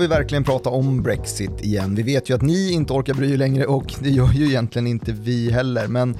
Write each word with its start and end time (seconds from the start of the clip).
Ska 0.00 0.08
vi 0.08 0.14
verkligen 0.14 0.44
prata 0.44 0.70
om 0.70 1.02
Brexit 1.02 1.60
igen? 1.60 1.94
Vi 1.94 2.02
vet 2.02 2.30
ju 2.30 2.34
att 2.34 2.42
ni 2.42 2.72
inte 2.72 2.92
orkar 2.92 3.14
bry 3.14 3.32
er 3.32 3.36
längre 3.36 3.66
och 3.66 3.94
det 4.00 4.10
gör 4.10 4.32
ju 4.32 4.46
egentligen 4.46 4.86
inte 4.86 5.12
vi 5.12 5.50
heller, 5.50 5.88
men 5.88 6.16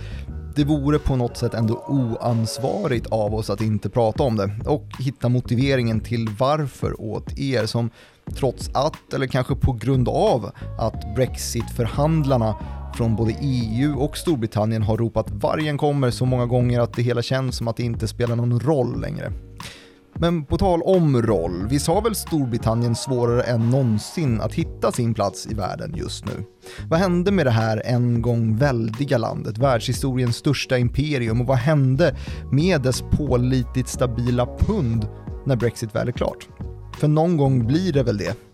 det 0.56 0.64
vore 0.64 0.98
på 0.98 1.16
något 1.16 1.36
sätt 1.36 1.54
ändå 1.54 1.84
oansvarigt 1.88 3.06
av 3.06 3.34
oss 3.34 3.50
att 3.50 3.60
inte 3.60 3.90
prata 3.90 4.22
om 4.22 4.36
det 4.36 4.50
och 4.66 4.86
hitta 4.98 5.28
motiveringen 5.28 6.00
till 6.00 6.28
varför 6.38 7.00
åt 7.00 7.38
er 7.38 7.66
som 7.66 7.90
trots 8.34 8.70
att, 8.74 9.14
eller 9.14 9.26
kanske 9.26 9.54
på 9.54 9.72
grund 9.72 10.08
av, 10.08 10.50
att 10.78 11.14
Brexit-förhandlarna 11.14 12.54
från 12.96 13.16
både 13.16 13.34
EU 13.40 13.98
och 13.98 14.16
Storbritannien 14.16 14.82
har 14.82 14.96
ropat 14.96 15.30
vargen 15.30 15.78
kommer 15.78 16.10
så 16.10 16.24
många 16.24 16.46
gånger 16.46 16.80
att 16.80 16.92
det 16.92 17.02
hela 17.02 17.22
känns 17.22 17.56
som 17.56 17.68
att 17.68 17.76
det 17.76 17.82
inte 17.82 18.08
spelar 18.08 18.36
någon 18.36 18.60
roll 18.60 19.00
längre. 19.00 19.32
Men 20.20 20.44
på 20.44 20.58
tal 20.58 20.82
om 20.82 21.22
roll, 21.22 21.66
vi 21.68 21.78
har 21.86 22.02
väl 22.02 22.14
Storbritannien 22.14 22.94
svårare 22.94 23.42
än 23.42 23.70
någonsin 23.70 24.40
att 24.40 24.54
hitta 24.54 24.92
sin 24.92 25.14
plats 25.14 25.46
i 25.46 25.54
världen 25.54 25.94
just 25.96 26.24
nu? 26.24 26.44
Vad 26.88 27.00
hände 27.00 27.30
med 27.30 27.46
det 27.46 27.50
här 27.50 27.82
en 27.84 28.22
gång 28.22 28.56
väldiga 28.56 29.18
landet, 29.18 29.58
världshistoriens 29.58 30.36
största 30.36 30.78
imperium 30.78 31.40
och 31.40 31.46
vad 31.46 31.56
hände 31.56 32.16
med 32.52 32.82
dess 32.82 33.02
pålitligt 33.12 33.88
stabila 33.88 34.46
pund 34.58 35.08
när 35.46 35.56
Brexit 35.56 35.94
väl 35.94 36.08
är 36.08 36.12
klart? 36.12 36.48
För 36.98 37.08
någon 37.08 37.36
gång 37.36 37.66
blir 37.66 37.92
det 37.92 38.02
väl 38.02 38.18
det. 38.18 38.49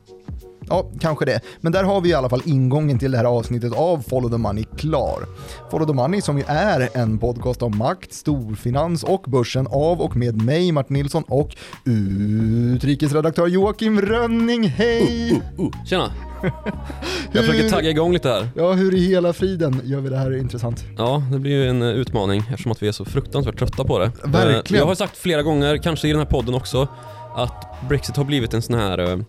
Ja, 0.68 0.90
kanske 1.00 1.24
det. 1.24 1.40
Men 1.60 1.72
där 1.72 1.84
har 1.84 2.00
vi 2.00 2.08
i 2.08 2.14
alla 2.14 2.28
fall 2.28 2.42
ingången 2.44 2.98
till 2.98 3.10
det 3.10 3.18
här 3.18 3.24
avsnittet 3.24 3.72
av 3.72 4.04
Follow 4.08 4.30
the 4.30 4.36
Money 4.36 4.64
klar. 4.76 5.26
Follow 5.70 5.86
the 5.86 5.94
Money 5.94 6.20
som 6.20 6.38
ju 6.38 6.44
är 6.46 6.88
en 6.94 7.18
podcast 7.18 7.62
om 7.62 7.78
makt, 7.78 8.12
storfinans 8.12 9.04
och 9.04 9.24
börsen 9.26 9.66
av 9.66 10.00
och 10.00 10.16
med 10.16 10.42
mig 10.42 10.72
Martin 10.72 10.94
Nilsson 10.94 11.24
och 11.28 11.56
utrikesredaktör 11.84 13.46
Joakim 13.46 14.00
Rönning. 14.00 14.68
Hej! 14.68 15.30
Uh, 15.30 15.36
uh, 15.36 15.66
uh. 15.66 15.84
Tjena! 15.86 16.12
Jag 17.32 17.44
försöker 17.44 17.70
tagga 17.70 17.90
igång 17.90 18.12
lite 18.12 18.28
här. 18.28 18.48
Ja, 18.54 18.72
hur 18.72 18.94
i 18.94 19.08
hela 19.08 19.32
friden 19.32 19.80
gör 19.84 20.00
vi 20.00 20.08
det 20.08 20.16
här 20.16 20.36
intressant? 20.36 20.84
Ja, 20.98 21.22
det 21.32 21.38
blir 21.38 21.52
ju 21.52 21.68
en 21.68 21.82
eh, 21.82 21.88
utmaning 21.88 22.42
eftersom 22.50 22.72
att 22.72 22.82
vi 22.82 22.88
är 22.88 22.92
så 22.92 23.04
fruktansvärt 23.04 23.58
trötta 23.58 23.84
på 23.84 23.98
det. 23.98 24.12
Verkligen. 24.24 24.80
Jag 24.80 24.86
har 24.86 24.94
sagt 24.94 25.16
flera 25.16 25.42
gånger, 25.42 25.76
kanske 25.76 26.08
i 26.08 26.10
den 26.10 26.18
här 26.18 26.26
podden 26.26 26.54
också, 26.54 26.88
att 27.36 27.88
Brexit 27.88 28.16
har 28.16 28.24
blivit 28.24 28.54
en 28.54 28.62
sån 28.62 28.74
här 28.74 29.00
uh, 29.00 29.22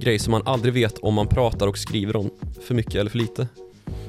grej 0.00 0.18
som 0.18 0.30
man 0.30 0.42
aldrig 0.44 0.74
vet 0.74 0.98
om 0.98 1.14
man 1.14 1.26
pratar 1.26 1.66
och 1.66 1.78
skriver 1.78 2.16
om 2.16 2.30
för 2.62 2.74
mycket 2.74 2.94
eller 2.94 3.10
för 3.10 3.18
lite. 3.18 3.48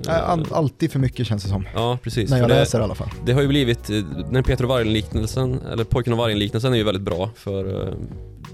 All, 0.07 0.47
alltid 0.51 0.91
för 0.91 0.99
mycket 0.99 1.27
känns 1.27 1.43
det 1.43 1.49
som. 1.49 1.65
Ja, 1.73 1.97
precis. 2.03 2.29
När 2.29 2.37
jag 2.37 2.49
det, 2.49 2.55
läser 2.55 2.79
i 2.79 2.83
alla 2.83 2.95
fall. 2.95 3.09
Det 3.25 3.33
har 3.33 3.41
ju 3.41 3.47
blivit, 3.47 3.87
den 4.31 4.43
Peter 4.43 4.63
och 4.63 4.69
vargen-liknelsen, 4.69 5.61
eller 5.71 5.83
pojken 5.83 6.13
och 6.13 6.19
vargen-liknelsen 6.19 6.73
är 6.73 6.77
ju 6.77 6.83
väldigt 6.83 7.03
bra 7.03 7.29
för 7.35 7.87
uh, 7.87 7.93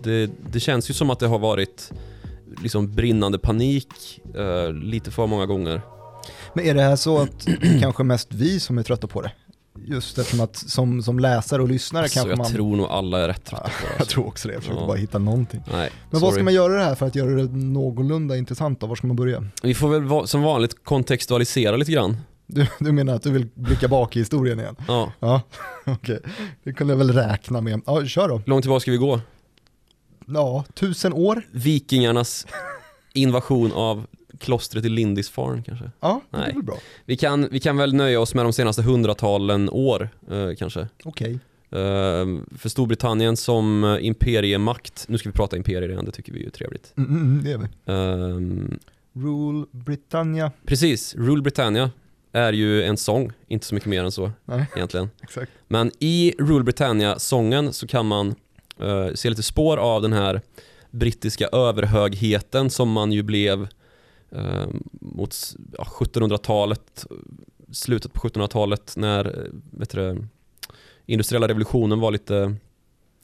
det, 0.03 0.29
det 0.51 0.59
känns 0.59 0.89
ju 0.89 0.93
som 0.93 1.09
att 1.09 1.19
det 1.19 1.27
har 1.27 1.39
varit 1.39 1.91
liksom 2.63 2.95
brinnande 2.95 3.39
panik 3.39 4.21
uh, 4.37 4.73
lite 4.73 5.11
för 5.11 5.27
många 5.27 5.45
gånger. 5.45 5.81
Men 6.53 6.65
är 6.65 6.73
det 6.73 6.81
här 6.81 6.95
så 6.95 7.17
att 7.17 7.47
kanske 7.81 8.03
mest 8.03 8.33
vi 8.33 8.59
som 8.59 8.77
är 8.77 8.83
trötta 8.83 9.07
på 9.07 9.21
det? 9.21 9.31
Just 9.85 10.17
eftersom 10.17 10.39
att 10.39 10.55
som, 10.55 11.03
som 11.03 11.19
läsare 11.19 11.61
och 11.61 11.67
lyssnare 11.67 12.03
alltså, 12.03 12.15
kanske 12.15 12.31
jag 12.31 12.37
man... 12.37 12.47
Jag 12.47 12.55
tror 12.55 12.75
nog 12.75 12.85
alla 12.85 13.19
är 13.19 13.27
rätt 13.27 13.45
trötta 13.45 13.63
på 13.63 13.69
det. 13.69 13.87
Alltså. 13.87 13.99
Jag 13.99 14.07
tror 14.07 14.27
också 14.27 14.47
det, 14.47 14.53
jag 14.53 14.63
försöker 14.63 14.81
ja. 14.81 14.87
bara 14.87 14.97
hitta 14.97 15.19
någonting. 15.19 15.61
Nej, 15.71 15.91
Men 16.09 16.19
sorry. 16.19 16.21
vad 16.21 16.33
ska 16.33 16.43
man 16.43 16.53
göra 16.53 16.73
det 16.73 16.83
här 16.83 16.95
för 16.95 17.05
att 17.05 17.15
göra 17.15 17.29
det 17.29 17.57
någorlunda 17.57 18.37
intressant 18.37 18.79
då? 18.79 18.87
Var 18.87 18.95
ska 18.95 19.07
man 19.07 19.15
börja? 19.15 19.43
Vi 19.63 19.73
får 19.73 19.99
väl 19.99 20.27
som 20.27 20.41
vanligt 20.41 20.83
kontextualisera 20.83 21.75
lite 21.75 21.91
grann. 21.91 22.17
Du, 22.47 22.67
du 22.79 22.91
menar 22.91 23.15
att 23.15 23.23
du 23.23 23.31
vill 23.31 23.47
blicka 23.53 23.87
bak 23.87 24.15
i 24.15 24.19
historien 24.19 24.59
igen? 24.59 24.75
Ja. 24.87 25.11
Ja, 25.19 25.41
okej. 25.85 26.17
Okay. 26.17 26.31
Det 26.63 26.73
kunde 26.73 26.93
jag 26.93 26.97
väl 26.97 27.13
räkna 27.13 27.61
med. 27.61 27.81
Ja, 27.85 28.05
kör 28.05 28.27
då. 28.27 28.41
Långt 28.45 28.63
tillbaka 28.63 28.79
ska 28.79 28.91
vi 28.91 28.97
gå? 28.97 29.19
Ja, 30.25 30.65
tusen 30.73 31.13
år? 31.13 31.41
Vikingarnas 31.51 32.47
invasion 33.13 33.71
av 33.71 34.05
klostret 34.39 34.85
i 34.85 34.89
Lindisfarne 34.89 35.63
kanske? 35.63 35.91
Ja, 35.99 36.21
det 36.29 36.37
Nej. 36.37 36.49
är 36.49 36.53
väl 36.53 36.63
bra. 36.63 36.77
Vi 37.05 37.17
kan, 37.17 37.47
vi 37.51 37.59
kan 37.59 37.77
väl 37.77 37.93
nöja 37.93 38.19
oss 38.19 38.33
med 38.33 38.45
de 38.45 38.53
senaste 38.53 38.81
hundratalen 38.81 39.69
år 39.69 40.09
eh, 40.31 40.49
kanske. 40.57 40.87
Okej. 41.03 41.31
Eh, 41.71 41.77
för 42.57 42.69
Storbritannien 42.69 43.37
som 43.37 43.83
eh, 43.83 44.05
imperiemakt, 44.05 45.05
nu 45.09 45.17
ska 45.17 45.29
vi 45.29 45.33
prata 45.33 45.57
imperier 45.57 45.89
igen, 45.89 46.05
det 46.05 46.11
tycker 46.11 46.33
vi 46.33 46.45
är 46.45 46.49
trevligt. 46.49 46.93
Mm, 46.97 47.09
mm, 47.11 47.43
det 47.43 47.51
är 47.51 47.57
vi. 47.57 47.67
Ehm, 47.85 48.79
Rule 49.13 49.65
Britannia. 49.71 50.51
precis, 50.65 51.15
Rule 51.15 51.41
Britannia 51.41 51.91
är 52.31 52.53
ju 52.53 52.83
en 52.83 52.97
sång, 52.97 53.31
inte 53.47 53.65
så 53.65 53.75
mycket 53.75 53.89
mer 53.89 54.03
än 54.03 54.11
så 54.11 54.31
Nej, 54.45 54.65
egentligen. 54.75 55.09
exakt. 55.21 55.51
Men 55.67 55.91
i 55.99 56.33
Rule 56.39 56.63
Britannia-sången 56.63 57.73
så 57.73 57.87
kan 57.87 58.05
man 58.05 58.35
eh, 58.79 59.07
se 59.13 59.29
lite 59.29 59.43
spår 59.43 59.77
av 59.77 60.01
den 60.01 60.13
här 60.13 60.41
brittiska 60.91 61.47
överhögheten 61.47 62.69
som 62.69 62.91
man 62.91 63.11
ju 63.11 63.23
blev 63.23 63.67
mot 64.91 65.35
ja, 65.77 65.83
1700-talet, 65.83 67.05
slutet 67.71 68.13
på 68.13 68.27
1700-talet 68.27 68.93
när 68.97 69.25
eh, 69.25 69.51
vet 69.71 69.89
du, 69.89 70.23
industriella 71.05 71.47
revolutionen 71.47 71.99
var 71.99 72.11
lite, 72.11 72.55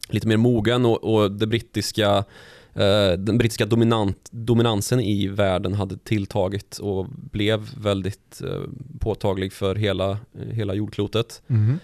lite 0.10 0.28
mer 0.28 0.38
mogen 0.38 0.86
och, 0.86 1.04
och 1.04 1.32
det 1.32 1.48
brittiska 1.48 2.26
eh, 2.74 3.12
den 3.12 3.38
brittiska 3.38 3.66
dominant, 3.66 4.30
dominansen 4.32 5.00
i 5.00 5.28
världen 5.28 5.74
hade 5.74 5.98
tilltagit 5.98 6.78
och 6.78 7.06
blev 7.10 7.70
väldigt 7.78 8.42
eh, 8.42 8.62
påtaglig 9.00 9.54
för 9.54 9.76
hela, 9.76 10.18
hela 10.52 10.74
jordklotet. 10.74 11.42
Mhm. 11.48 11.80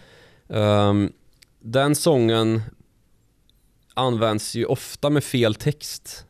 Um, 0.48 1.12
den 1.60 1.96
sången 1.96 2.62
används 3.94 4.56
ju 4.56 4.66
ofta 4.66 5.10
med 5.10 5.24
fel 5.24 5.56
text. 5.56 6.26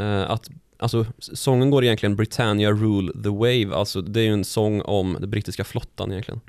Uh, 0.00 0.30
att, 0.30 0.50
alltså, 0.78 1.06
sången 1.18 1.70
går 1.70 1.84
egentligen 1.84 2.16
Britannia 2.16 2.70
rule 2.70 3.12
the 3.22 3.28
wave, 3.28 3.76
alltså 3.76 4.02
det 4.02 4.20
är 4.20 4.24
ju 4.24 4.32
en 4.32 4.44
sång 4.44 4.80
om 4.80 5.16
den 5.20 5.30
brittiska 5.30 5.64
flottan 5.64 6.10
egentligen. 6.10 6.40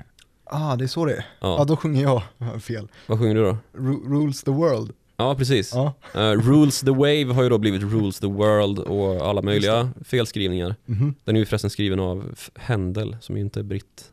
Ah, 0.44 0.76
det 0.76 0.84
är 0.84 0.88
så 0.88 1.04
det 1.04 1.12
är. 1.12 1.26
Ja, 1.40 1.56
Ja. 1.58 1.64
då 1.64 1.76
sjunger 1.76 2.02
jag 2.02 2.22
fel. 2.62 2.88
Vad 3.06 3.18
sjunger 3.18 3.34
du 3.34 3.42
då? 3.42 3.56
Ru- 3.72 4.08
rules 4.08 4.42
the 4.42 4.50
world. 4.50 4.92
Ja, 5.16 5.34
precis. 5.34 5.72
Ja. 5.74 5.92
Uh, 6.16 6.20
rules 6.22 6.80
the 6.80 6.90
wave 6.90 7.24
har 7.24 7.42
ju 7.42 7.48
då 7.48 7.58
blivit 7.58 7.82
rules 7.82 8.18
the 8.20 8.26
world 8.26 8.78
och 8.78 9.28
alla 9.28 9.42
möjliga 9.42 9.90
felskrivningar. 10.04 10.76
Mhm. 10.86 11.14
Den 11.24 11.36
är 11.36 11.40
ju 11.40 11.46
förresten 11.46 11.70
skriven 11.70 12.00
av 12.00 12.34
Händel 12.54 13.16
som 13.20 13.36
ju 13.36 13.42
inte 13.42 13.60
är 13.60 13.64
britt. 13.64 14.04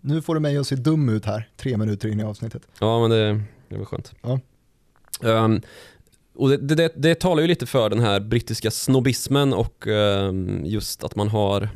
Nu 0.00 0.22
får 0.22 0.34
du 0.34 0.40
mig 0.40 0.56
att 0.58 0.66
se 0.66 0.76
dum 0.76 1.08
ut 1.08 1.24
här, 1.24 1.48
tre 1.56 1.76
minuter 1.76 2.08
in 2.08 2.20
i 2.20 2.24
avsnittet. 2.24 2.62
Ja, 2.80 3.00
men 3.00 3.10
det, 3.10 3.40
det 3.68 3.78
var 3.78 3.84
skönt. 3.84 4.12
Ja. 4.22 4.40
Ehm, 5.44 5.60
och 6.36 6.48
det, 6.48 6.74
det, 6.74 6.92
det 6.96 7.14
talar 7.14 7.42
ju 7.42 7.48
lite 7.48 7.66
för 7.66 7.90
den 7.90 8.00
här 8.00 8.20
brittiska 8.20 8.70
snobbismen 8.70 9.54
och 9.54 9.86
ehm, 9.86 10.62
just 10.64 11.04
att 11.04 11.16
man 11.16 11.28
har 11.28 11.68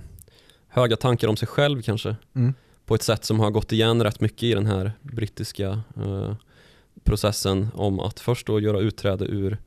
höga 0.68 0.96
tankar 0.96 1.28
om 1.28 1.36
sig 1.36 1.48
själv 1.48 1.82
kanske. 1.82 2.16
Mm. 2.34 2.54
På 2.86 2.94
ett 2.94 3.02
sätt 3.02 3.24
som 3.24 3.40
har 3.40 3.50
gått 3.50 3.72
igen 3.72 4.02
rätt 4.02 4.20
mycket 4.20 4.42
i 4.42 4.54
den 4.54 4.66
här 4.66 4.92
brittiska 5.02 5.80
eh, 5.96 6.34
processen 7.04 7.68
om 7.74 8.00
att 8.00 8.20
först 8.20 8.46
då 8.46 8.60
göra 8.60 8.80
utträde 8.80 9.24
ur 9.24 9.58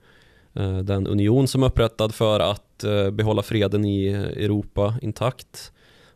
eh, 0.53 0.77
den 0.77 1.07
union 1.07 1.47
som 1.47 1.63
är 1.63 1.67
upprättad 1.67 2.15
för 2.15 2.39
att 2.39 2.83
eh, 2.83 3.11
behålla 3.11 3.41
freden 3.41 3.85
i 3.85 4.07
Europa 4.07 4.95
intakt 5.01 5.71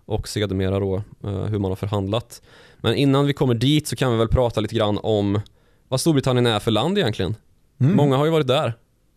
och 0.05 0.27
sedermera 0.27 0.79
då 0.79 0.95
eh, 1.23 1.43
hur 1.43 1.59
man 1.59 1.71
har 1.71 1.75
förhandlat. 1.75 2.41
Men 2.77 2.95
innan 2.95 3.25
vi 3.25 3.33
kommer 3.33 3.53
dit 3.53 3.87
så 3.87 3.95
kan 3.95 4.11
vi 4.11 4.17
väl 4.17 4.27
prata 4.27 4.61
lite 4.61 4.75
grann 4.75 4.99
om 5.03 5.41
vad 5.87 6.01
Storbritannien 6.01 6.45
är 6.45 6.59
för 6.59 6.71
land 6.71 6.97
egentligen. 6.97 7.35
Mm. 7.79 7.95
Många 7.95 8.17
har 8.17 8.25
ju 8.25 8.31
varit 8.31 8.47
där. 8.47 8.73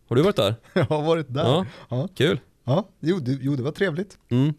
Har 0.07 0.15
du 0.15 0.21
varit 0.21 0.35
där? 0.35 0.55
Jag 0.73 0.85
har 0.85 1.01
varit 1.01 1.33
där. 1.33 1.43
Ja, 1.43 1.65
Ja. 1.89 2.07
kul. 2.15 2.39
Ja, 2.63 2.87
jo, 2.99 3.19
det, 3.19 3.37
jo, 3.41 3.55
det 3.55 3.63
var 3.63 3.71
trevligt. 3.71 4.17
Mm. 4.29 4.53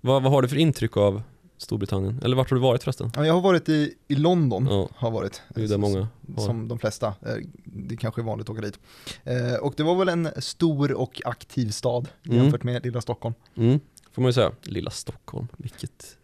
Vad, 0.00 0.22
vad 0.22 0.32
har 0.32 0.42
du 0.42 0.48
för 0.48 0.56
intryck 0.56 0.96
av 0.96 1.22
Storbritannien? 1.58 2.20
Eller 2.24 2.36
vart 2.36 2.50
har 2.50 2.54
du 2.54 2.60
varit 2.62 2.82
förresten? 2.82 3.10
Ja, 3.16 3.26
jag 3.26 3.34
har 3.34 3.40
varit 3.40 3.68
i, 3.68 3.94
i 4.08 4.14
London, 4.14 4.66
Ja, 4.70 4.88
har 4.94 5.10
varit. 5.10 5.42
det 5.54 5.62
är 5.62 5.68
där 5.68 5.78
många 5.78 6.08
har. 6.36 6.42
Som 6.46 6.68
de 6.68 6.78
flesta. 6.78 7.06
Eh, 7.06 7.34
Det 7.64 7.96
kanske 7.96 8.20
är 8.20 8.24
vanligt 8.24 8.48
att 8.50 8.56
åka 8.56 8.60
dit. 8.66 8.78
Eh, 9.24 9.54
Och 9.62 9.74
det 9.76 9.82
var 9.82 9.94
väl 9.94 10.08
en 10.08 10.28
stor 10.38 10.92
och 10.92 11.22
aktiv 11.24 11.70
stad 11.70 12.08
Mm. 12.26 12.36
jämfört 12.38 12.62
med 12.62 12.84
lilla 12.84 13.00
Stockholm. 13.00 13.34
Mm, 13.54 13.80
får 14.12 14.22
man 14.22 14.28
ju 14.28 14.32
säga. 14.32 14.52
Lilla 14.62 14.90
Stockholm, 14.90 15.48
vilket, 15.56 16.16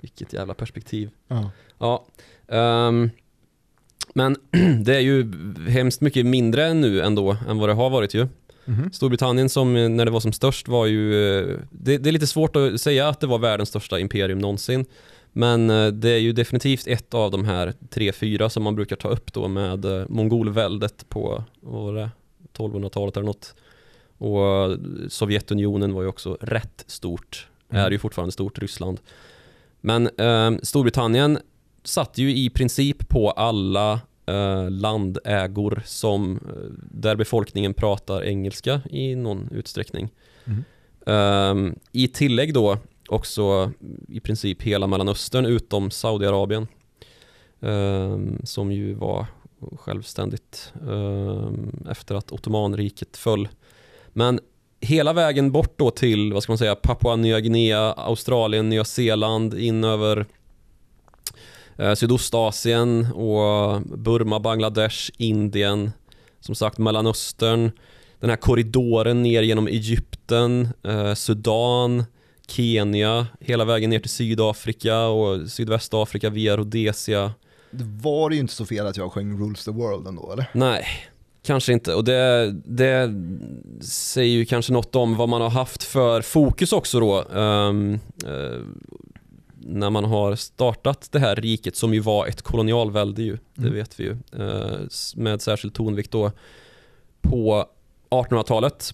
vilket 0.00 0.32
jävla 0.32 0.54
perspektiv. 0.54 1.10
Ja. 1.28 1.50
Ja, 1.78 2.06
ehm, 2.48 3.10
men 4.14 4.36
det 4.84 4.96
är 4.96 5.00
ju 5.00 5.32
hemskt 5.68 6.00
mycket 6.00 6.26
mindre 6.26 6.74
nu 6.74 7.00
ändå 7.00 7.36
än 7.48 7.58
vad 7.58 7.68
det 7.68 7.72
har 7.72 7.90
varit 7.90 8.14
ju. 8.14 8.26
Mhm. 8.64 8.92
Storbritannien 8.92 9.48
som 9.48 9.76
eh, 9.76 9.88
när 9.88 10.04
det 10.04 10.10
var 10.10 10.20
som 10.20 10.32
störst 10.32 10.68
var 10.68 10.86
ju, 10.86 11.38
eh, 11.38 11.58
det, 11.70 11.98
det 11.98 12.10
är 12.10 12.12
lite 12.12 12.26
svårt 12.26 12.56
att 12.56 12.80
säga 12.80 13.08
att 13.08 13.20
det 13.20 13.26
var 13.26 13.38
världens 13.38 13.68
största 13.68 13.98
imperium 13.98 14.38
någonsin. 14.38 14.84
Men 15.32 15.70
eh, 15.70 15.86
det 15.86 16.10
är 16.10 16.18
ju 16.18 16.32
definitivt 16.32 16.86
ett 16.86 17.14
av 17.14 17.30
de 17.30 17.44
här 17.44 17.74
tre, 17.90 18.12
fyra 18.12 18.50
som 18.50 18.62
man 18.62 18.74
brukar 18.74 18.96
ta 18.96 19.08
upp 19.08 19.32
då 19.32 19.48
med 19.48 19.84
mongolväldet 20.10 21.08
på, 21.08 21.44
vad 21.60 21.82
var 21.84 21.94
det, 21.94 22.10
1200-talet 22.56 23.16
eller 23.16 23.26
något. 23.26 23.54
Och 24.18 24.78
Sovjetunionen 25.12 25.92
var 25.94 26.02
ju 26.02 26.08
också 26.08 26.38
rätt 26.40 26.84
stort, 26.86 27.48
Mm. 27.70 27.84
är 27.86 27.90
ju 27.90 27.98
fortfarande 27.98 28.32
stort, 28.32 28.58
Ryssland. 28.58 29.00
Men 29.80 30.08
eh, 30.18 30.58
Storbritannien 30.62 31.38
satt 31.86 32.18
ju 32.18 32.36
i 32.36 32.50
princip 32.50 33.08
på 33.08 33.30
alla 33.30 34.00
eh, 34.26 34.70
landägor 34.70 35.82
som, 35.84 36.36
eh, 36.36 36.72
där 36.90 37.16
befolkningen 37.16 37.74
pratar 37.74 38.24
engelska 38.24 38.80
i 38.90 39.14
någon 39.14 39.48
utsträckning. 39.52 40.08
Mm. 40.44 40.64
Ehm, 41.06 41.78
I 41.92 42.08
tillägg 42.08 42.54
då 42.54 42.78
också 43.08 43.72
i 44.08 44.20
princip 44.20 44.62
hela 44.62 44.86
Mellanöstern 44.86 45.46
utom 45.46 45.90
Saudiarabien. 45.90 46.66
Ehm, 47.60 48.40
som 48.44 48.72
ju 48.72 48.94
var 48.94 49.26
självständigt 49.76 50.72
ehm, 50.90 51.86
efter 51.90 52.14
att 52.14 52.32
Ottomanriket 52.32 53.16
föll. 53.16 53.48
Men 54.08 54.40
hela 54.80 55.12
vägen 55.12 55.52
bort 55.52 55.78
då 55.78 55.90
till, 55.90 56.32
vad 56.32 56.42
ska 56.42 56.52
man 56.52 56.58
säga, 56.58 56.74
Papua 56.74 57.16
Nya 57.16 57.40
Guinea, 57.40 57.92
Australien, 57.92 58.68
Nya 58.68 58.84
Zeeland, 58.84 59.54
in 59.54 59.84
över 59.84 60.26
Sydostasien 61.96 63.12
och 63.12 63.82
Burma, 63.82 64.40
Bangladesh, 64.40 65.10
Indien, 65.16 65.90
som 66.40 66.54
sagt 66.54 66.78
Mellanöstern, 66.78 67.70
den 68.20 68.30
här 68.30 68.36
korridoren 68.36 69.22
ner 69.22 69.42
genom 69.42 69.66
Egypten, 69.66 70.68
eh, 70.82 71.14
Sudan, 71.14 72.04
Kenya, 72.48 73.26
hela 73.40 73.64
vägen 73.64 73.90
ner 73.90 73.98
till 73.98 74.10
Sydafrika 74.10 75.06
och 75.06 75.50
Sydvästafrika 75.50 76.30
via 76.30 76.56
Rhodesia. 76.56 77.32
Det 77.70 77.84
var 77.84 78.30
ju 78.30 78.38
inte 78.38 78.54
så 78.54 78.66
fel 78.66 78.86
att 78.86 78.96
jag 78.96 79.12
sjöng 79.12 79.38
Rules 79.40 79.64
the 79.64 79.70
World 79.70 80.06
ändå 80.06 80.32
eller? 80.32 80.46
Nej, 80.52 80.84
kanske 81.42 81.72
inte. 81.72 81.94
Och 81.94 82.04
det, 82.04 82.52
det 82.64 83.14
säger 83.84 84.30
ju 84.30 84.44
kanske 84.44 84.72
något 84.72 84.96
om 84.96 85.16
vad 85.16 85.28
man 85.28 85.40
har 85.40 85.50
haft 85.50 85.82
för 85.82 86.22
fokus 86.22 86.72
också 86.72 87.00
då. 87.00 87.24
ehm, 87.40 87.98
eh, 88.26 88.60
när 89.68 89.90
man 89.90 90.04
har 90.04 90.34
startat 90.36 91.08
det 91.12 91.18
här 91.18 91.36
riket 91.36 91.76
som 91.76 91.94
ju 91.94 92.00
var 92.00 92.26
ett 92.26 92.42
kolonialvälde 92.42 93.22
ju, 93.22 93.38
det 93.54 93.62
Mm. 93.62 93.74
vet 93.74 94.00
vi 94.00 94.04
ju. 94.04 94.16
eh, 94.38 94.78
med 95.16 95.42
särskild 95.42 95.74
tonvikt 95.74 96.10
då 96.10 96.32
på 97.20 97.66
1800-talet. 98.10 98.92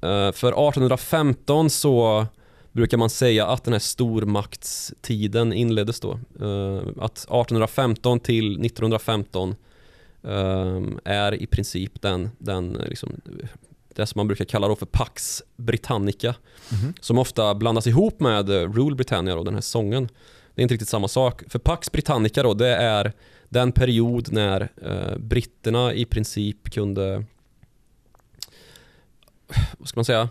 Eh, 0.00 0.32
för 0.32 0.68
1815 0.68 1.70
så 1.70 2.26
brukar 2.72 2.96
man 2.96 3.10
säga 3.10 3.46
att 3.46 3.64
den 3.64 3.72
här 3.72 3.80
stormaktstiden 3.80 5.52
inleddes 5.52 6.00
då. 6.00 6.10
Eh, 6.40 6.82
att 7.00 7.18
1815 7.18 8.20
till 8.20 8.52
1915 8.60 9.54
eh, 10.22 10.80
är 11.04 11.34
i 11.42 11.46
princip 11.46 12.02
den, 12.02 12.30
den 12.38 12.72
liksom, 12.72 13.20
det 14.02 14.06
som 14.06 14.18
man 14.18 14.26
brukar 14.26 14.44
kalla 14.44 14.68
då 14.68 14.76
för 14.76 14.86
Pax 14.86 15.42
Britannica 15.56 16.34
Mhm. 16.70 16.94
som 17.00 17.18
ofta 17.18 17.54
blandas 17.54 17.86
ihop 17.86 18.20
med 18.20 18.50
eh, 18.50 18.72
Rule 18.72 18.96
Britannia 18.96 19.36
och 19.36 19.44
den 19.44 19.54
här 19.54 19.60
sången. 19.60 20.08
Det 20.54 20.60
är 20.60 20.62
inte 20.62 20.74
riktigt 20.74 20.88
samma 20.88 21.08
sak. 21.08 21.42
För 21.48 21.58
Pax 21.58 21.92
Britannica 21.92 22.42
då, 22.42 22.54
det 22.54 22.76
är 22.76 23.12
den 23.48 23.72
period 23.72 24.32
när 24.32 24.68
eh, 24.82 25.18
britterna 25.18 25.94
i 25.94 26.04
princip 26.04 26.70
kunde 26.70 27.24
vad 29.78 29.88
ska 29.88 29.98
man 29.98 30.04
säga 30.04 30.28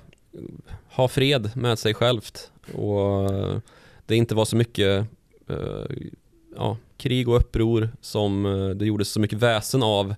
ha 0.91 1.07
fred 1.07 1.51
med 1.55 1.79
sig 1.79 1.93
självt 1.93 2.51
och 2.73 3.33
eh, 3.33 3.57
det 4.05 4.15
inte 4.15 4.35
var 4.35 4.45
så 4.45 4.55
mycket 4.55 5.05
eh, 5.49 5.85
ja, 6.55 6.77
krig 6.97 7.29
och 7.29 7.35
uppror 7.37 7.89
som 8.01 8.45
eh, 8.45 8.69
det 8.69 8.85
gjordes 8.85 9.09
så 9.09 9.19
mycket 9.19 9.39
väsen 9.39 9.83
av 9.83 10.15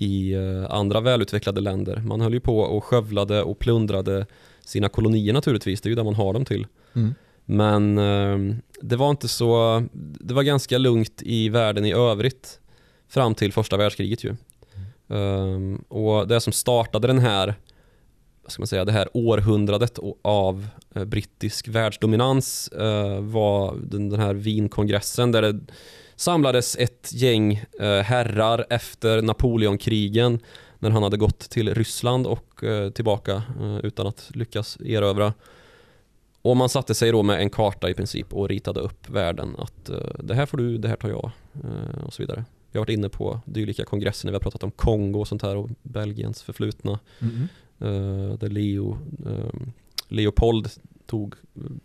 i 0.00 0.32
eh, 0.32 0.70
andra 0.70 1.00
välutvecklade 1.00 1.60
länder. 1.60 1.96
Man 1.96 2.20
höll 2.20 2.32
ju 2.32 2.40
på 2.40 2.60
och 2.60 2.84
skövlade 2.84 3.42
och 3.42 3.58
plundrade 3.58 4.26
sina 4.64 4.88
kolonier 4.88 5.32
naturligtvis, 5.32 5.80
det 5.80 5.86
är 5.86 5.90
ju 5.90 5.96
där 5.96 6.04
man 6.04 6.14
har 6.14 6.32
dem 6.32 6.44
till. 6.44 6.66
Mm. 6.92 7.14
Men 7.44 7.98
eh, 7.98 8.56
det 8.82 8.96
var 8.96 9.10
inte 9.10 9.28
så, 9.28 9.82
det 9.92 10.34
var 10.34 10.42
ganska 10.42 10.78
lugnt 10.78 11.22
i 11.22 11.48
världen 11.48 11.84
i 11.84 11.92
övrigt 11.92 12.60
fram 13.08 13.34
till 13.34 13.52
första 13.52 13.76
världskriget 13.76 14.24
ju. 14.24 14.36
Ehm, 15.08 15.76
och 15.88 16.28
det 16.28 16.40
som 16.40 16.52
startade 16.52 17.06
den 17.06 17.18
här, 17.18 17.54
ska 18.46 18.60
man 18.60 18.66
säga, 18.66 18.84
det 18.84 18.92
här 18.92 19.08
århundradet 19.14 19.98
av 20.22 20.66
eh, 20.94 21.04
brittisk 21.04 21.68
världsdominans 21.68 22.68
eh, 22.68 23.20
var 23.20 23.76
den, 23.82 24.08
den 24.08 24.20
här 24.20 24.34
Wienkongressen 24.34 25.32
där 25.32 25.42
det 25.42 25.60
samlades 26.20 26.76
ett 26.76 27.12
gäng 27.12 27.64
eh, 27.80 28.00
herrar 28.00 28.66
efter 28.70 29.22
Napoleonkrigen 29.22 30.38
när 30.78 30.90
han 30.90 31.02
hade 31.02 31.16
gått 31.16 31.38
till 31.38 31.74
Ryssland 31.74 32.26
och 32.26 32.64
eh, 32.64 32.90
tillbaka 32.90 33.42
eh, 33.60 33.78
utan 33.78 34.06
att 34.06 34.30
lyckas 34.34 34.78
erövra. 34.84 35.34
Och 36.42 36.56
man 36.56 36.68
satte 36.68 36.94
sig 36.94 37.12
då 37.12 37.22
med 37.22 37.40
en 37.40 37.50
karta 37.50 37.90
i 37.90 37.94
princip 37.94 38.32
och 38.32 38.48
ritade 38.48 38.80
upp 38.80 39.10
världen 39.10 39.56
att 39.58 39.90
det 40.18 40.34
här 40.34 40.46
får 40.46 40.58
du, 40.58 40.78
det 40.78 40.88
här 40.88 40.96
tar 40.96 41.08
jag 41.08 41.30
och 42.04 42.12
så 42.12 42.22
vidare. 42.22 42.44
Vi 42.72 42.78
har 42.78 42.84
varit 42.84 42.94
inne 42.94 43.08
på 43.08 43.40
dylika 43.44 43.84
kongresser 43.84 44.26
när 44.26 44.32
vi 44.32 44.34
har 44.34 44.40
pratat 44.40 44.62
om 44.62 44.70
Kongo 44.70 45.20
och 45.20 45.28
sånt 45.28 45.42
här 45.42 45.56
och 45.56 45.70
Belgiens 45.82 46.42
förflutna. 46.42 46.98
Eh, 47.78 48.38
där 48.38 48.48
Leo, 48.48 48.98
Leopold 50.08 50.70
tog 51.06 51.34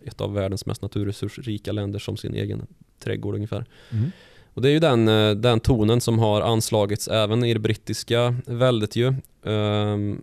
ett 0.04 0.20
av 0.20 0.34
världens 0.34 0.66
mest 0.66 0.82
naturresursrika 0.82 1.72
länder 1.72 1.98
som 1.98 2.16
sin 2.16 2.34
egen 2.34 2.66
trädgård 2.98 3.34
ungefär. 3.34 3.64
Mhm. 3.90 4.12
Och 4.54 4.62
det 4.62 4.68
är 4.68 4.72
ju 4.72 4.78
den, 4.78 5.08
eh, 5.08 5.30
den 5.30 5.60
tonen 5.60 6.00
som 6.00 6.18
har 6.18 6.40
anslagits 6.40 7.08
även 7.08 7.44
i 7.44 7.54
det 7.54 7.60
brittiska 7.60 8.36
väldet 8.46 8.96
ju. 8.96 9.14
Ehm, 9.44 10.22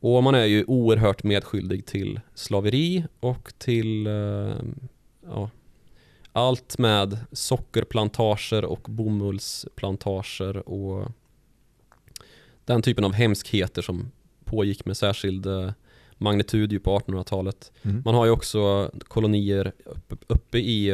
och 0.00 0.22
man 0.22 0.34
är 0.34 0.44
ju 0.44 0.64
oerhört 0.64 1.22
medskyldig 1.22 1.86
till 1.86 2.20
slaveri 2.34 3.04
och 3.20 3.52
till 3.58 4.06
ehm, 4.06 4.74
ja, 5.26 5.50
allt 6.32 6.78
med 6.78 7.18
sockerplantager 7.32 8.64
och 8.64 8.86
bomullsplantager 8.90 10.68
och 10.68 11.08
den 12.64 12.82
typen 12.82 13.04
av 13.04 13.12
hemskheter 13.12 13.82
som 13.82 14.10
pågick 14.44 14.84
med 14.84 14.96
särskild 14.96 15.46
eh, 15.46 15.72
magnitud 16.18 16.72
ju 16.72 16.80
på 16.80 16.98
1800-talet. 16.98 17.72
Mhm. 17.82 18.02
Man 18.04 18.14
har 18.14 18.24
ju 18.24 18.30
också 18.30 18.90
kolonier 19.08 19.72
uppe, 19.84 20.16
uppe 20.26 20.58
i 20.58 20.90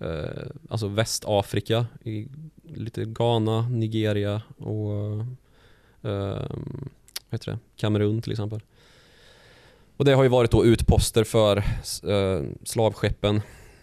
eh, 0.00 0.46
alltså 0.68 0.88
Västafrika, 0.88 1.86
i 2.04 2.28
lite 2.62 3.04
Ghana, 3.04 3.68
Nigeria 3.68 4.42
och 4.58 4.92
eh, 6.02 6.46
vad 7.30 7.38
heter 7.40 7.52
det? 7.52 7.58
Kamerun 7.76 8.22
till 8.22 8.32
exempel. 8.32 8.60
Och 9.96 10.04
det 10.04 10.12
har 10.12 10.22
ju 10.22 10.28
varit 10.28 10.50
då 10.50 10.64
utposter 10.64 11.24
för 11.24 11.56
eh, 11.56 12.44
slavskeppen 12.64 13.40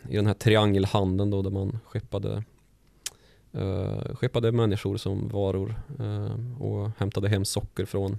i 0.09 0.15
den 0.15 0.25
här 0.25 0.33
triangelhandeln 0.33 1.29
då 1.29 1.41
där 1.41 1.49
man 1.49 1.79
skeppade 1.85 2.43
eh, 3.53 4.15
skeppade 4.15 4.51
människor 4.51 4.97
som 4.97 5.27
varor 5.27 5.75
eh, 5.99 6.61
och 6.61 6.91
hämtade 6.97 7.29
hem 7.29 7.45
socker 7.45 7.85
från 7.85 8.17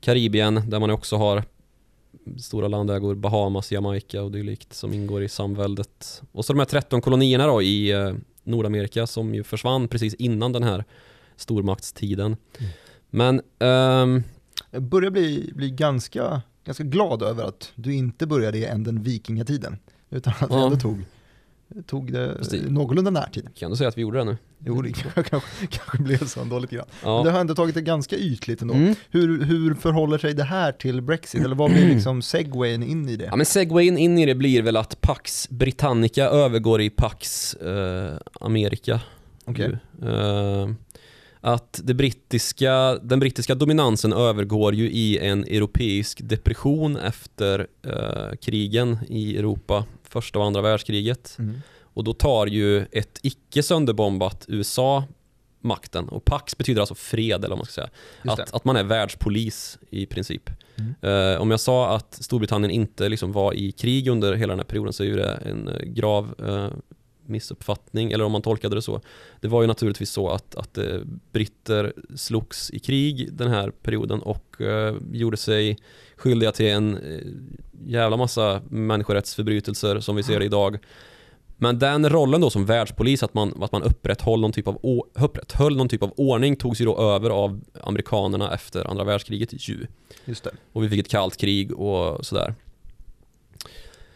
Karibien 0.00 0.70
där 0.70 0.80
man 0.80 0.90
också 0.90 1.16
har 1.16 1.44
stora 2.38 2.68
landägor, 2.68 3.14
Bahamas, 3.14 3.72
Jamaica 3.72 4.22
och 4.22 4.30
dylikt 4.30 4.72
som 4.74 4.92
ingår 4.92 5.22
i 5.22 5.28
samväldet. 5.28 6.22
Och 6.32 6.44
så 6.44 6.52
de 6.52 6.58
här 6.58 6.66
13 6.66 7.00
kolonierna 7.00 7.46
då 7.46 7.62
i 7.62 7.90
eh, 7.92 8.12
Nordamerika 8.44 9.06
som 9.06 9.34
ju 9.34 9.44
försvann 9.44 9.88
precis 9.88 10.14
innan 10.14 10.52
den 10.52 10.62
här 10.62 10.84
stormaktstiden. 11.36 12.36
Mm. 12.58 12.70
Men 13.10 13.40
ehm, 13.58 14.22
Jag 14.70 14.82
börjar 14.82 15.10
bli, 15.10 15.52
bli 15.54 15.70
ganska, 15.70 16.42
ganska 16.64 16.84
glad 16.84 17.22
över 17.22 17.44
att 17.44 17.72
du 17.74 17.94
inte 17.94 18.26
började 18.26 18.58
i 18.58 18.64
änden 18.64 19.02
vikingatiden, 19.02 19.78
utan 20.10 20.32
att 20.40 20.50
vi 20.50 20.54
Ja. 20.54 20.64
ändå 20.66 20.76
tog, 20.76 21.04
tog 21.86 22.12
det 22.12 22.40
det- 22.50 22.70
någorlunda 22.70 23.10
närtid. 23.10 23.48
kan 23.54 23.70
du 23.70 23.76
säga 23.76 23.88
att 23.88 23.96
vi 23.98 24.02
gjorde 24.02 24.18
det 24.18 24.24
nu? 24.24 24.36
Jo, 24.66 24.82
det 24.82 24.92
kanske, 25.22 25.66
kanske 25.70 25.98
blev 26.02 26.26
så 26.26 26.40
ändå 26.40 26.58
lite 26.58 26.76
grann. 26.76 26.86
Men 27.02 27.12
Ja. 27.12 27.22
det 27.24 27.30
har 27.30 27.40
ändå 27.40 27.54
tagit 27.54 27.74
det 27.74 27.80
ganska 27.82 28.16
ytligt 28.16 28.62
ändå. 28.62 28.74
Mm. 28.74 28.94
Hur, 29.10 29.44
hur 29.44 29.74
förhåller 29.74 30.18
sig 30.18 30.34
det 30.34 30.44
här 30.44 30.72
till 30.72 31.00
Brexit? 31.02 31.44
Eller 31.44 31.56
vad 31.56 31.70
blir 31.70 31.88
liksom 31.88 32.22
segwayen 32.22 32.82
in 32.82 33.08
i 33.08 33.16
det? 33.16 33.24
Ja 33.24 33.36
men 33.36 33.46
segwayen 33.46 33.98
in 33.98 34.18
i 34.18 34.26
det 34.26 34.34
blir 34.34 34.62
väl 34.62 34.76
att 34.76 35.00
Pax 35.00 35.48
Britannica 35.50 36.24
övergår 36.24 36.80
i 36.80 36.90
Pax 36.90 37.54
eh, 37.54 38.14
Amerika. 38.40 39.00
Okej. 39.44 39.78
ju. 40.00 40.08
Eh, 40.08 40.70
att 41.42 41.80
det 41.84 41.94
brittiska, 41.94 42.98
den 43.02 43.20
brittiska 43.20 43.54
dominansen 43.54 44.12
övergår 44.12 44.74
ju 44.74 44.90
i 44.90 45.18
en 45.18 45.44
europeisk 45.44 46.20
depression 46.22 46.96
efter 46.96 47.66
eh, 47.86 48.36
krigen 48.40 48.98
i 49.08 49.36
Europa, 49.38 49.84
första 50.08 50.38
och 50.38 50.44
andra 50.46 50.62
världskriget. 50.62 51.36
Mm. 51.38 51.62
Och 51.94 52.04
då 52.04 52.12
tar 52.12 52.46
ju 52.46 52.86
ett 52.92 53.18
icke 53.22 53.62
sönderbombat 53.62 54.44
USA 54.48 55.04
makten. 55.60 56.08
Och 56.08 56.24
Pax 56.24 56.58
betyder 56.58 56.80
alltså 56.80 56.94
fred 56.94 57.44
eller 57.44 57.48
vad 57.48 57.58
man 57.58 57.66
ska 57.66 57.72
säga. 57.72 57.90
Att, 58.22 58.54
att 58.54 58.64
man 58.64 58.76
är 58.76 58.84
världspolis 58.84 59.78
i 59.90 60.06
princip. 60.06 60.50
Mm. 60.76 61.34
Eh, 61.34 61.40
om 61.40 61.50
jag 61.50 61.60
sa 61.60 61.96
att 61.96 62.14
Storbritannien 62.14 62.70
inte 62.70 63.08
liksom 63.08 63.32
var 63.32 63.54
i 63.54 63.72
krig 63.72 64.08
under 64.08 64.34
hela 64.34 64.52
den 64.52 64.58
här 64.58 64.64
perioden 64.64 64.92
så 64.92 65.04
är 65.04 65.16
det 65.16 65.32
en 65.32 65.68
eh, 65.68 65.82
grav 65.82 66.34
eh, 66.46 66.68
missuppfattning, 67.26 68.12
eller 68.12 68.24
om 68.24 68.32
man 68.32 68.42
tolkade 68.42 68.74
det 68.74 68.82
så. 68.82 69.00
Det 69.40 69.48
var 69.48 69.62
ju 69.62 69.66
naturligtvis 69.66 70.10
så 70.10 70.28
att, 70.28 70.54
att 70.54 70.78
eh, 70.78 70.98
britter 71.32 71.92
slogs 72.16 72.70
i 72.70 72.78
krig 72.78 73.32
den 73.32 73.50
här 73.50 73.70
perioden 73.70 74.22
och 74.22 74.46
gjorde 75.12 75.36
sig 75.36 75.78
skyldiga 76.16 76.52
till 76.52 76.66
en 76.66 76.98
jävla 77.86 78.16
massa 78.16 78.62
människorättsförbrytelser 78.68 80.00
som 80.00 80.16
vi 80.16 80.22
ser 80.22 80.38
det 80.38 80.44
idag. 80.44 80.78
Men 81.62 81.78
den 81.78 82.08
rollen 82.08 82.40
då 82.40 82.50
som 82.50 82.66
världspolis, 82.66 83.22
att 83.22 83.34
man, 83.34 83.62
att 83.62 83.72
man 83.72 83.82
upprätthöll, 83.82 84.40
någon 84.40 84.52
typ 84.52 84.68
av, 84.68 84.78
upprätthöll 85.14 85.76
någon 85.76 85.88
typ 85.88 86.02
av 86.02 86.12
ordning, 86.16 86.56
togs 86.56 86.80
ju 86.80 86.84
då 86.84 86.98
över 86.98 87.30
av 87.30 87.60
amerikanerna 87.82 88.54
efter 88.54 88.90
andra 88.90 89.04
världskriget 89.04 89.68
ju. 89.68 89.86
Just 90.24 90.44
det. 90.44 90.50
Och 90.72 90.84
vi 90.84 90.88
fick 90.88 91.00
ett 91.00 91.08
kallt 91.08 91.36
krig 91.36 91.72
och 91.72 92.26
sådär. 92.26 92.54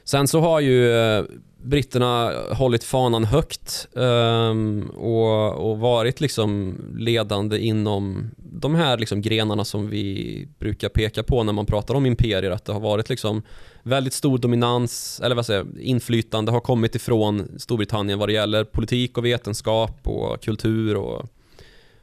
Sen 0.04 0.28
så 0.28 0.40
har 0.40 0.60
ju 0.60 0.92
eh, 0.92 1.24
britterna 1.64 2.32
hållit 2.52 2.84
fanan 2.84 3.24
högt 3.24 3.88
ehm, 3.96 4.90
och, 4.96 5.70
och 5.70 5.78
varit 5.78 6.20
liksom 6.20 6.76
ledande 6.98 7.58
inom 7.58 8.30
de 8.36 8.74
här 8.74 8.98
liksom 8.98 9.22
grenarna 9.22 9.64
som 9.64 9.88
vi 9.90 10.48
brukar 10.58 10.88
peka 10.88 11.22
på 11.22 11.42
när 11.42 11.52
man 11.52 11.66
pratar 11.66 11.94
om 11.94 12.06
imperier. 12.06 12.50
Att 12.50 12.64
det 12.64 12.72
har 12.72 12.80
varit 12.80 13.08
liksom 13.08 13.42
väldigt 13.82 14.12
stor 14.12 14.38
dominans, 14.38 15.20
eller 15.24 15.36
vad 15.36 15.46
säger 15.46 15.66
inflytande 15.80 16.52
har 16.52 16.60
kommit 16.60 16.94
ifrån 16.94 17.48
Storbritannien 17.56 18.18
vad 18.18 18.28
det 18.28 18.32
gäller 18.32 18.64
politik 18.64 19.18
och 19.18 19.24
vetenskap 19.24 20.00
och 20.02 20.42
kultur 20.42 20.96
och 20.96 21.26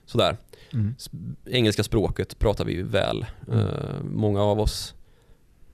sådär. 0.06 0.38
Mm. 0.74 0.96
Engelska 1.46 1.84
språket 1.84 2.40
pratar 2.40 2.66
vi 2.66 2.74
ju 2.74 2.84
väl, 2.84 3.26
Mm. 3.48 3.60
eh, 3.60 4.04
många 4.04 4.42
av 4.44 4.60
oss. 4.60 4.94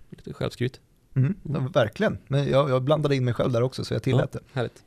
Lite 0.10 0.34
självskryt. 0.34 0.80
Mm. 1.18 1.36
Ja, 1.54 1.70
verkligen. 1.74 2.18
Men 2.28 2.50
jag, 2.50 2.70
jag 2.70 2.84
blandade 2.84 3.16
in 3.16 3.26
mig 3.26 3.34
själv 3.34 3.52
där 3.52 3.62
också 3.62 3.86
så 3.86 3.94
jag 3.94 4.04
tillät 4.04 4.32
det. 4.32 4.40
Härligt. 4.54 4.84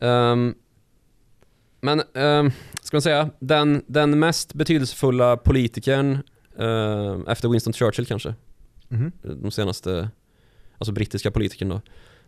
Ehm, 0.00 0.54
men, 1.80 2.02
um, 2.14 2.50
ska 2.82 2.96
man 2.96 3.02
säga, 3.02 3.30
den, 3.38 3.82
den 3.86 4.18
mest 4.18 4.54
betydelsefulla 4.54 5.36
politikern 5.36 6.18
ehm, 6.58 7.26
efter 7.26 7.48
Winston 7.48 7.72
Churchill 7.72 8.06
kanske, 8.06 8.34
Mhm. 8.88 9.12
de 9.22 9.50
senaste, 9.50 10.08
alltså 10.78 10.92
brittiska 10.92 11.30
politikern 11.30 11.68
då, 11.68 11.80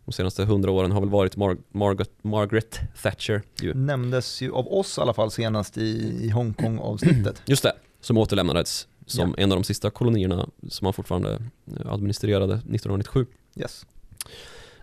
de 0.04 0.12
senaste 0.12 0.44
hundra 0.44 0.70
åren 0.70 0.92
har 0.92 1.00
väl 1.00 1.10
varit 1.10 1.36
Mar- 1.36 1.58
Margaret, 1.72 2.10
Margaret 2.22 2.80
Thatcher 3.02 3.42
ju. 3.62 3.74
Nämndes 3.74 4.40
ju 4.42 4.52
av 4.52 4.72
oss 4.72 4.98
i 4.98 5.00
alla 5.00 5.14
fall 5.14 5.30
senast 5.30 5.78
i, 5.78 6.18
i 6.24 6.30
Hongkong-avsnittet. 6.30 7.42
Just 7.46 7.62
det, 7.62 7.72
som 8.00 8.16
återlämnades 8.18 8.88
som 9.08 9.34
Ja. 9.36 9.42
en 9.42 9.52
av 9.52 9.58
de 9.58 9.64
sista 9.64 9.90
kolonierna 9.90 10.48
som 10.68 10.86
man 10.86 10.92
fortfarande 10.92 11.32
eh, 11.32 11.92
administrerade 11.92 12.54
1997. 12.54 13.26
Yes. 13.56 13.86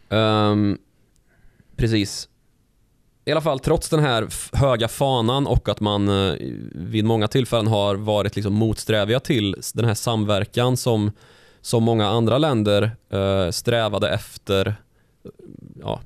Ehm, 0.10 0.77
precis. 1.75 2.29
I 3.25 3.32
alla 3.32 3.41
fall 3.41 3.60
trots 3.60 3.89
den 3.89 4.00
här 4.00 4.27
höga 4.53 4.88
fanan 4.88 5.48
och 5.48 5.70
att 5.70 5.79
man 5.79 6.10
eh, 6.10 6.36
vid 6.72 7.05
många 7.05 7.27
tillfällen 7.27 7.67
har 7.67 7.96
varit 7.96 8.36
liksom 8.36 8.53
motsträviga 8.53 9.20
till 9.20 9.55
den 9.74 9.86
här 9.86 9.94
samverkan 9.94 10.77
som, 10.77 11.12
som 11.62 11.84
många 11.84 12.08
andra 12.08 12.38
länder 12.38 12.91
eh, 13.10 13.50
strävade 13.51 14.10
efter 14.10 14.67
eh, 14.67 14.74
ja, 15.82 16.01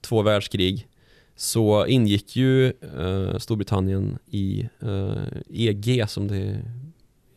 två 0.00 0.22
världskrig 0.22 0.88
så 1.36 1.86
ingick 1.86 2.36
ju 2.36 2.72
Storbritannien 3.38 4.18
i 4.26 4.68
EG 5.48 6.04
som 6.08 6.28
det 6.28 6.62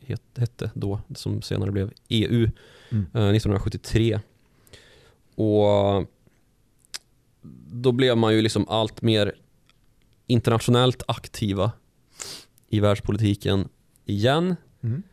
het, 0.06 0.22
hette 0.38 0.72
då, 0.74 1.00
som 1.16 1.42
senare 1.42 1.72
blev 1.72 1.92
EU 2.10 2.50
Mm. 2.92 3.04
eh, 3.14 3.30
1973. 3.30 4.20
Och 5.36 6.06
då 7.72 7.92
blev 7.92 8.18
man 8.18 8.34
ju 8.36 8.42
liksom 8.42 8.66
allt 8.70 9.02
mer 9.02 9.36
internationellt 10.28 11.04
aktiva 11.08 11.72
i 12.70 12.80
världspolitiken 12.80 13.70
igen. 14.06 14.56
Mm. 14.82 15.04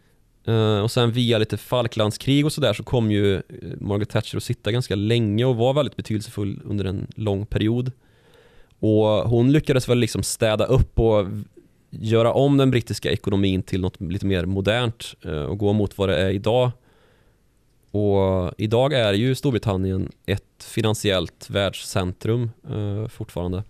Eh, 0.44 0.80
och 0.82 0.90
sen 0.90 1.12
via 1.12 1.38
lite 1.38 1.56
Falklandskrig 1.56 2.44
och 2.46 2.52
sådär 2.52 2.72
så 2.72 2.82
kom 2.82 3.10
ju 3.10 3.34
eh, 3.36 3.40
Margaret 3.80 4.08
Thatcher 4.10 4.36
att 4.36 4.42
sitta 4.42 4.72
ganska 4.72 4.94
länge 4.94 5.44
och 5.44 5.56
var 5.56 5.74
väldigt 5.74 5.96
betydelsefull 5.96 6.60
under 6.64 6.84
en 6.84 7.06
lång 7.16 7.46
period. 7.46 7.92
Och 8.78 9.06
hon 9.06 9.52
lyckades 9.52 9.88
väl 9.88 9.98
liksom 9.98 10.22
städa 10.22 10.64
upp 10.64 10.98
och 10.98 11.26
göra 11.90 12.32
om 12.32 12.56
den 12.56 12.70
brittiska 12.70 13.10
ekonomin 13.10 13.62
till 13.62 13.80
något 13.80 14.00
lite 14.00 14.26
mer 14.26 14.46
modernt 14.46 15.14
eh, 15.24 15.42
och 15.42 15.58
gå 15.58 15.72
mot 15.72 15.98
vad 15.98 16.08
det 16.08 16.16
är 16.16 16.30
idag. 16.30 16.70
Och 17.90 18.52
idag 18.58 18.92
är 18.92 19.12
ju 19.12 19.34
Storbritannien 19.34 20.12
ett 20.26 20.64
finansiellt 20.64 21.50
världscentrum 21.50 22.50
eh, 22.70 23.08
fortfarande. 23.08 23.64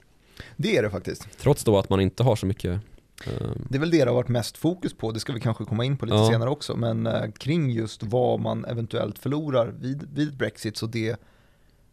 Det 0.57 0.77
är 0.77 0.83
det 0.83 0.91
faktiskt. 0.91 1.29
Trots 1.39 1.65
då 1.65 1.79
att 1.79 1.91
man 1.91 2.01
inte 2.01 2.23
har 2.23 2.37
så 2.37 2.47
mycket 2.47 2.81
eh, 3.27 3.51
Det 3.69 3.77
är 3.77 3.81
väl 3.81 3.91
det 3.91 3.99
det 4.05 4.11
har 4.11 4.15
varit 4.15 4.29
mest 4.29 4.57
fokus 4.59 4.95
på, 4.95 5.13
det 5.13 5.21
ska 5.21 5.33
vi 5.33 5.41
kanske 5.41 5.65
komma 5.65 5.85
in 5.85 5.97
på 5.97 6.07
lite 6.07 6.17
Ja. 6.19 6.31
senare 6.31 6.51
också, 6.51 6.77
men 6.77 7.33
kring 7.33 7.71
just 7.71 8.03
vad 8.03 8.41
man 8.41 8.65
eventuellt 8.65 9.19
förlorar 9.19 9.75
vid, 9.81 10.09
vid 10.15 10.37
Brexit, 10.37 10.77
så 10.77 10.87
det, 10.87 11.09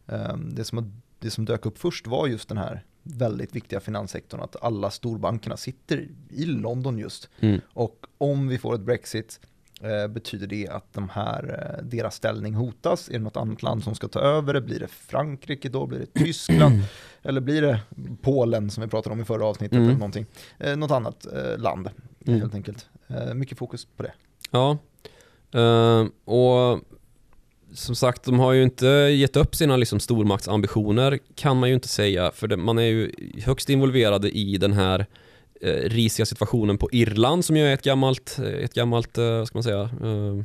eh, 0.08 0.38
det, 0.38 0.64
som, 0.64 1.02
det 1.20 1.32
som 1.32 1.46
dök 1.46 1.66
upp 1.66 1.78
först 1.78 2.08
var 2.08 2.28
just 2.28 2.50
den 2.50 2.58
här 2.58 2.84
väldigt 3.08 3.56
viktiga 3.56 3.80
finanssektorn, 3.80 4.42
att 4.42 4.64
alla 4.64 4.92
storbankerna 4.92 5.58
sitter 5.58 6.08
i 6.30 6.46
London 6.46 6.98
just. 6.98 7.30
mm, 7.40 7.62
Och 7.74 8.06
om 8.18 8.48
vi 8.48 8.58
får 8.58 8.76
ett 8.76 8.82
Brexit, 8.82 9.40
eh, 9.82 10.08
betyder 10.08 10.48
det 10.48 10.68
att 10.68 10.94
de 10.94 11.10
här, 11.10 11.76
eh, 11.80 11.86
deras 11.86 12.16
ställning 12.16 12.54
hotas? 12.54 13.10
Är 13.10 13.14
det 13.14 13.20
något 13.20 13.38
annat 13.38 13.64
land 13.64 13.84
som 13.84 13.96
ska 13.96 14.08
ta 14.08 14.20
över 14.20 14.54
det? 14.54 14.62
Blir 14.62 14.80
det 14.80 14.88
Frankrike 14.88 15.70
då? 15.70 15.86
Blir 15.86 16.00
det 16.00 16.06
Tyskland? 16.26 16.82
Eller 17.24 17.42
blir 17.42 17.62
det 17.62 17.80
Polen 18.22 18.70
som 18.70 18.84
vi 18.84 18.90
pratade 18.90 19.14
om 19.14 19.22
i 19.22 19.26
förra 19.26 19.46
avsnittet 19.46 19.76
Mm. 19.76 19.88
eller 19.90 19.98
någonting? 20.00 20.26
Eh, 20.60 20.76
något 20.78 20.92
annat 20.92 21.26
eh, 21.34 21.58
land 21.58 21.90
Mm. 22.28 22.40
helt 22.42 22.54
enkelt. 22.56 22.88
Mycket 23.36 23.58
fokus 23.58 23.86
på 23.86 24.04
det. 24.04 24.14
Ja, 24.52 24.78
och 26.26 26.80
som 27.76 27.96
sagt, 27.96 28.24
de 28.24 28.40
har 28.40 28.54
ju 28.54 28.64
inte 28.64 28.88
gett 28.88 29.36
upp 29.36 29.56
sina 29.56 29.78
liksom 29.78 30.00
stormaktsambitioner 30.00 31.20
kan 31.36 31.58
man 31.58 31.70
ju 31.70 31.76
inte 31.76 31.88
säga, 31.88 32.32
för 32.32 32.48
det, 32.48 32.58
man 32.58 32.78
är 32.78 32.84
ju 32.84 33.12
högst 33.46 33.70
involverade 33.70 34.38
i 34.38 34.58
den 34.58 34.74
här 34.74 35.06
eh, 35.62 35.90
risiga 35.90 36.26
situationen 36.26 36.78
på 36.78 36.90
Irland 36.92 37.46
som 37.46 37.58
ju 37.58 37.66
är 37.66 37.74
ett 37.74 37.84
gammalt, 37.84 38.40
eh, 38.40 38.46
ett 38.46 38.74
gammalt, 38.74 39.18
eh, 39.18 39.26
vad 39.26 39.48
ska 39.48 39.58
man 39.58 39.64
säga, 39.64 39.82
eh, 39.82 40.44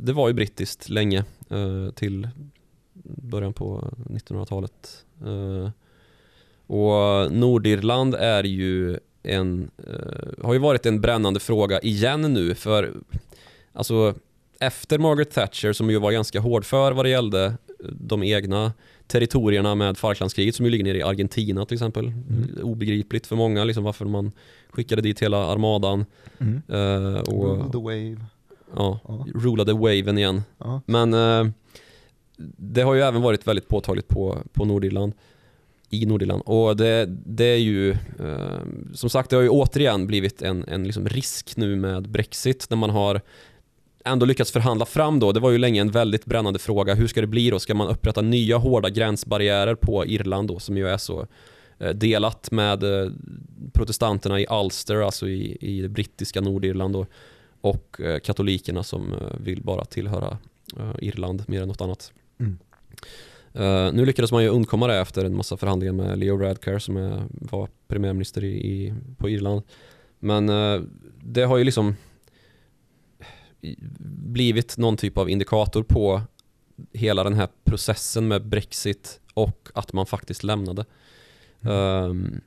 det 0.00 0.12
var 0.12 0.28
ju 0.28 0.34
brittiskt 0.34 0.88
länge 0.88 1.24
eh, 1.50 1.90
till 1.94 2.28
början 3.04 3.52
på 3.52 3.94
1900-talet. 4.10 5.04
Eh, 5.24 5.70
och 6.66 7.32
Nordirland 7.32 8.14
är 8.14 8.44
ju 8.44 8.98
en, 9.22 9.70
eh, 9.86 10.44
har 10.44 10.52
ju 10.52 10.58
varit 10.58 10.86
en 10.86 11.00
brännande 11.00 11.40
fråga 11.40 11.80
igen 11.80 12.20
nu 12.20 12.54
för 12.54 12.94
alltså 13.72 14.14
efter 14.60 14.98
Margaret 14.98 15.30
Thatcher 15.30 15.72
som 15.72 15.90
ju 15.90 15.98
var 15.98 16.12
ganska 16.12 16.40
hård 16.40 16.64
för 16.64 16.92
vad 16.92 17.04
det 17.04 17.08
gällde 17.08 17.44
eh, 17.44 17.52
de 18.00 18.22
egna 18.22 18.72
territorierna 19.06 19.74
med 19.74 19.98
Falklandskriget 19.98 20.54
som 20.54 20.64
ju 20.64 20.70
ligger 20.70 20.84
nere 20.84 20.98
i 20.98 21.02
Argentina 21.02 21.64
till 21.64 21.74
exempel. 21.74 22.04
Mm. 22.06 22.48
Obegripligt 22.62 23.26
för 23.26 23.36
många 23.36 23.64
liksom 23.64 23.84
varför 23.84 24.04
man 24.04 24.32
skickade 24.70 25.02
dit 25.02 25.22
hela 25.22 25.46
armadan 25.46 26.04
Mm. 26.38 26.62
eh, 26.68 27.20
och 27.20 27.56
Rule 27.58 27.72
the 27.72 27.78
wave. 27.78 28.16
ja, 28.76 29.00
Ja. 29.08 29.26
rulade 29.34 29.72
waven 29.72 30.18
igen. 30.18 30.42
Ja. 30.58 30.80
Men 30.86 31.14
eh, 31.14 31.50
det 32.56 32.82
har 32.82 32.94
ju 32.94 33.00
även 33.00 33.22
varit 33.22 33.46
väldigt 33.46 33.68
påtagligt 33.68 34.08
på, 34.08 34.38
på 34.52 34.64
Nordirland 34.64 35.12
i 35.90 36.06
Nordirland 36.06 36.42
och 36.46 36.76
det, 36.76 37.06
det 37.26 37.44
är 37.44 37.56
ju 37.58 37.90
eh, 37.90 38.60
som 38.94 39.10
sagt 39.10 39.30
det 39.30 39.36
har 39.36 39.42
ju 39.42 39.48
återigen 39.48 40.06
blivit 40.06 40.42
en, 40.42 40.64
en 40.68 40.84
liksom 40.84 41.08
risk 41.08 41.56
nu 41.56 41.76
med 41.76 42.08
Brexit 42.08 42.66
när 42.70 42.76
man 42.76 42.90
har 42.90 43.20
ändå 44.06 44.26
lyckats 44.26 44.52
förhandla 44.52 44.86
fram 44.86 45.20
då, 45.20 45.32
det 45.32 45.40
var 45.40 45.50
ju 45.50 45.58
länge 45.58 45.80
en 45.80 45.90
väldigt 45.90 46.24
brännande 46.24 46.58
fråga, 46.58 46.94
hur 46.94 47.06
ska 47.06 47.20
det 47.20 47.26
bli 47.26 47.50
då? 47.50 47.58
Ska 47.58 47.74
man 47.74 47.88
upprätta 47.88 48.20
nya 48.20 48.56
hårda 48.56 48.90
gränsbarriärer 48.90 49.74
på 49.74 50.06
Irland 50.06 50.48
då 50.48 50.58
som 50.58 50.76
ju 50.76 50.88
är 50.88 50.98
så 50.98 51.26
eh, 51.78 51.90
delat 51.90 52.50
med 52.50 52.82
eh, 52.82 53.10
protestanterna 53.72 54.40
i 54.40 54.46
Ulster, 54.50 55.00
alltså 55.00 55.28
i, 55.28 55.58
i 55.60 55.80
det 55.80 55.88
brittiska 55.88 56.40
Nordirland 56.40 56.94
då, 56.94 57.06
och 57.60 58.00
eh, 58.00 58.18
katolikerna 58.18 58.82
som 58.82 59.14
vill 59.40 59.62
bara 59.62 59.84
tillhöra 59.84 60.38
Irland 60.98 61.44
mer 61.46 61.62
än 61.62 61.68
något 61.68 61.80
annat. 61.80 62.12
Mm. 62.40 62.58
Eh, 63.56 63.92
nu 63.92 64.06
lyckades 64.06 64.32
man 64.32 64.42
ju 64.42 64.48
undkomma 64.48 64.86
det 64.86 64.96
efter 64.96 65.24
en 65.24 65.36
massa 65.36 65.56
förhandlingar 65.56 65.92
med 65.92 66.18
Leo 66.18 66.36
Varadkar 66.36 66.78
som 66.78 66.96
är, 66.96 67.22
var 67.30 67.68
premiärminister 67.88 68.44
i, 68.44 68.48
i, 68.48 68.94
på 69.16 69.28
Irland. 69.28 69.62
Men 70.18 70.48
eh, 70.48 70.80
det 71.22 71.42
har 71.42 71.56
ju 71.56 71.64
liksom 71.64 71.96
blivit 74.32 74.78
någon 74.78 74.96
typ 74.96 75.18
av 75.18 75.30
indikator 75.30 75.82
på 75.82 76.22
hela 76.92 77.24
den 77.24 77.34
här 77.34 77.48
processen 77.64 78.28
med 78.28 78.46
Brexit 78.46 79.20
och 79.34 79.68
att 79.74 79.92
man 79.92 80.06
faktiskt 80.06 80.44
lämnade. 80.44 80.84
Ehm, 81.62 82.40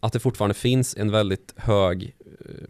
att 0.00 0.12
det 0.12 0.20
fortfarande 0.20 0.54
finns 0.54 0.96
en 0.96 1.10
väldigt 1.10 1.54
hög 1.56 2.14
eh, 2.20 2.66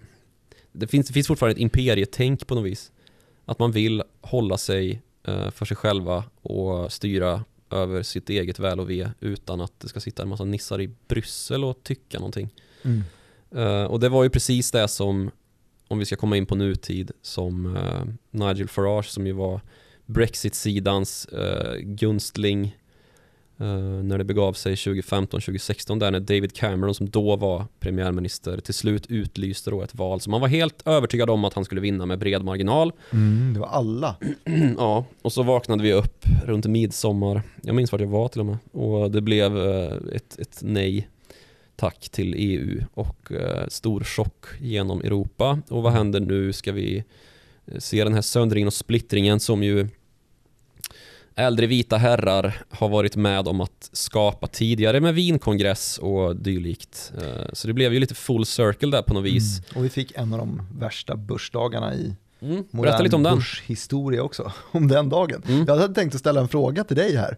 det 0.72 0.86
finns, 0.86 1.06
det 1.06 1.12
finns 1.12 1.26
fortfarande 1.26 1.52
ett 1.52 1.62
imperietänk 1.62 2.46
på 2.46 2.54
något 2.54 2.64
vis. 2.64 2.92
Att 3.44 3.58
man 3.58 3.72
vill 3.72 4.02
hålla 4.20 4.58
sig 4.58 5.02
eh, 5.24 5.50
för 5.50 5.64
sig 5.64 5.76
själva 5.76 6.24
och 6.42 6.92
styra 6.92 7.44
över 7.70 8.02
sitt 8.02 8.30
eget 8.30 8.58
väl 8.58 8.80
och 8.80 8.90
ve 8.90 9.10
utan 9.20 9.60
att 9.60 9.80
det 9.80 9.88
ska 9.88 10.00
sitta 10.00 10.22
en 10.22 10.28
massa 10.28 10.44
nissar 10.44 10.80
i 10.80 10.90
Bryssel 11.08 11.64
och 11.64 11.82
tycka 11.82 12.18
någonting. 12.18 12.54
Mm. 12.82 13.02
Eh, 13.50 13.84
och 13.84 14.00
det 14.00 14.08
var 14.08 14.22
ju 14.22 14.30
precis 14.30 14.70
det 14.70 14.88
som, 14.88 15.30
om 15.92 15.99
vi 15.99 16.04
ska 16.04 16.16
komma 16.16 16.37
in 16.37 16.46
på 16.46 16.54
nutid, 16.54 17.11
som 17.22 17.76
eh, 17.76 18.04
Nigel 18.30 18.68
Farage 18.68 19.11
som 19.11 19.26
ju 19.26 19.32
var 19.32 19.61
Brexit-sidans 20.06 21.26
eh, 21.26 21.76
gunstling 21.78 22.76
eh, 23.58 23.66
när 24.02 24.18
det 24.18 24.25
begav 24.25 24.52
sig 24.52 24.75
2015-2016 24.75 26.00
där 26.00 26.11
när 26.11 26.20
David 26.20 26.54
Cameron 26.54 26.94
som 26.94 27.11
då 27.11 27.37
var 27.37 27.64
premiärminister 27.80 28.61
till 28.61 28.75
slut 28.75 29.06
utlyste 29.06 29.70
då 29.70 29.82
ett 29.82 29.94
val 29.94 30.20
som 30.20 30.30
man 30.30 30.40
var 30.40 30.49
helt 30.49 30.87
övertygad 30.87 31.30
om 31.30 31.44
att 31.44 31.54
han 31.54 31.64
skulle 31.64 31.80
vinna 31.80 32.06
med 32.06 32.18
bred 32.18 32.44
marginal. 32.44 32.92
Mm, 33.11 33.54
det 33.54 33.61
var 33.61 33.68
alla. 33.68 34.16
ja, 34.78 35.04
och 35.22 35.32
så 35.32 35.42
vaknade 35.42 35.82
vi 35.82 35.92
upp 35.92 36.25
runt 36.44 36.66
midsommar. 36.66 37.42
Jag 37.62 37.75
minns 37.75 37.92
vart 37.92 38.00
jag 38.00 38.08
var 38.08 38.28
till 38.28 38.40
och 38.40 38.46
med. 38.46 38.58
Och 38.72 39.11
det 39.11 39.20
blev 39.20 39.58
ett, 40.12 40.38
ett 40.38 40.58
nej 40.62 41.08
tack 41.76 42.08
till 42.08 42.34
EU 42.36 42.84
och 42.94 43.32
eh, 43.32 43.68
stor 43.68 44.04
chock 44.04 44.46
genom 44.60 45.00
Europa. 45.00 45.58
Och 45.68 45.82
vad 45.82 45.92
händer 45.92 46.20
nu? 46.20 46.52
Ska 46.52 46.72
vi 46.72 47.04
eh, 47.66 47.78
se 47.78 48.04
den 48.04 48.14
här 48.14 48.22
söndringen 48.22 48.66
och 48.66 48.74
splittringen 48.74 49.40
som 49.40 49.62
ju 49.62 49.88
äldre 51.34 51.66
vita 51.66 51.96
herrar 51.96 52.62
har 52.70 52.88
varit 52.88 53.16
med 53.16 53.48
om 53.48 53.60
att 53.60 53.90
skapa 53.92 54.46
tidigare 54.46 55.00
med 55.00 55.14
vinkongress 55.14 55.98
och 55.98 56.36
dylikt. 56.36 57.12
Eh, 57.22 57.52
så 57.52 57.66
det 57.66 57.74
blev 57.74 57.94
ju 57.94 58.00
lite 58.00 58.14
full 58.14 58.46
circle 58.46 58.90
där 58.90 59.02
på 59.02 59.14
något 59.14 59.24
vis. 59.24 59.58
Mm. 59.58 59.78
Och 59.78 59.84
vi 59.84 59.88
fick 59.88 60.12
en 60.14 60.32
av 60.32 60.38
de 60.38 60.62
värsta 60.78 61.16
börsdagarna 61.16 61.94
i 61.94 62.14
Mm. 62.42 62.64
Berätta 62.70 63.02
lite 63.02 63.16
om 63.16 63.22
den. 63.22 63.34
börshistoria 63.34 64.22
också, 64.22 64.52
om 64.70 64.88
den 64.88 65.08
dagen. 65.08 65.42
Mm. 65.48 65.64
Jag 65.68 65.76
hade 65.76 65.94
tänkt 65.94 66.14
att 66.14 66.20
ställa 66.20 66.40
en 66.40 66.48
fråga 66.48 66.84
till 66.84 66.96
dig 66.96 67.16
här. 67.16 67.36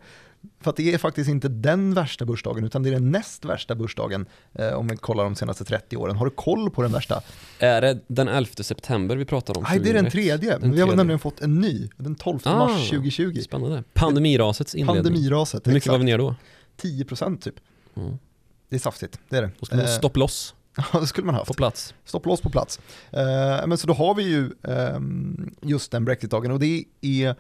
För 0.61 0.71
att 0.71 0.77
det 0.77 0.95
är 0.95 0.99
faktiskt 0.99 1.31
inte 1.31 1.49
den 1.49 1.95
värsta 1.95 2.25
börsdagen, 2.25 2.65
utan 2.65 2.83
det 2.83 2.89
är 2.89 2.93
den 2.93 3.11
näst 3.11 3.45
värsta 3.45 3.75
börsdagen 3.75 4.27
eh, 4.53 4.69
om 4.73 4.89
vi 4.89 4.97
kollar 4.97 5.25
de 5.25 5.35
senaste 5.37 5.65
30 5.65 5.97
åren. 5.97 6.17
Har 6.17 6.25
du 6.27 6.31
koll 6.31 6.71
på 6.71 6.83
den 6.83 6.93
värsta? 6.93 7.23
Är 7.59 7.81
det 7.81 7.99
den 8.07 8.29
11 8.29 8.51
september 8.63 9.17
vi 9.17 9.25
pratar 9.25 9.59
om? 9.59 9.65
Nej, 9.69 9.79
det 9.79 9.91
är 9.91 9.95
den 9.95 10.05
2001? 10.05 10.13
tredje. 10.41 10.59
Den 10.59 10.61
vi 10.73 10.81
har 10.81 10.87
tredje. 10.87 10.97
nämligen 10.97 11.19
fått 11.19 11.41
en 11.41 11.61
ny, 11.61 11.89
den 11.97 12.15
12 12.15 12.39
Ah, 12.45 12.59
mars 12.59 12.89
2020. 12.91 13.41
Spännande. 13.43 13.83
Pandemirasets 13.95 14.75
inledning. 14.75 15.03
Pandemiraset, 15.05 15.67
Hur 15.67 15.73
mycket 15.73 15.91
var 15.93 15.99
vi 15.99 16.05
ner 16.05 16.19
då? 16.19 16.35
10% 16.83 17.39
typ. 17.41 17.55
Mm. 17.97 18.19
Det 18.69 18.77
är 18.77 18.81
saftigt, 18.81 19.19
det 19.29 19.37
är 19.37 19.43
det. 19.43 19.51
Då 19.61 19.67
skulle 19.67 19.83
man 19.83 19.91
Eh, 19.91 19.97
stopploss 19.97 20.55
Ja, 20.93 21.01
det 21.01 21.07
skulle 21.07 21.27
man 21.27 21.35
haft. 21.35 21.47
på 21.49 21.55
plats. 21.55 21.95
Stopplås 22.05 22.41
på 22.41 22.51
plats. 22.51 22.81
Eh, 23.13 23.67
men 23.67 23.79
så 23.79 23.87
då 23.87 23.93
har 23.95 24.15
vi 24.15 24.23
ju 24.23 24.51
ehm, 24.63 25.55
just 25.63 25.91
den 25.93 26.05
Brexit-dagen 26.05 26.51
och 26.51 26.61
det 26.61 26.85
är 27.01 27.35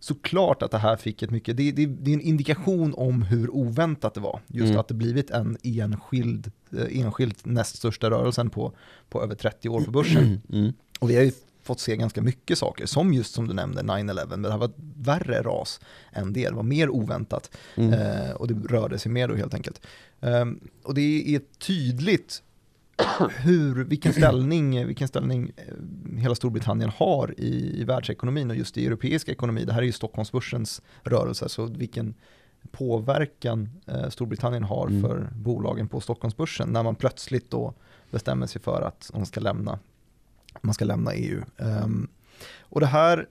såklart 0.00 0.62
att 0.62 0.70
det 0.70 0.78
här 0.78 0.96
fick 0.96 1.22
ett 1.22 1.30
mycket, 1.30 1.56
det, 1.56 1.72
det, 1.72 1.86
det 1.86 2.10
är 2.10 2.14
en 2.14 2.20
indikation 2.20 2.94
om 2.96 3.22
hur 3.22 3.50
oväntat 3.54 4.14
det 4.14 4.20
var. 4.20 4.40
Just 4.46 4.68
Mm. 4.68 4.80
att 4.80 4.88
det 4.88 4.94
blivit 4.94 5.30
en 5.30 5.56
enskild, 5.62 6.52
eh, 6.78 7.00
enskilt 7.00 7.44
näst 7.46 7.76
största 7.76 8.10
rörelsen 8.10 8.50
på, 8.50 8.72
på 9.08 9.22
över 9.22 9.34
30 9.34 9.68
år 9.68 9.80
på 9.80 9.90
börsen. 9.90 10.40
Mm. 10.52 10.72
Och 11.00 11.10
vi 11.10 11.16
har 11.16 11.22
ju 11.22 11.32
fått 11.62 11.80
se 11.80 11.96
ganska 11.96 12.22
mycket 12.22 12.58
saker, 12.58 12.86
som 12.86 13.14
just 13.14 13.34
som 13.34 13.48
du 13.48 13.54
nämnde 13.54 13.82
9-11, 13.82 14.26
men 14.30 14.42
det 14.42 14.50
här 14.50 14.58
var 14.58 14.66
ett 14.66 14.74
värre 14.96 15.42
ras 15.42 15.80
än 16.12 16.32
det, 16.32 16.48
det 16.48 16.54
var 16.54 16.62
mer 16.62 16.88
oväntat. 16.90 17.50
Mm. 17.76 17.92
Eh, 17.92 18.30
och 18.30 18.48
det 18.48 18.54
rörde 18.68 18.98
sig 18.98 19.12
mer 19.12 19.28
då 19.28 19.34
helt 19.34 19.54
enkelt. 19.54 19.80
Ehm, 20.20 20.60
och 20.82 20.94
det 20.94 21.34
är 21.34 21.40
tydligt 21.58 22.42
hur, 23.36 23.84
vilken 23.84 24.12
ställning, 24.12 24.86
vilken 24.86 25.08
ställning 25.08 25.52
eh, 25.56 26.18
hela 26.18 26.34
Storbritannien 26.34 26.90
har 26.96 27.34
i, 27.38 27.80
i 27.80 27.84
världsekonomin 27.84 28.50
och 28.50 28.56
just 28.56 28.78
i 28.78 28.86
europeisk 28.86 29.28
ekonomi. 29.28 29.64
Det 29.64 29.72
här 29.72 29.80
är 29.82 29.86
ju 29.86 29.92
Stockholmsbörsens 29.92 30.82
rörelse, 31.02 31.48
så 31.48 31.66
vilken 31.66 32.14
påverkan 32.70 33.70
eh, 33.86 34.08
Storbritannien 34.08 34.64
har 34.64 34.86
Mm. 34.86 35.02
för 35.02 35.28
bolagen 35.34 35.88
på 35.88 36.00
Stockholmsbörsen 36.00 36.68
när 36.68 36.82
man 36.82 36.94
plötsligt 36.94 37.50
då 37.50 37.74
bestämmer 38.10 38.46
sig 38.46 38.60
för 38.60 38.82
att 38.82 39.10
de 39.14 39.26
ska 39.26 39.40
lämna, 39.40 39.78
man 40.60 40.74
ska 40.74 40.84
lämna 40.84 41.14
EU. 41.14 41.42
Ehm, 41.58 42.08
och 42.60 42.80
det 42.80 42.86
här 42.86 43.28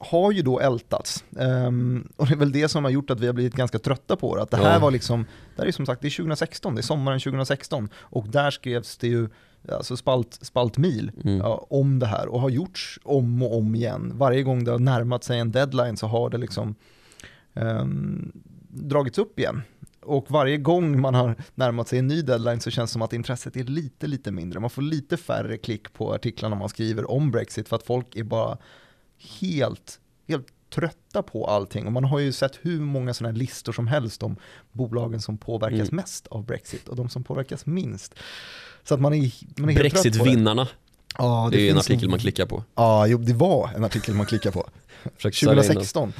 har 0.00 0.32
ju 0.32 0.42
då 0.42 0.60
ältats. 0.60 1.24
Ehm, 1.38 2.08
och 2.16 2.26
det 2.26 2.32
är 2.34 2.36
väl 2.36 2.52
det 2.52 2.68
som 2.68 2.84
har 2.84 2.90
gjort 2.90 3.10
att 3.10 3.20
vi 3.20 3.26
har 3.26 3.32
blivit 3.34 3.54
ganska 3.54 3.78
trötta 3.78 4.16
på 4.16 4.36
det. 4.36 4.42
Att 4.42 4.50
det 4.50 4.56
här 4.56 4.72
Ja. 4.72 4.78
var 4.78 4.90
liksom, 4.90 5.26
det 5.56 5.62
här 5.62 5.68
är 5.68 5.72
som 5.72 5.86
sagt, 5.86 6.02
det 6.02 6.08
är 6.08 6.16
2016, 6.16 6.74
det 6.74 6.80
är 6.80 6.82
sommaren 6.82 7.20
2016. 7.20 7.88
Och 7.96 8.28
där 8.28 8.50
skrevs 8.50 8.96
det 8.96 9.08
ju 9.08 9.28
alltså 9.72 9.96
spalt, 9.96 10.38
spaltmil 10.42 11.10
Mm. 11.24 11.38
ja, 11.38 11.66
om 11.70 11.98
det 11.98 12.06
här 12.06 12.28
och 12.28 12.40
har 12.40 12.48
gjorts 12.50 12.98
om 13.04 13.42
och 13.42 13.56
om 13.58 13.74
igen. 13.74 14.12
Varje 14.14 14.42
gång 14.42 14.64
det 14.64 14.70
har 14.70 14.78
närmat 14.78 15.24
sig 15.24 15.38
en 15.38 15.52
deadline 15.52 15.96
så 15.96 16.06
har 16.06 16.30
det 16.30 16.38
liksom 16.38 16.74
ehm, 17.54 18.32
dragits 18.68 19.18
upp 19.18 19.38
igen. 19.38 19.62
Och 20.02 20.30
varje 20.30 20.56
gång 20.56 21.00
man 21.00 21.14
har 21.14 21.34
närmat 21.54 21.88
sig 21.88 21.98
en 21.98 22.06
ny 22.06 22.22
deadline 22.22 22.60
så 22.60 22.70
känns 22.70 22.90
det 22.90 22.92
som 22.92 23.02
att 23.02 23.12
intresset 23.12 23.56
är 23.56 23.64
lite, 23.64 24.06
lite 24.06 24.30
mindre. 24.32 24.60
Man 24.60 24.70
får 24.70 24.82
lite 24.82 25.16
färre 25.16 25.56
klick 25.56 25.92
på 25.92 26.14
artiklarna 26.14 26.56
man 26.56 26.68
skriver 26.68 27.10
om 27.10 27.30
Brexit 27.30 27.68
för 27.68 27.76
att 27.76 27.82
folk 27.82 28.16
är 28.16 28.24
bara 28.24 28.58
helt, 29.40 30.00
helt 30.28 30.46
trötta 30.74 31.22
på 31.22 31.46
allting. 31.46 31.86
Och 31.86 31.92
man 31.92 32.04
har 32.04 32.18
ju 32.18 32.32
sett 32.32 32.58
hur 32.62 32.80
många 32.80 33.14
sådana 33.14 33.32
här 33.32 33.38
listor 33.38 33.72
som 33.72 33.86
helst 33.86 34.22
om 34.22 34.36
bolagen 34.72 35.20
som 35.20 35.38
påverkas 35.38 35.78
Mm. 35.88 35.96
mest 35.96 36.26
av 36.26 36.44
Brexit 36.44 36.88
och 36.88 36.96
de 36.96 37.08
som 37.08 37.24
påverkas 37.24 37.66
minst. 37.66 38.14
Så 38.84 38.94
att 38.94 39.00
man 39.00 39.14
är, 39.14 39.32
man 39.60 39.70
är 39.70 39.74
helt 39.74 39.90
trött 39.94 40.02
på 40.02 40.08
det. 40.08 40.10
Brexit-vinnarna, 40.10 40.68
Ja, 41.18 41.48
det 41.52 41.60
är 41.68 41.70
en 41.70 41.78
artikel 41.78 42.04
en- 42.04 42.10
man 42.10 42.18
klickar 42.18 42.46
på. 42.46 42.64
Ja, 42.74 43.06
jo, 43.06 43.18
det 43.18 43.32
var 43.32 43.70
en 43.76 43.84
artikel 43.84 44.14
man 44.14 44.26
klickar 44.26 44.50
på. 44.50 44.68
Försöker 45.16 45.36
sälja 45.36 45.52
in 45.52 45.56
den, 45.56 45.66
2016. 45.66 46.12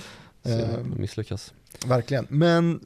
så 0.45 0.51
Ehm, 0.51 0.95
misslyckas. 1.01 1.53
Verkligen. 1.87 2.27
Men 2.31 2.81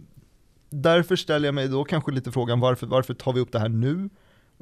därför 0.71 1.17
ställer 1.17 1.49
jag 1.49 1.55
mig 1.55 1.69
då 1.69 1.85
kanske 1.85 2.13
lite 2.13 2.33
frågan 2.33 2.61
varför, 2.61 2.87
varför 2.87 3.15
tar 3.15 3.33
vi 3.33 3.41
upp 3.41 3.53
det 3.53 3.59
här 3.59 3.69
nu? 3.69 4.09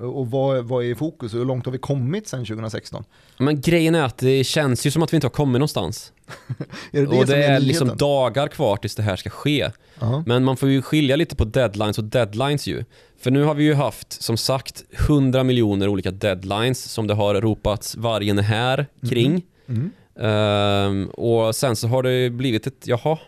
Och 0.00 0.30
vad, 0.30 0.64
vad 0.64 0.84
är 0.84 0.88
i 0.88 0.94
fokus 0.94 1.34
hur 1.34 1.44
långt 1.44 1.64
har 1.64 1.72
vi 1.72 1.78
kommit 1.78 2.28
sedan 2.28 2.44
2016? 2.46 3.04
Men 3.38 3.60
grejen 3.60 3.94
är 3.94 4.02
att 4.02 4.18
det 4.18 4.44
känns 4.44 4.86
ju 4.86 4.90
som 4.90 5.02
att 5.02 5.12
vi 5.12 5.16
inte 5.16 5.26
har 5.26 5.32
kommit 5.32 5.58
någonstans. 5.58 6.12
Är 6.92 7.00
det 7.00 7.06
det 7.06 7.18
och 7.18 7.26
det 7.26 7.36
är 7.36 7.48
nyheten? 7.48 7.66
liksom 7.66 7.96
dagar 7.96 8.48
kvar 8.48 8.76
tills 8.76 8.94
det 8.94 9.02
här 9.02 9.16
ska 9.16 9.30
ske. 9.30 9.70
Ja. 10.00 10.22
Men 10.26 10.44
man 10.44 10.56
får 10.56 10.68
ju 10.68 10.82
skilja 10.82 11.16
lite 11.16 11.36
på 11.36 11.44
deadlines 11.44 11.98
och 11.98 12.04
deadlines 12.04 12.66
ju. 12.66 12.84
För 13.20 13.30
nu 13.30 13.42
har 13.42 13.54
vi 13.54 13.64
ju 13.64 13.74
haft, 13.74 14.22
som 14.22 14.36
sagt, 14.36 14.84
100 14.90 15.44
miljoner 15.44 15.88
olika 15.88 16.10
deadlines 16.10 16.84
som 16.84 17.06
det 17.06 17.14
har 17.14 17.34
ropats 17.34 17.96
vargen 17.96 18.38
är 18.38 18.42
här 18.42 18.86
kring. 19.08 19.42
Mm. 19.68 19.90
Ehm, 20.20 21.08
och 21.08 21.54
sen 21.54 21.76
så 21.76 21.88
har 21.88 22.02
det 22.02 22.30
blivit 22.30 22.66
ett, 22.66 22.86
jaha, 22.86 23.18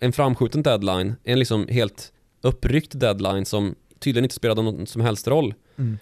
en 0.00 0.12
framskjuten 0.12 0.62
deadline, 0.62 1.14
en 1.24 1.38
liksom 1.38 1.68
helt 1.68 2.12
uppryckt 2.42 3.00
deadline 3.00 3.44
som 3.44 3.74
tydligen 3.98 4.24
inte 4.24 4.34
spelade 4.34 4.62
någon 4.62 4.86
som 4.86 5.02
helst 5.02 5.28
roll. 5.28 5.54
Mm. 5.78 5.98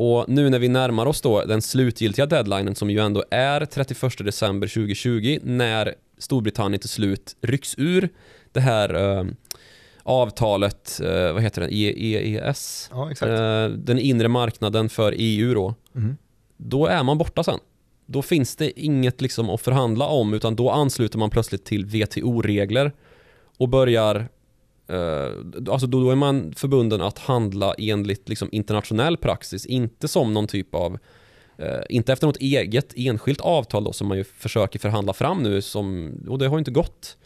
Och 0.00 0.24
nu 0.28 0.50
när 0.50 0.58
vi 0.58 0.68
närmar 0.68 1.06
oss 1.06 1.20
då 1.20 1.44
den 1.44 1.62
slutgiltiga 1.62 2.26
deadlinen 2.26 2.74
som 2.74 2.90
ju 2.90 2.98
ändå 2.98 3.24
är 3.30 3.64
31 3.64 4.18
december 4.18 4.66
2020 4.68 5.38
när 5.42 5.94
Storbritannien 6.18 6.80
till 6.80 6.88
slut 6.88 7.36
rycks 7.42 7.74
ur 7.78 8.08
det 8.52 8.60
här 8.60 8.94
eh, 9.18 9.24
avtalet, 10.02 11.00
eh, 11.04 11.32
vad 11.32 11.42
heter 11.42 11.60
det, 11.62 11.74
EES, 11.74 12.90
Ja, 12.92 13.10
exakt. 13.10 13.30
eh, 13.30 13.68
den 13.68 13.98
inre 13.98 14.28
marknaden 14.28 14.88
för 14.88 15.14
EU 15.16 15.54
då, 15.54 15.74
Mm. 15.96 16.16
då 16.56 16.86
är 16.86 17.02
man 17.02 17.18
borta 17.18 17.44
sen. 17.44 17.58
Då 18.06 18.22
finns 18.22 18.56
det 18.56 18.80
inget 18.80 19.20
liksom 19.20 19.50
att 19.50 19.60
förhandla 19.60 20.06
om 20.06 20.34
utan 20.34 20.56
då 20.56 20.70
ansluter 20.70 21.18
man 21.18 21.30
plötsligt 21.30 21.64
till 21.64 21.84
WTO-regler 21.86 22.92
och 23.58 23.68
börjar 23.68 24.28
alltså 25.70 25.86
då, 25.86 26.00
då 26.00 26.10
är 26.10 26.14
man 26.16 26.52
förbunden 26.56 27.00
att 27.02 27.18
handla 27.18 27.74
enligt 27.78 28.28
liksom 28.28 28.48
internationell 28.52 29.16
praxis, 29.16 29.66
inte 29.66 30.08
som 30.08 30.34
någon 30.34 30.46
typ 30.46 30.74
av 30.74 30.98
eh, 31.58 31.80
inte 31.88 32.12
efter 32.12 32.26
något 32.26 32.36
eget 32.36 32.92
enskilt 32.96 33.40
avtal 33.40 33.84
då 33.84 33.92
som 33.92 34.08
man 34.08 34.18
ju 34.18 34.24
försöker 34.24 34.78
förhandla 34.78 35.12
fram 35.12 35.42
nu 35.42 35.62
som, 35.62 36.12
och 36.28 36.38
det 36.38 36.46
har 36.46 36.56
ju 36.56 36.58
inte 36.58 36.70
gått. 36.70 37.16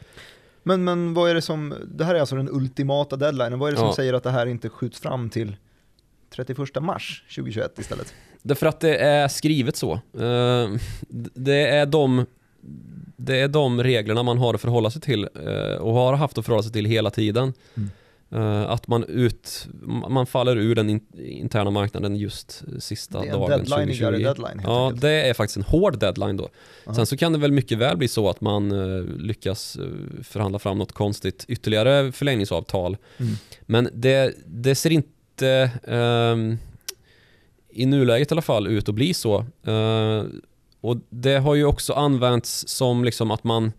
Men, 0.62 0.85
men 0.85 1.14
vad 1.14 1.31
är 1.31 1.35
det 1.35 1.42
som, 1.42 1.75
det 1.94 2.05
här 2.05 2.14
är 2.14 2.20
alltså 2.20 2.37
den 2.37 2.48
ultimata 2.53 3.16
deadlinen, 3.16 3.59
vad 3.59 3.68
är 3.68 3.72
det 3.72 3.79
som 3.79 3.87
Ja. 3.87 3.94
säger 3.94 4.14
att 4.14 4.22
det 4.22 4.31
här 4.31 4.46
inte 4.46 4.68
skjuts 4.68 5.01
fram 5.01 5.31
till 5.31 5.57
31 6.35 6.59
mars 6.83 7.25
2021 7.35 7.79
istället? 7.79 8.14
Därför 8.42 8.66
att 8.66 8.81
det 8.81 8.96
är 8.96 9.29
skrivet 9.29 9.77
så. 9.77 9.92
Eh, 9.92 10.70
Det 11.35 11.66
är 11.66 11.87
de 11.87 12.27
det 13.16 13.37
är 13.37 13.48
de 13.48 13.83
reglerna 13.83 14.22
man 14.22 14.38
har 14.38 14.55
att 14.55 14.61
förhålla 14.61 14.90
sig 14.90 15.03
till 15.03 15.29
eh, 15.46 15.75
och 15.77 15.94
har 15.94 16.14
haft 16.14 16.38
att 16.38 16.44
förhålla 16.44 16.62
sig 16.62 16.72
till 16.72 16.85
hela 16.85 17.11
tiden. 17.11 17.53
Mm. 17.77 17.90
Eh, 18.35 18.70
Att 18.70 18.88
man, 18.88 19.05
ut, 19.05 19.68
man 20.09 20.27
faller 20.27 20.57
ur 20.57 20.75
den 20.75 20.90
in- 20.90 21.07
interna 21.18 21.70
marknaden 21.70 22.16
just 22.16 22.62
sista 22.79 23.20
Det 23.20 23.27
är 23.29 23.33
en 23.33 23.38
dagen 23.40 23.51
deadline-igare 23.51 24.12
2020. 24.16 24.25
deadline 24.25 24.61
Ja, 24.64 24.85
enkelt. 24.87 25.03
det 25.03 25.11
är 25.11 25.35
faktiskt 25.35 25.57
en 25.57 25.62
hård 25.62 25.98
deadline 25.98 26.37
då. 26.37 26.48
Aha. 26.87 26.94
Sen 26.94 27.07
så 27.07 27.16
kan 27.16 27.33
det 27.33 27.38
väl 27.38 27.53
mycket 27.53 27.79
väl 27.79 27.96
bli 27.96 28.09
så 28.09 28.29
att 28.31 28.40
man 28.40 28.72
eh, 28.72 29.05
lyckas 29.18 29.79
förhandla 30.22 30.59
fram 30.59 30.79
något 30.79 30.92
konstigt 30.92 31.44
ytterligare 31.48 32.12
förlängningsavtal. 32.12 32.96
Mm. 33.18 33.33
Men 33.62 33.88
det, 33.94 34.35
det 34.46 34.75
ser 34.75 34.90
inte 34.90 35.70
ehm, 35.87 36.57
i 37.70 37.87
nuläget 37.87 38.31
i 38.31 38.35
alla 38.35 38.42
fall 38.42 38.66
ut 38.66 38.88
att 38.88 38.94
bli 38.94 39.14
så. 39.14 39.38
Eh, 39.64 40.22
och 40.83 40.97
det 41.11 41.38
har 41.38 41.55
ju 41.55 41.64
också 41.64 41.92
använts 41.92 42.68
som 42.68 43.05
liksom 43.05 43.31
att 43.31 43.45
man 43.45 43.73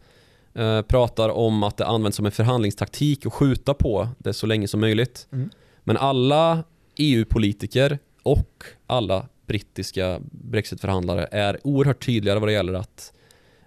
eh, 0.53 0.81
pratar 0.81 1.29
om 1.29 1.63
att 1.63 1.77
det 1.77 1.85
används 1.85 2.17
som 2.17 2.25
en 2.25 2.31
förhandlingstaktik 2.31 3.25
och 3.25 3.33
skjuta 3.33 3.73
på 3.73 4.09
det 4.17 4.33
så 4.33 4.47
länge 4.47 4.67
som 4.67 4.79
möjligt. 4.79 5.27
Mm. 5.31 5.49
Men 5.83 5.97
alla 5.97 6.63
EU-politiker 6.97 7.99
och 8.23 8.63
alla 8.87 9.27
brittiska 9.45 10.19
Brexit-förhandlare 10.31 11.27
är 11.31 11.59
oerhört 11.63 12.05
tydligare 12.05 12.39
vad 12.39 12.49
det 12.49 12.53
gäller 12.53 12.73
att 12.73 13.13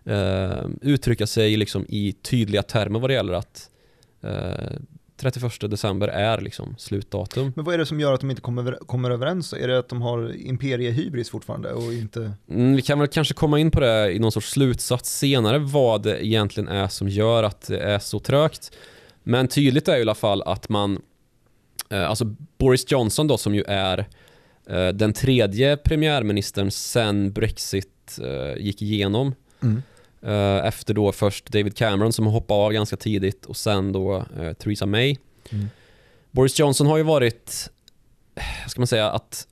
eh, 0.05 0.67
uttrycka 0.83 1.27
sig 1.27 1.57
liksom 1.57 1.87
i 1.89 2.13
tydliga 2.13 2.63
termer 2.63 3.01
vad 3.01 3.11
det 3.11 3.15
gäller 3.15 3.33
att 3.33 3.71
eh, 4.23 4.79
31 5.17 5.71
december 5.71 6.09
är 6.09 6.41
liksom 6.41 6.75
slutdatum. 6.79 7.53
Men 7.57 7.65
vad 7.65 7.75
är 7.75 7.79
det 7.79 7.87
som 7.87 8.01
gör 8.01 8.13
att 8.13 8.21
de 8.21 8.31
inte 8.31 8.43
kommer, 8.43 8.79
kommer 8.87 9.11
överens? 9.11 9.53
Är 9.53 9.69
det 9.69 9.79
att 9.79 9.89
de 9.89 10.03
har 10.03 10.37
imperiehybris 10.37 11.31
fortfarande 11.31 11.73
och 11.73 11.93
inte... 11.93 12.33
Mm, 12.51 12.77
vi 12.77 12.83
kan 12.83 12.99
väl 12.99 13.09
kanske 13.09 13.35
komma 13.35 13.59
in 13.59 13.71
på 13.71 13.81
det 13.81 14.13
i 14.13 14.19
någon 14.19 14.33
sorts 14.33 14.51
slutsats 14.51 15.19
senare 15.19 15.59
vad 15.59 16.03
det 16.03 16.27
egentligen 16.27 16.69
är 16.69 16.89
som 16.89 17.09
gör 17.09 17.43
att 17.43 17.67
det 17.67 17.79
är 17.79 17.99
så 17.99 18.19
trögt. 18.19 18.77
Men 19.23 19.49
tydligt 19.49 19.89
är 19.89 19.99
i 19.99 20.01
alla 20.01 20.15
fall 20.15 20.43
att 20.43 20.69
man, 20.69 21.03
eh, 21.91 22.09
alltså 22.09 22.25
Boris 22.59 22.93
Johnson 22.93 23.27
då 23.27 23.39
som 23.39 23.55
ju 23.55 23.65
är 23.69 24.07
eh, 24.67 24.89
den 24.89 25.13
tredje 25.13 25.77
premiärministern 25.77 26.71
sen 26.71 27.33
Brexit 27.33 28.19
eh, 28.23 28.63
gick 28.63 28.83
igenom. 28.83 29.35
Mm. 29.63 29.83
Eh, 30.23 30.67
efter 30.67 30.95
då 30.95 31.13
först 31.13 31.53
David 31.53 31.77
Cameron 31.77 32.13
som 32.13 32.27
hoppade 32.27 32.61
av 32.61 32.73
ganska 32.73 32.97
tidigt 32.97 33.47
och 33.47 33.57
sen 33.57 33.93
då 33.93 34.17
eh, 34.17 34.53
Theresa 34.53 34.87
May. 34.87 35.17
Mm. 35.51 35.67
Boris 36.31 36.59
Johnson 36.59 36.87
har 36.87 36.97
ju 36.97 37.03
varit, 37.03 37.71
ska 38.69 38.81
man 38.81 38.87
säga 38.87 39.11
att 39.11 39.47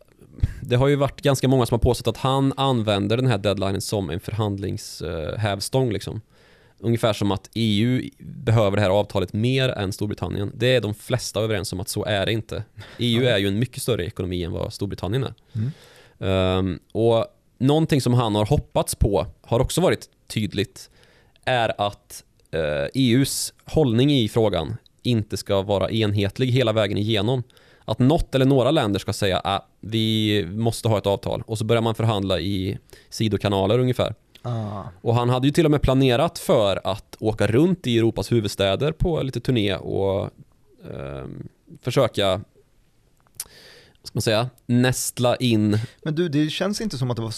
det 0.62 0.76
har 0.76 0.88
ju 0.88 0.96
varit 0.96 1.20
ganska 1.20 1.48
många 1.48 1.66
som 1.66 1.74
har 1.74 1.78
påstått 1.80 2.16
att 2.16 2.22
han 2.22 2.52
använder 2.56 3.16
den 3.16 3.26
här 3.26 3.38
deadlinen 3.38 3.80
som 3.80 4.10
en 4.10 4.20
förhandlingshävstång 4.20 5.92
liksom. 5.92 6.20
Ungefär 6.78 7.12
som 7.12 7.32
att 7.32 7.50
EU 7.54 8.10
behöver 8.18 8.76
det 8.76 8.82
här 8.82 8.90
avtalet 8.90 9.32
mer 9.32 9.68
än 9.68 9.92
Storbritannien. 9.92 10.52
Det 10.54 10.76
är 10.76 10.80
de 10.80 10.94
flesta 10.94 11.40
överens 11.40 11.72
om 11.72 11.80
att 11.80 11.88
så 11.88 12.04
är 12.04 12.26
det 12.26 12.32
inte. 12.32 12.64
EU 12.98 13.24
är 13.24 13.38
ju 13.38 13.48
en 13.48 13.58
mycket 13.58 13.82
större 13.82 14.04
ekonomi 14.06 14.42
än 14.44 14.52
vad 14.52 14.72
Storbritannien 14.72 15.24
är. 15.24 15.34
Mm. 15.52 15.70
Um, 16.18 16.78
och 16.92 17.26
någonting 17.58 18.00
som 18.00 18.14
han 18.14 18.34
har 18.34 18.46
hoppats 18.46 18.94
på 18.94 19.26
har 19.42 19.60
också 19.60 19.80
varit 19.80 20.08
tydligt 20.26 20.90
är 21.44 21.80
att 21.80 22.24
EUs 22.94 23.54
hållning 23.64 24.12
i 24.12 24.28
frågan 24.28 24.76
inte 25.02 25.36
ska 25.36 25.62
vara 25.62 25.90
enhetlig 25.90 26.46
hela 26.46 26.72
vägen 26.72 26.98
igenom. 26.98 27.42
Att 27.84 27.98
något 27.98 28.34
eller 28.34 28.44
några 28.44 28.70
länder 28.70 29.00
ska 29.00 29.12
säga 29.12 29.38
att 29.38 29.62
ah, 29.62 29.66
vi 29.80 30.46
måste 30.50 30.88
ha 30.88 30.98
ett 30.98 31.06
avtal 31.06 31.42
och 31.46 31.58
så 31.58 31.64
börjar 31.64 31.82
man 31.82 31.94
förhandla 31.94 32.40
i 32.40 32.78
sidokanaler 33.10 33.78
ungefär. 33.78 34.14
Ah. 34.42 34.82
Och 35.00 35.14
han 35.14 35.28
hade 35.28 35.46
ju 35.46 35.52
till 35.52 35.64
och 35.64 35.70
med 35.70 35.82
planerat 35.82 36.38
för 36.38 36.80
att 36.84 37.16
åka 37.20 37.46
runt 37.46 37.86
i 37.86 37.98
Europas 37.98 38.32
huvudstäder 38.32 38.92
på 38.92 39.22
lite 39.22 39.40
turné 39.40 39.74
och 39.76 40.22
eh, 40.90 41.24
försöka 41.82 42.40
vad 44.04 44.08
ska 44.08 44.16
man 44.16 44.22
säga, 44.22 44.50
nästla 44.66 45.36
in 45.36 45.78
Men 46.02 46.14
du, 46.14 46.28
det 46.28 46.50
känns 46.50 46.80
inte 46.80 46.98
som 46.98 47.10
att 47.10 47.16
det 47.16 47.22
var, 47.22 47.28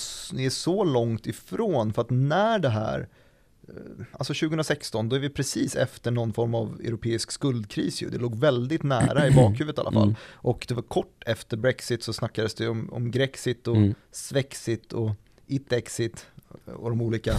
är 0.40 0.50
så 0.50 0.84
långt 0.84 1.26
ifrån, 1.26 1.92
för 1.92 2.02
att 2.02 2.10
när 2.10 2.58
det 2.58 2.68
här, 2.68 3.08
eh, 3.68 3.74
alltså 4.12 4.34
2016, 4.34 5.08
då 5.08 5.16
är 5.16 5.20
vi 5.20 5.30
precis 5.30 5.76
efter 5.76 6.10
någon 6.10 6.32
form 6.32 6.54
av 6.54 6.80
europeisk 6.84 7.30
skuldkris 7.30 8.02
ju. 8.02 8.08
Det 8.10 8.18
låg 8.18 8.38
väldigt 8.38 8.82
nära 8.82 9.28
i 9.28 9.30
bakhuvudet 9.30 9.78
i 9.78 9.80
alla 9.80 9.92
fall. 9.92 10.02
Mm. 10.02 10.16
Och 10.32 10.64
det 10.68 10.74
var 10.74 10.82
kort 10.82 11.22
efter 11.26 11.56
Brexit 11.56 12.02
så 12.02 12.12
snackades 12.12 12.54
det 12.54 12.68
om, 12.68 12.92
om 12.92 13.10
Grexit 13.10 13.68
och 13.68 13.76
Mm. 13.76 13.94
Svexit 14.12 14.92
och 14.92 15.10
Itexit 15.46 16.26
och 16.76 16.90
de 16.90 17.00
olika 17.00 17.34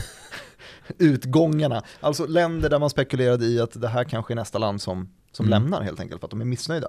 utgångarna. 0.98 1.84
Alltså 2.00 2.26
länder 2.26 2.70
där 2.70 2.80
man 2.80 2.90
spekulerade 2.90 3.46
i 3.46 3.60
att 3.60 3.82
det 3.82 3.88
här 3.88 4.04
kanske 4.04 4.34
är 4.34 4.36
nästa 4.36 4.58
land 4.58 4.82
som, 4.82 5.10
som 5.38 5.46
Mm. 5.46 5.62
lämnar 5.62 5.82
helt 5.82 6.00
enkelt 6.00 6.20
för 6.22 6.28
att 6.28 6.32
de 6.32 6.42
är 6.42 6.46
missnöjda. 6.46 6.88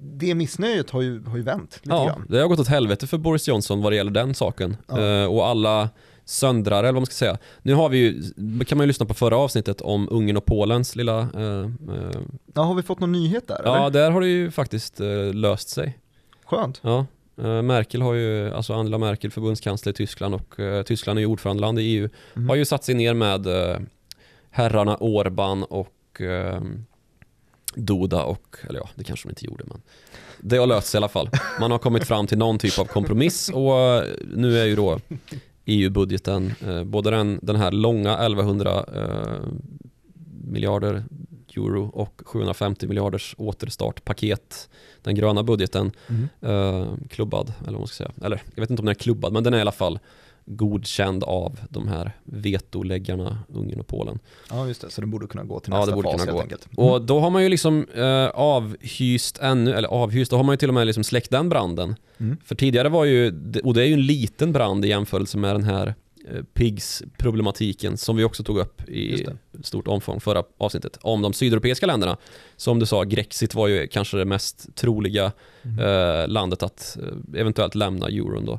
Det 0.00 0.34
missnöjet 0.34 0.90
har 0.90 1.02
ju, 1.02 1.24
har 1.24 1.36
ju 1.36 1.42
vänt 1.42 1.80
lite 1.82 1.96
Ja, 1.96 2.06
grann. 2.06 2.24
det 2.28 2.38
har 2.40 2.48
gått 2.48 2.58
åt 2.60 2.68
helvete 2.68 3.06
för 3.06 3.18
Boris 3.18 3.48
Johnson 3.48 3.82
vad 3.82 3.92
det 3.92 3.96
gäller 3.96 4.10
den 4.10 4.34
saken. 4.34 4.76
Ja. 4.86 5.00
Eh, 5.04 5.24
och 5.26 5.46
alla 5.46 5.88
söndrare, 6.24 6.78
eller 6.78 6.92
vad 6.92 7.00
man 7.02 7.06
ska 7.06 7.14
säga. 7.14 7.38
Nu 7.62 7.74
har 7.74 7.88
vi 7.88 7.98
ju, 7.98 8.22
kan 8.64 8.78
man 8.78 8.84
ju 8.84 8.86
lyssna 8.86 9.06
på 9.06 9.14
förra 9.14 9.36
avsnittet 9.36 9.80
om 9.80 10.08
Ungern 10.10 10.36
och 10.36 10.44
Polens 10.44 10.96
lilla... 10.96 11.18
eh, 11.20 11.70
Ja, 12.54 12.62
har 12.62 12.74
vi 12.74 12.82
fått 12.82 13.00
någon 13.00 13.12
nyhet 13.12 13.48
där? 13.48 13.60
ja, 13.64 13.76
eller? 13.76 13.90
där 13.90 14.10
har 14.10 14.20
det 14.20 14.26
ju 14.28 14.50
faktiskt 14.50 15.00
eh, 15.00 15.34
löst 15.34 15.68
sig. 15.68 15.98
Skönt. 16.44 16.80
Ja, 16.82 17.06
Merkel 17.62 18.02
har 18.02 18.14
ju, 18.14 18.50
alltså 18.54 18.72
Angela 18.74 18.98
Merkel, 18.98 19.30
förbundskansler 19.30 19.92
i 19.92 19.94
Tyskland 19.94 20.34
och 20.34 20.56
Tyskland 20.86 21.18
är 21.18 21.20
ju 21.20 21.26
ordförandeland 21.26 21.78
i 21.78 21.82
EU, 21.82 22.08
Mm. 22.36 22.48
har 22.48 22.56
ju 22.56 22.64
satt 22.64 22.84
sig 22.84 22.94
ner 22.94 23.14
med 23.14 23.46
herrarna 24.50 24.96
Orban 24.96 25.62
och 25.64 26.20
Doda 27.78 28.22
och, 28.22 28.56
eller 28.68 28.80
ja, 28.80 28.88
det 28.94 29.04
kanske 29.04 29.28
de 29.28 29.30
inte 29.30 29.46
gjorde 29.46 29.64
men 29.66 29.80
det 30.40 30.56
har 30.56 30.66
löst 30.66 30.88
sig 30.88 30.98
i 30.98 31.00
alla 31.00 31.08
fall. 31.08 31.30
Man 31.60 31.70
har 31.70 31.78
kommit 31.78 32.04
fram 32.04 32.26
till 32.26 32.38
någon 32.38 32.58
typ 32.58 32.78
av 32.78 32.84
kompromiss 32.84 33.48
och 33.48 33.80
eh, 33.80 34.04
nu 34.34 34.58
är 34.58 34.64
ju 34.64 34.76
då 34.76 35.00
EU-budgeten, 35.64 36.54
eh, 36.66 36.84
både 36.84 37.10
den, 37.10 37.38
den 37.42 37.56
här 37.56 37.72
långa 37.72 38.12
1100 38.14 38.84
eh, 38.94 39.48
miljarder 40.44 41.04
euro 41.58 41.90
och 41.94 42.22
750 42.24 42.86
miljarders 42.86 43.34
återstartpaket, 43.38 44.68
den 45.02 45.14
gröna 45.14 45.42
budgeten, 45.42 45.92
Mm. 46.08 46.28
eh, 46.40 46.94
klubbad, 47.10 47.52
eller 47.60 47.72
vad 47.72 47.80
man 47.80 47.86
ska 47.86 47.96
säga. 48.04 48.12
Eller 48.26 48.42
jag 48.54 48.60
vet 48.62 48.70
inte 48.70 48.80
om 48.80 48.86
den 48.86 48.90
är 48.96 48.98
klubbad, 48.98 49.32
men 49.32 49.44
den 49.44 49.54
är 49.54 49.58
i 49.58 49.60
alla 49.60 49.72
fall 49.72 49.98
godkänd 50.50 51.24
av 51.24 51.60
de 51.70 51.88
här 51.88 52.12
vetoläggarna 52.24 53.38
Ungern 53.54 53.80
och 53.80 53.86
Polen. 53.86 54.18
Ja, 54.50 54.66
just 54.68 54.80
det. 54.80 54.90
Så 54.90 55.00
det 55.00 55.06
borde 55.06 55.26
kunna 55.26 55.44
gå 55.44 55.60
till 55.60 55.72
Ja, 55.72 55.78
nästa 55.78 55.90
det 55.90 55.94
borde 56.02 56.10
fas 56.10 56.20
helt 56.20 56.32
gå. 56.32 56.40
enkelt. 56.40 56.68
Och 56.76 57.02
då 57.02 57.20
har 57.20 57.30
man 57.30 57.42
ju 57.42 57.48
liksom 57.48 57.86
eh, 57.94 58.26
avhyst 58.28 59.38
ännu, 59.38 59.72
eller 59.74 59.88
avhyst, 59.88 60.30
då 60.30 60.36
har 60.36 60.44
man 60.44 60.52
ju 60.52 60.56
till 60.56 60.68
och 60.68 60.74
med 60.74 60.86
liksom 60.86 61.04
släckt 61.04 61.30
den 61.30 61.48
branden. 61.48 61.94
Mm. 62.18 62.36
För 62.44 62.54
tidigare 62.54 62.88
var 62.88 63.04
ju, 63.04 63.26
och 63.64 63.74
det 63.74 63.82
är 63.82 63.86
ju 63.86 63.92
en 63.92 64.06
liten 64.06 64.52
brand 64.52 64.84
i 64.84 64.88
jämförelse 64.88 65.38
med 65.38 65.54
den 65.54 65.64
här 65.64 65.94
PIGS-problematiken 66.54 67.96
som 67.96 68.16
vi 68.16 68.24
också 68.24 68.42
tog 68.44 68.58
upp 68.58 68.88
i 68.88 69.26
stort 69.62 69.88
omfång 69.88 70.20
förra 70.20 70.42
avsnittet 70.58 70.98
om 71.00 71.22
de 71.22 71.32
sydeuropeiska 71.32 71.86
länderna. 71.86 72.16
Som 72.56 72.78
du 72.78 72.86
sa, 72.86 73.04
Grexit 73.04 73.54
var 73.54 73.68
ju 73.68 73.86
kanske 73.86 74.16
det 74.16 74.24
mest 74.24 74.76
troliga 74.76 75.32
Mm. 75.62 75.78
eh, 75.78 76.28
landet 76.28 76.62
att 76.62 76.98
eh, 77.02 77.40
eventuellt 77.40 77.74
lämna 77.74 78.06
euron 78.06 78.44
då. 78.44 78.58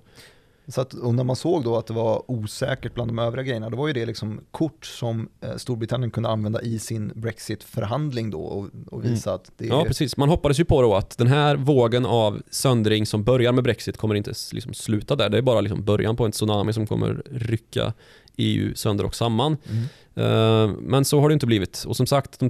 Så 0.69 0.81
att, 0.81 0.93
och 0.93 1.15
när 1.15 1.23
man 1.23 1.35
såg 1.35 1.63
då 1.63 1.77
att 1.77 1.87
det 1.87 1.93
var 1.93 2.31
osäkert 2.31 2.93
bland 2.93 3.09
de 3.09 3.19
övriga 3.19 3.43
grejerna, 3.43 3.69
då 3.69 3.77
var 3.77 3.87
ju 3.87 3.93
det 3.93 4.05
liksom 4.05 4.41
kort 4.51 4.85
som 4.85 5.29
eh, 5.41 5.55
Storbritannien 5.55 6.11
kunde 6.11 6.29
använda 6.29 6.61
i 6.61 6.79
sin 6.79 7.11
Brexit-förhandling 7.15 8.29
då 8.29 8.41
och, 8.41 8.69
och 8.91 9.05
visa 9.05 9.33
att 9.33 9.51
det 9.57 9.65
är... 9.65 9.69
Ja, 9.69 9.83
precis. 9.85 10.17
Man 10.17 10.29
hoppades 10.29 10.59
ju 10.59 10.65
på 10.65 10.81
då 10.81 10.95
att 10.95 11.17
den 11.17 11.27
här 11.27 11.55
vågen 11.55 12.05
av 12.05 12.41
söndring 12.49 13.05
som 13.05 13.23
börjar 13.23 13.51
med 13.51 13.63
Brexit 13.63 13.97
kommer 13.97 14.15
inte 14.15 14.33
liksom 14.51 14.73
sluta 14.73 15.15
där. 15.15 15.29
Det 15.29 15.37
är 15.37 15.41
bara 15.41 15.61
liksom 15.61 15.83
början 15.83 16.15
på 16.15 16.25
en 16.25 16.31
tsunami 16.31 16.73
som 16.73 16.87
kommer 16.87 17.23
rycka 17.31 17.93
EU 18.37 18.75
sönder 18.75 19.05
och 19.05 19.15
samman. 19.15 19.57
Mm. 19.69 19.83
Eh, 20.15 20.75
Men 20.81 21.05
så 21.05 21.19
har 21.19 21.29
det 21.29 21.33
inte 21.33 21.45
blivit. 21.45 21.83
Och 21.87 21.97
som 21.97 22.05
sagt, 22.05 22.39
de 22.39 22.49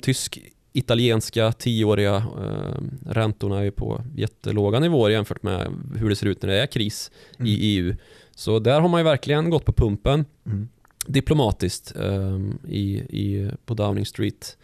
tysk-italienska 0.73 1.51
tioåriga 1.51 2.15
eh, 2.15 2.81
räntorna 3.05 3.65
är 3.65 3.71
på 3.71 4.01
jättelåga 4.15 4.79
nivåer 4.79 5.09
jämfört 5.11 5.43
med 5.43 5.67
hur 5.95 6.09
det 6.09 6.15
ser 6.15 6.27
ut 6.27 6.41
när 6.41 6.49
det 6.49 6.61
är 6.61 6.67
kris 6.67 7.11
Mm. 7.39 7.47
i 7.51 7.55
EU. 7.61 7.95
Så 8.35 8.59
där 8.59 8.81
har 8.81 8.89
man 8.89 8.99
ju 8.99 9.03
verkligen 9.03 9.49
gått 9.49 9.65
på 9.65 9.73
pumpen 9.73 10.25
Mm. 10.45 10.69
diplomatiskt 11.07 11.95
eh, 11.95 12.39
i, 12.67 12.97
i, 13.09 13.51
på 13.65 13.73
Downing 13.73 14.05
Street. 14.05 14.57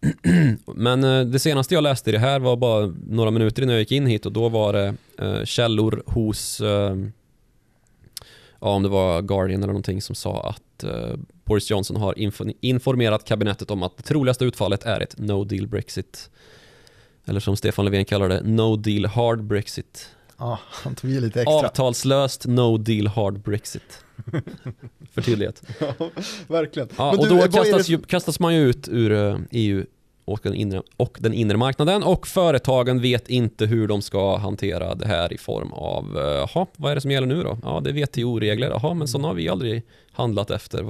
Men 0.74 1.04
eh, 1.04 1.20
det 1.24 1.38
senaste 1.38 1.74
jag 1.74 1.82
läste 1.82 2.10
i 2.10 2.12
det 2.12 2.18
här 2.18 2.40
var 2.40 2.56
bara 2.56 2.92
några 3.08 3.30
minuter 3.30 3.62
innan 3.62 3.72
jag 3.74 3.80
gick 3.80 3.92
in 3.92 4.06
hit 4.06 4.26
och 4.26 4.32
då 4.32 4.48
var 4.48 4.72
det 4.72 4.94
eh, 5.18 5.44
källor 5.44 6.02
hos, 6.06 6.60
eh, 6.60 6.96
ja 8.60 8.68
om 8.68 8.82
det 8.82 8.88
var 8.88 9.22
Guardian 9.22 9.62
eller 9.62 9.72
någonting 9.72 10.02
som 10.02 10.14
sa 10.14 10.48
att 10.48 10.84
eh, 10.84 11.16
Boris 11.44 11.70
Johnson 11.70 11.96
har 11.96 12.14
info- 12.14 12.54
informerat 12.60 13.24
kabinettet 13.24 13.70
om 13.70 13.82
att 13.82 13.96
det 13.96 14.02
troligaste 14.02 14.44
utfallet 14.44 14.82
är 14.84 15.00
ett 15.00 15.18
no 15.18 15.44
deal 15.44 15.66
Brexit. 15.66 16.30
Eller 17.24 17.40
som 17.40 17.56
Stefan 17.56 17.84
Löfven 17.84 18.04
kallar 18.04 18.28
det, 18.28 18.42
no 18.42 18.76
deal 18.76 19.06
hard 19.06 19.44
Brexit. 19.44 20.08
Ja, 20.38 20.58
han 20.70 20.94
tog 20.94 21.10
lite 21.10 21.40
extra. 21.42 21.54
Avtalslöst 21.54 22.46
no 22.46 22.76
deal 22.78 23.06
hard 23.06 23.40
Brexit. 23.40 24.04
För 25.12 25.22
tydlighet. 25.22 25.62
Ja, 25.80 25.94
verkligen. 26.48 26.88
Ja, 26.96 27.10
och 27.10 27.24
du, 27.24 27.28
då 27.28 27.36
det 27.36 27.52
kastas, 27.52 27.86
som- 27.86 27.92
ju, 27.94 28.02
kastas 28.02 28.40
man 28.40 28.54
ju 28.54 28.60
ut 28.68 28.88
ur 28.88 29.12
eh, 29.12 29.38
EU 29.50 29.84
och 30.24 30.40
den, 30.42 30.54
inre, 30.54 30.82
och 30.96 31.18
den 31.20 31.34
inre 31.34 31.56
marknaden 31.56 32.02
och 32.02 32.26
företagen 32.26 33.00
vet 33.00 33.28
inte 33.28 33.66
hur 33.66 33.88
de 33.88 34.02
ska 34.02 34.36
hantera 34.36 34.94
det 34.94 35.06
här 35.06 35.32
i 35.32 35.38
form 35.38 35.72
av, 35.72 36.18
eh, 36.18 36.22
jaha, 36.22 36.66
vad 36.76 36.90
är 36.90 36.94
det 36.94 37.00
som 37.00 37.10
gäller 37.10 37.26
nu 37.26 37.42
då? 37.42 37.58
Ja, 37.62 37.80
det 37.80 37.90
är 37.90 37.94
WTO-regler, 37.94 38.70
jaha, 38.70 38.94
men 38.94 39.08
sådana 39.08 39.28
har 39.28 39.34
vi 39.34 39.48
aldrig 39.48 39.82
handlat 40.12 40.50
efter. 40.50 40.82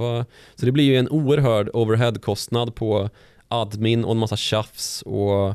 Så 0.55 0.65
det 0.65 0.71
blir 0.71 0.83
ju 0.83 0.97
en 0.97 1.09
oerhörd 1.09 1.69
overhead-kostnad 1.73 2.75
på 2.75 3.09
admin 3.47 4.05
och 4.05 4.11
en 4.11 4.17
massa 4.17 4.37
tjafs 4.37 5.01
och 5.01 5.47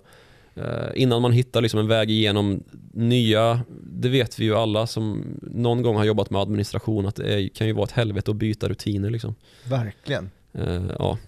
eh, 0.55 0.91
innan 0.95 1.23
man 1.23 1.33
hittar 1.33 1.61
liksom 1.61 1.81
en 1.81 1.89
väg 1.89 2.11
igenom 2.11 2.63
nya, 2.93 3.61
det 3.83 4.09
vet 4.09 4.39
vi 4.39 4.45
ju 4.45 4.55
alla 4.55 4.87
som 4.87 5.25
någon 5.43 5.83
gång 5.83 5.97
har 5.97 6.05
jobbat 6.05 6.31
med 6.31 6.41
administration 6.41 7.07
att 7.07 7.17
det 7.17 7.49
kan 7.55 7.67
ju 7.67 7.73
vara 7.73 7.85
ett 7.85 7.93
helvete 7.93 8.31
att 8.31 8.37
byta 8.37 8.69
rutiner 8.69 9.11
liksom. 9.11 9.35
Verkligen. 9.65 10.31
Eh, 10.53 10.83
ja. 10.99 11.19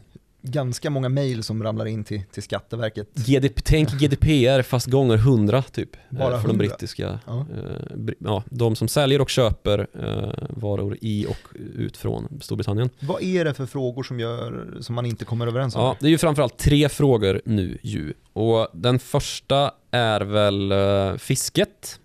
Ganska 0.43 0.91
många 0.91 1.09
mejl 1.09 1.43
som 1.43 1.63
ramlar 1.63 1.87
in 1.87 2.05
till, 2.05 2.23
till 2.33 2.43
Skatteverket. 2.43 3.09
GDP, 3.15 3.61
tänk 3.65 3.91
GDPR 4.01 4.63
fast 4.63 4.87
gånger 4.87 5.15
100 5.17 5.63
typ. 5.63 5.97
eh, 5.97 6.19
Bara 6.19 6.31
för 6.41 6.49
de 6.49 6.51
100? 6.51 6.55
brittiska, 6.59 7.19
Ja. 7.27 7.47
eh, 7.55 8.15
ja, 8.19 8.43
de 8.51 8.77
som 8.77 8.89
säljer 8.89 9.21
och 9.21 9.31
köper 9.31 9.79
eh, 9.95 10.49
varor 10.51 10.97
i 11.01 11.27
och 11.27 11.57
ut 11.75 11.97
från 11.97 12.39
Storbritannien. 12.41 12.91
Vad 13.01 13.23
är 13.23 13.45
det 13.45 13.55
för 13.55 13.67
frågor 13.67 14.03
som, 14.03 14.21
gör, 14.21 14.77
som 14.81 14.95
man 14.95 15.07
inte 15.07 15.25
kommer 15.25 15.47
överens 15.47 15.75
om? 15.77 15.83
Ja, 15.83 15.97
det 16.01 16.07
är 16.07 16.11
ju 16.11 16.19
framförallt 16.19 16.59
tre 16.59 16.89
frågor 16.89 17.41
nu 17.45 17.79
ju. 17.83 18.13
Och 18.33 18.69
den 18.73 18.99
första 18.99 19.71
är 19.91 20.21
väl 20.21 20.73
eh, 20.73 21.17
fisket. 21.19 22.01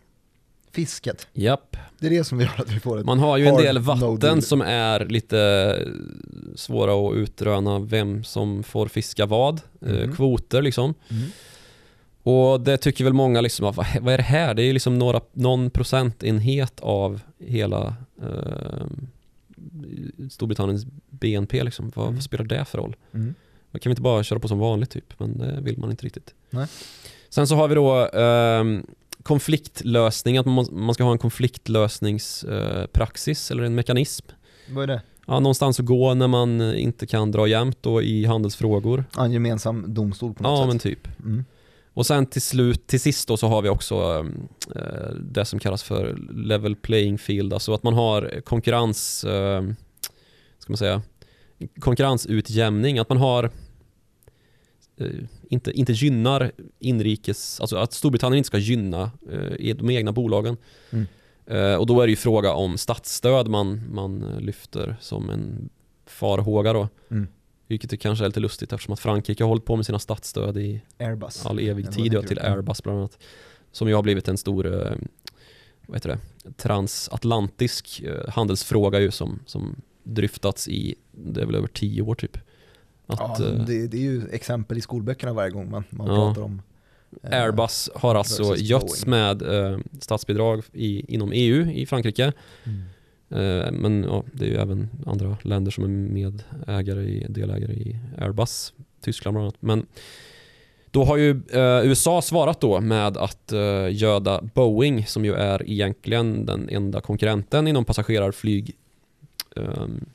Fisket, 0.76 1.28
Japp. 1.34 1.78
det 2.00 2.06
är 2.08 2.10
det 2.12 2.24
som 2.24 2.42
gör 2.42 2.52
att 2.58 2.72
vi 2.72 2.80
får 2.80 3.00
ett... 3.00 3.06
Man 3.06 3.20
har 3.20 3.38
ju 3.38 3.46
en 3.48 3.56
del 3.58 3.76
no 3.76 3.82
vatten 3.82 4.20
deal. 4.20 4.42
som 4.42 4.62
är 4.62 5.06
lite 5.06 5.80
svåra 6.56 7.10
att 7.10 7.16
utröna 7.16 7.80
vem 7.80 8.24
som 8.24 8.64
får 8.64 8.88
fiska 8.88 9.26
vad. 9.26 9.62
Eh, 9.82 9.92
Mhm. 9.92 10.16
Kvoter 10.16 10.62
liksom. 10.62 10.94
Mm. 11.10 11.24
Och 12.24 12.62
det 12.62 12.78
tycker 12.78 13.04
väl 13.04 13.14
många 13.14 13.42
liksom, 13.42 13.74
vad, 14.02 14.14
är 14.14 14.18
det 14.18 14.24
här? 14.24 14.54
Det 14.54 14.62
är 14.62 14.66
ju 14.66 14.74
liksom 14.74 15.00
några, 15.00 15.22
någon 15.34 15.70
procentenhet 15.70 16.80
av 16.80 17.20
hela 17.40 17.96
eh, 18.22 18.86
Storbritanniens 20.32 20.86
BNP 21.10 21.64
liksom. 21.64 21.92
Vad, 21.96 22.06
Mm. 22.06 22.16
vad 22.16 22.24
spelar 22.24 22.46
det 22.46 22.66
för 22.66 22.78
roll? 22.78 22.96
Mm. 23.14 23.34
Man 23.72 23.80
kan 23.80 23.90
vi 23.90 23.92
inte 23.92 24.02
bara 24.02 24.24
köra 24.24 24.40
på 24.40 24.48
som 24.48 24.60
vanligt 24.60 24.90
typ, 24.90 25.20
men 25.20 25.38
det 25.38 25.60
vill 25.62 25.78
man 25.78 25.92
inte 25.92 26.06
riktigt. 26.06 26.34
Nej. 26.50 26.68
Sen 27.30 27.48
så 27.48 27.56
har 27.56 27.68
vi 27.68 27.76
då 27.76 28.08
ehm, 28.14 28.86
konfliktlösning, 29.26 30.38
att 30.38 30.46
man, 30.46 30.94
ska 30.94 31.04
ha 31.04 31.12
en 31.12 31.18
konfliktlösningspraxis 31.18 33.52
eller 33.52 33.64
en 33.64 33.76
mekanism. 33.76 34.26
Vad 34.70 34.84
är 34.84 34.88
det? 34.88 35.02
Ja, 35.28 35.40
någonstans 35.40 35.80
att 35.80 35.86
gå 35.86 36.14
när 36.14 36.28
man 36.28 36.62
inte 36.76 37.08
kan 37.08 37.32
dra 37.32 37.48
jämnt 37.48 37.78
då 37.82 38.02
i 38.02 38.26
handelsfrågor. 38.26 39.04
Ja, 39.16 39.26
En 39.26 39.32
gemensam 39.32 39.94
domstol 39.94 40.34
på 40.34 40.44
något 40.44 40.52
Ja, 40.52 40.58
sätt? 40.64 40.68
men 40.68 40.80
typ. 40.80 41.08
Mm. 41.20 41.46
Och 41.94 42.06
sen 42.06 42.26
till 42.26 42.42
slut, 42.42 42.88
till 42.88 43.00
sist 43.00 43.28
då 43.28 43.38
så 43.38 43.48
har 43.48 43.62
vi 43.62 43.70
också 43.70 43.96
ehm, 43.96 44.48
eh, 44.76 45.10
det 45.22 45.46
som 45.46 45.60
kallas 45.60 45.84
för 45.84 46.18
level 46.34 46.76
playing 46.76 47.18
field, 47.18 47.54
alltså 47.54 47.74
att 47.74 47.84
man 47.84 47.94
har 47.94 48.42
konkurrens, 48.46 49.24
eh, 49.24 49.64
ska 50.60 50.72
man 50.72 50.78
säga, 50.78 51.02
konkurrensutjämning, 51.80 53.00
att 53.00 53.10
man 53.10 53.18
har 53.18 53.44
eh, 53.44 53.50
inte, 55.50 55.72
inte 55.72 55.94
gynnar 55.94 56.52
inrikes, 56.80 57.62
alltså 57.62 57.78
att 57.78 57.94
Storbritannien 57.94 58.38
inte 58.38 58.48
ska 58.48 58.58
gynna 58.58 59.12
eh, 59.32 59.76
de 59.76 59.90
egna 59.90 60.12
bolagen. 60.12 60.58
Mm. 60.90 61.06
Eh, 61.46 61.76
och 61.76 61.86
då 61.86 62.02
är 62.02 62.08
det 62.08 62.12
ju 62.12 62.16
fråga 62.16 62.54
om 62.54 62.78
statsstöd 62.78 63.48
man, 63.48 63.94
man 63.94 64.24
eh, 64.24 64.40
lyfter 64.40 64.96
som 65.02 65.30
en 65.30 65.70
farhåga 66.06 66.74
då. 66.74 66.90
Mm. 67.12 67.28
Vilket 67.68 68.00
kanske 68.00 68.26
är 68.26 68.30
lite 68.30 68.40
lustigt 68.40 68.74
eftersom 68.74 68.94
att 68.94 69.00
Frankrike 69.00 69.44
har 69.44 69.48
hållit 69.48 69.66
på 69.66 69.76
med 69.76 69.86
sina 69.86 70.00
statsstöd 70.00 70.58
i 70.58 70.82
Airbus. 71.00 71.46
all 71.46 71.60
evig 71.60 71.92
tid 71.92 72.14
ja, 72.14 72.22
till? 72.22 72.38
Mm. 72.38 72.54
Airbus 72.54 72.84
bland 72.84 73.00
annat. 73.00 73.18
Som 73.72 73.88
ju 73.88 73.96
har 73.96 74.04
blivit 74.04 74.28
en 74.28 74.38
stor 74.38 74.66
eh, 74.66 74.96
vad 75.88 75.98
heter 75.98 76.10
det, 76.10 76.52
transatlantisk 76.52 78.02
eh, 78.02 78.30
handelsfråga 78.30 79.00
ju 79.00 79.12
som, 79.12 79.40
som 79.46 79.76
dryftats 80.04 80.68
i, 80.68 80.96
det 81.12 81.42
är 81.42 81.46
väl 81.46 81.56
över 81.56 81.68
tio 81.68 82.02
år 82.02 82.16
typ. 82.16 82.38
Att, 83.08 83.40
ja, 83.40 83.46
eh, 83.46 83.66
det, 83.66 83.88
det 83.88 83.98
är 83.98 84.02
ju 84.02 84.28
exempel 84.32 84.78
i 84.78 84.82
skolböckerna 84.82 85.34
varje 85.34 85.52
gång 85.52 85.72
man, 85.72 85.84
man 85.90 86.08
Ja. 86.08 86.14
pratar 86.16 86.42
om 86.42 86.62
eh, 87.24 87.42
Airbus 87.44 87.90
har 87.96 88.16
alltså 88.16 88.56
götts 88.56 89.06
med 89.06 89.42
eh, 89.42 89.80
statsbidrag 90.00 90.64
i, 90.74 91.14
inom 91.14 91.32
EU 91.34 91.72
i 91.72 91.86
Frankrike. 91.86 92.34
Mm. 92.64 92.82
Eh, 93.30 93.72
men 93.72 94.04
ja, 94.04 94.24
det 94.34 94.46
är 94.46 94.50
ju 94.50 94.56
även 94.58 94.90
andra 95.06 95.38
länder 95.42 95.72
som 95.72 95.84
är 95.84 95.88
medägare 95.88 97.02
i, 97.04 97.26
delägare 97.30 97.74
i 97.74 98.00
Airbus, 98.18 98.74
Tyskland 99.02 99.34
bland 99.36 99.44
annat. 99.46 99.62
Men 99.62 99.86
då 100.92 101.04
har 101.04 101.18
ju 101.18 101.30
eh, 101.32 101.86
USA 101.88 102.22
svarat 102.22 102.62
då 102.62 102.82
med 102.82 103.18
att 103.18 103.52
eh, 103.52 103.88
göda 103.92 104.42
Boeing 104.54 105.06
som 105.06 105.26
ju 105.26 105.34
är 105.34 105.70
egentligen 105.70 106.46
den 106.46 106.70
enda 106.70 107.02
konkurrenten 107.02 107.68
inom 107.68 107.86
passagerarflyg 107.86 108.76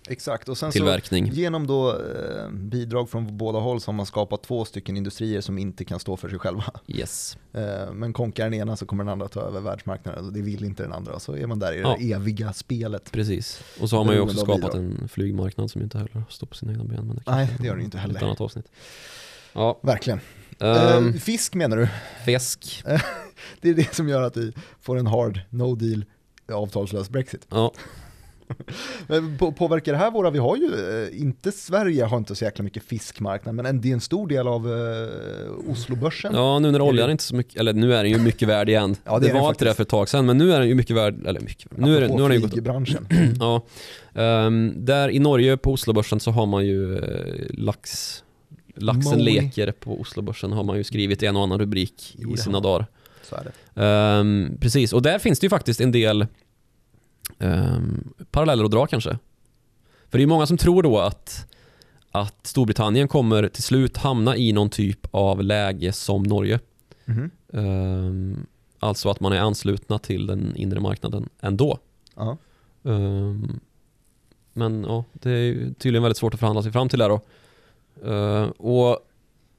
Exakt, 0.09 0.49
och 0.49 0.59
sen 0.59 0.71
tillverkning. 0.71 1.27
så 1.27 1.33
genom 1.37 1.67
då 1.67 1.91
eh, 1.91 2.51
bidrag 2.51 3.11
från 3.11 3.37
båda 3.37 3.59
håll 3.59 3.81
så 3.81 3.89
har 3.89 3.93
man 3.97 4.07
skapat 4.07 4.43
två 4.43 4.65
stycken 4.65 4.97
industrier 4.97 5.41
som 5.41 5.59
inte 5.59 5.85
kan 5.85 5.99
stå 6.01 6.17
för 6.17 6.29
sig 6.29 6.39
själva. 6.39 6.65
Yes. 6.87 7.39
Eh, 7.53 7.93
men 7.93 8.13
konkar 8.13 8.45
den 8.45 8.55
ena 8.55 8.77
så 8.77 8.87
kommer 8.87 9.05
den 9.05 9.13
andra 9.13 9.29
ta 9.29 9.41
över 9.41 9.61
världsmarknaden 9.61 10.27
och 10.27 10.33
det 10.33 10.43
vill 10.43 10.65
inte 10.65 10.83
den 10.83 10.93
andra. 10.93 11.21
Så 11.21 11.37
är 11.37 11.47
man 11.47 11.59
där 11.59 11.73
i 11.73 11.81
Ja. 11.81 11.97
det 11.99 12.13
eviga 12.13 12.53
spelet. 12.53 13.13
Precis. 13.13 13.63
Och 13.81 13.91
så 13.91 13.97
har 13.97 14.05
man 14.05 14.15
ju 14.15 14.21
också 14.21 14.37
skapat 14.37 14.75
en 14.75 15.09
flygmarknad 15.09 15.71
som 15.71 15.83
inte 15.83 15.99
heller 15.99 16.23
står 16.29 16.47
på 16.47 16.55
sina 16.55 16.73
egna 16.73 16.85
ben. 16.85 17.07
Men 17.07 17.17
det 17.17 17.23
Nej, 17.27 17.49
det 17.59 17.67
gör 17.67 17.73
den 17.73 17.81
ju 17.81 17.85
inte 17.85 17.97
Ett 17.99 18.03
heller. 18.03 18.23
annat 18.25 18.41
avsnitt. 18.41 18.67
Ja, 19.53 19.81
Verkligen. 19.83 20.21
ehm, 20.59 21.09
eh, 21.09 21.13
fisk 21.15 21.55
menar 21.55 21.77
du? 21.77 21.89
fisk. 22.25 22.83
Det 23.61 23.69
är 23.71 23.75
det 23.75 23.95
som 23.95 24.09
gör 24.09 24.23
att 24.23 24.37
vi 24.37 24.53
får 24.81 24.99
en 24.99 25.07
hard 25.07 25.41
no 25.51 25.75
deal 25.75 26.05
avtalslös 26.53 27.11
Brexit. 27.11 27.47
Ja, 27.51 27.73
Men 29.07 29.39
på, 29.39 29.53
påverkar 29.53 29.93
det 29.93 29.99
här 29.99 30.11
våra, 30.11 30.31
vi 30.31 30.39
har 30.39 30.57
ju, 30.57 30.65
eh, 31.05 31.21
inte 31.21 31.53
Sverige 31.53 32.05
har 32.05 32.17
inte 32.19 32.35
så 32.35 32.45
jäkla 32.45 32.63
mycket 32.65 32.83
fiskmarknad, 32.83 33.55
men 33.55 33.67
en, 33.67 33.81
det 33.81 33.89
är 33.89 33.93
en 33.93 34.01
stor 34.01 34.29
del 34.29 34.49
av 34.49 34.67
eh, 34.73 35.71
Oslobörsen. 35.73 36.35
Ja, 36.35 36.59
nu 36.59 36.71
när 36.71 36.79
Är 36.79 36.83
oljan 36.83 37.07
det- 37.09 37.13
inte 37.13 37.25
så 37.25 37.35
mycket, 37.37 37.61
eller 37.61 37.73
nu 37.73 37.95
är 37.95 38.03
den 38.03 38.13
ju 38.13 38.19
mycket 38.19 38.49
värd 38.49 38.69
igen. 38.69 38.97
Ja, 39.05 39.19
det 39.19 39.27
det 39.27 39.31
är 39.39 39.41
var 39.41 39.49
inte 39.49 39.65
det 39.65 39.75
för 39.75 39.83
ett 39.83 39.89
tag 39.89 40.09
sedan, 40.09 40.27
men 40.27 40.39
nu 40.39 40.53
är 40.53 40.59
den 40.59 40.69
ju 40.69 40.75
mycket 40.75 40.97
värd, 40.97 41.27
eller 41.27 41.41
mycket, 41.41 41.77
nu, 41.79 41.97
är 41.97 42.09
nu 42.09 42.23
har 42.23 42.29
den 42.29 42.33
ju 42.37 42.41
gått 42.41 42.51
upp. 42.51 42.53
flygbranschen. 42.55 43.07
Ja. 43.41 43.63
Ehm, 44.15 44.73
där 44.77 45.09
i 45.09 45.19
Norge 45.19 45.57
på 45.57 45.73
Oslobörsen 45.73 46.21
så 46.21 46.31
har 46.31 46.47
man 46.47 46.67
ju 46.67 46.97
eh, 46.99 47.45
lax, 47.51 47.91
laxen 48.77 49.19
Moe. 49.19 49.25
leker 49.25 49.73
på 49.73 50.01
Oslobörsen 50.01 50.53
har 50.53 50.65
man 50.65 50.77
ju 50.77 50.85
skrivit 50.85 51.23
en 51.23 51.37
och 51.37 51.43
annan 51.43 51.59
rubrik 51.59 52.17
Jo, 52.19 52.35
i 52.35 52.37
sina 52.37 52.61
dagar. 52.61 52.87
Är. 53.33 54.21
Ehm, 54.21 54.51
precis, 54.61 54.93
och 54.93 55.03
där 55.03 55.19
finns 55.19 55.41
det 55.41 55.45
ju 55.45 55.51
faktiskt 55.51 55.81
en 55.81 55.93
del 55.93 56.27
um, 57.41 58.15
paralleller 58.31 58.65
att 58.65 58.71
dra 58.71 58.87
kanske. 58.87 59.19
För 60.11 60.19
det 60.19 60.25
är 60.25 60.27
många 60.27 60.47
som 60.47 60.57
tror 60.57 60.83
då 60.83 60.99
att, 60.99 61.47
att 62.11 62.47
Storbritannien 62.47 63.09
kommer 63.09 63.49
till 63.49 63.63
slut 63.63 63.97
hamna 63.97 64.37
i 64.37 64.53
någon 64.53 64.71
typ 64.71 65.07
av 65.11 65.43
läge 65.43 65.93
som 65.93 66.23
Norge. 66.23 66.61
Mhm. 67.05 67.31
Ehm, 67.53 68.47
alltså 68.79 69.11
att 69.11 69.21
man 69.21 69.33
är 69.33 69.41
anslutna 69.41 69.99
till 69.99 70.27
den 70.27 70.57
inre 70.57 70.81
marknaden 70.81 71.29
ändå. 71.41 71.79
Ja. 72.15 72.37
Ehm, 72.85 73.61
men 74.53 74.85
ja, 74.85 75.05
det 75.13 75.31
är 75.31 75.75
tydligen 75.79 76.03
väldigt 76.03 76.17
svårt 76.17 76.35
att 76.35 76.41
förhandla 76.41 76.63
sig 76.63 76.73
fram 76.73 76.89
till 76.89 76.99
det 76.99 77.09
då. 77.09 77.21
Ehm, 78.11 78.51
och 78.51 78.99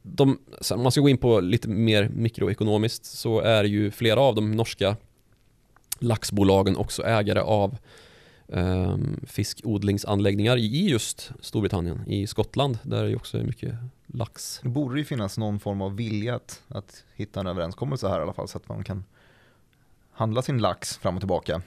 de, 0.02 0.40
om 0.74 0.84
man 0.84 0.92
ska 0.92 1.02
gå 1.02 1.10
in 1.10 1.18
på 1.18 1.40
lite 1.40 1.70
mer 1.70 2.10
mikroekonomiskt 2.10 3.06
så 3.06 3.40
är 3.40 3.64
ju 3.64 3.92
flera 3.92 4.20
av 4.20 4.36
de 4.36 4.52
norska 4.52 4.96
laxbolagen 6.02 6.78
också 6.78 7.04
ägare 7.04 7.40
av 7.40 7.78
um, 8.48 9.20
fiskodlingsanläggningar 9.28 10.58
i 10.58 10.90
just 10.90 11.32
Storbritannien, 11.40 12.08
i 12.08 12.28
Skottland 12.28 12.78
där 12.84 13.04
det 13.04 13.16
också 13.16 13.38
är 13.38 13.44
mycket 13.44 13.76
lax. 14.08 14.60
Det 14.64 14.70
borde 14.70 15.00
ju 15.00 15.06
finnas 15.06 15.38
någon 15.38 15.60
form 15.60 15.82
av 15.82 15.96
vilja 15.96 16.36
att, 16.36 16.62
att 16.68 17.04
hitta 17.16 17.40
en 17.40 17.48
överenskommelse 17.48 18.08
här 18.08 18.20
i 18.20 18.22
alla 18.22 18.34
fall 18.34 18.48
så 18.48 18.58
att 18.58 18.70
man 18.70 18.84
kan 18.84 19.04
handla 20.12 20.42
sin 20.42 20.58
lax 20.58 20.98
fram 20.98 21.16
och 21.16 21.22
tillbaka. 21.22 21.62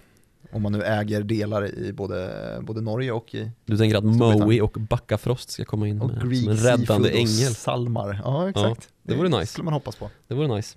Om 0.52 0.62
man 0.62 0.72
nu 0.72 0.82
äger 0.82 1.22
delar 1.22 1.74
i 1.78 1.92
både, 1.92 2.58
både 2.62 2.80
Norge 2.80 3.12
och 3.12 3.34
i 3.34 3.50
Du 3.64 3.76
tänker 3.76 3.96
att. 3.96 4.04
Moe 4.04 4.60
och 4.60 4.72
Backafrost 4.72 5.50
ska 5.50 5.64
komma 5.64 5.88
in 5.88 6.00
och 6.00 6.10
med, 6.10 6.20
som 6.20 6.28
Greek 6.28 6.46
en 6.46 6.56
räddande 6.56 6.86
Seafood 6.86 7.06
och 7.06 7.16
ängel. 7.16 7.54
Salmar. 7.54 8.20
Ja, 8.24 8.48
exakt. 8.48 8.88
det 9.02 9.14
vore 9.14 9.28
nice. 9.28 9.46
skulle 9.46 9.64
man 9.64 9.74
hoppas 9.74 9.96
på. 9.96 10.10
Det 10.28 10.34
vore 10.34 10.56
nice. 10.56 10.76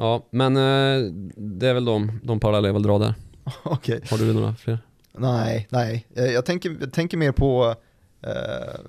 Ja, 0.00 0.26
men 0.30 0.56
eh, 0.56 1.12
det 1.36 1.68
är 1.68 1.74
väl 1.74 1.84
de, 1.84 2.20
de 2.22 2.40
paralleller 2.40 2.68
jag 2.68 2.74
vill 2.74 2.82
dra 2.82 2.98
där. 2.98 3.14
Okej. 3.62 4.00
Har 4.10 4.18
du 4.18 4.32
några 4.32 4.54
fler? 4.54 4.78
Nej, 5.18 5.66
nej. 5.70 6.06
Eh, 6.16 6.24
Jag 6.24 6.44
tänker, 6.46 6.76
jag 6.80 6.92
tänker 6.92 7.16
mer 7.16 7.32
på 7.32 7.74
eh, 8.22 8.80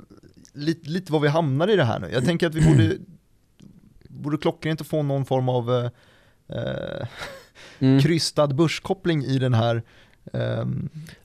lite, 0.54 0.89
lite 0.89 1.12
vad 1.12 1.21
vi 1.21 1.28
hamnar 1.28 1.67
i 1.67 1.76
det 1.76 1.84
här 1.84 2.00
nu. 2.00 2.10
Jag 2.13 2.26
tänker 2.26 2.47
att 2.47 2.56
vi 2.56 2.62
borde, 2.62 2.91
borde 4.10 4.38
klockrent 4.38 4.88
få 4.88 5.04
någon 5.04 5.26
form 5.26 5.50
av 5.50 5.71
eh, 5.76 5.86
eh, 6.58 7.08
Mm. 7.80 8.02
krystad 8.02 8.47
börskoppling 8.47 9.24
i 9.26 9.39
den 9.39 9.54
här 9.54 9.84
eh, 10.34 10.65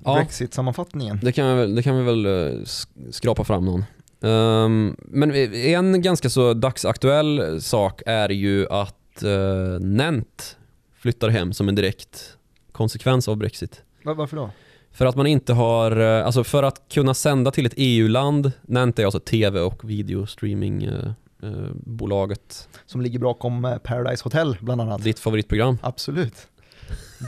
Ja. 0.04 0.14
Brexit-sammanfattningen. 0.14 1.18
Det 1.22 1.32
kan, 1.32 1.58
vi 1.58 1.66
det 1.74 1.82
kan 1.82 1.96
vi 1.98 2.02
väl 2.04 2.26
eh, 2.26 2.30
sk- 2.60 3.10
skrapa 3.10 3.44
fram 3.44 3.64
någon. 3.64 3.84
Ehm, 4.22 4.96
men 4.98 5.34
en 5.54 6.02
ganska 6.02 6.30
så 6.30 6.54
dagsaktuell 6.54 7.60
sak 7.62 8.02
är 8.06 8.28
ju 8.28 8.66
att 8.70 8.96
uh, 9.24 9.78
Nent 9.80 10.56
flyttar 10.94 11.28
hem 11.28 11.52
som 11.52 11.68
en 11.68 11.74
direkt 11.74 12.36
konsekvens 12.72 13.28
av 13.28 13.36
Brexit. 13.36 13.82
Va- 14.04 14.14
Varför 14.14 14.36
då? 14.36 14.50
För 14.92 15.06
att 15.06 15.16
man 15.16 15.26
inte 15.26 15.52
har, 15.52 15.96
eh, 16.00 16.26
alltså 16.26 16.44
för 16.44 16.62
att 16.62 16.82
kunna 16.88 17.14
sända 17.14 17.50
till 17.50 17.66
ett 17.66 17.74
EU-land, 17.76 18.52
Nent 18.62 18.98
är 18.98 19.04
alltså 19.04 19.20
tv 19.20 19.60
och 19.60 19.90
videostreamingbolaget, 19.90 22.68
Som 22.86 23.00
ligger 23.00 23.18
bakom 23.18 23.64
eh, 23.64 23.78
Paradise 23.78 24.24
Hotel 24.24 24.56
bland 24.60 24.80
annat. 24.80 25.02
ditt 25.04 25.18
favoritprogram. 25.18 25.78
Absolut. 25.82 26.34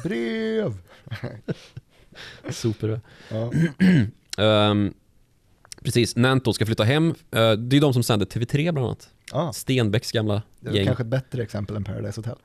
Brev! 0.04 0.74
Super. 2.50 3.00
Ja. 3.30 3.52
Ehm, 4.44 4.94
Precis, 5.84 6.16
Nanto 6.16 6.52
ska 6.52 6.66
flytta 6.66 6.84
hem. 6.84 7.08
Eh, 7.30 7.52
Det 7.52 7.76
är 7.76 7.80
de 7.80 7.92
som 7.92 8.02
sänder 8.02 8.26
TV3 8.26 8.72
bland 8.72 8.86
annat. 8.86 9.10
Ah, 9.32 9.52
Stenbecks 9.52 10.12
gamla 10.12 10.42
det 10.60 10.70
är 10.70 10.74
gäng. 10.74 10.86
kanske 10.86 11.02
ett 11.02 11.08
bättre 11.08 11.42
exempel 11.42 11.76
än 11.76 11.84
Paradise 11.84 12.18
Hotel. 12.20 12.36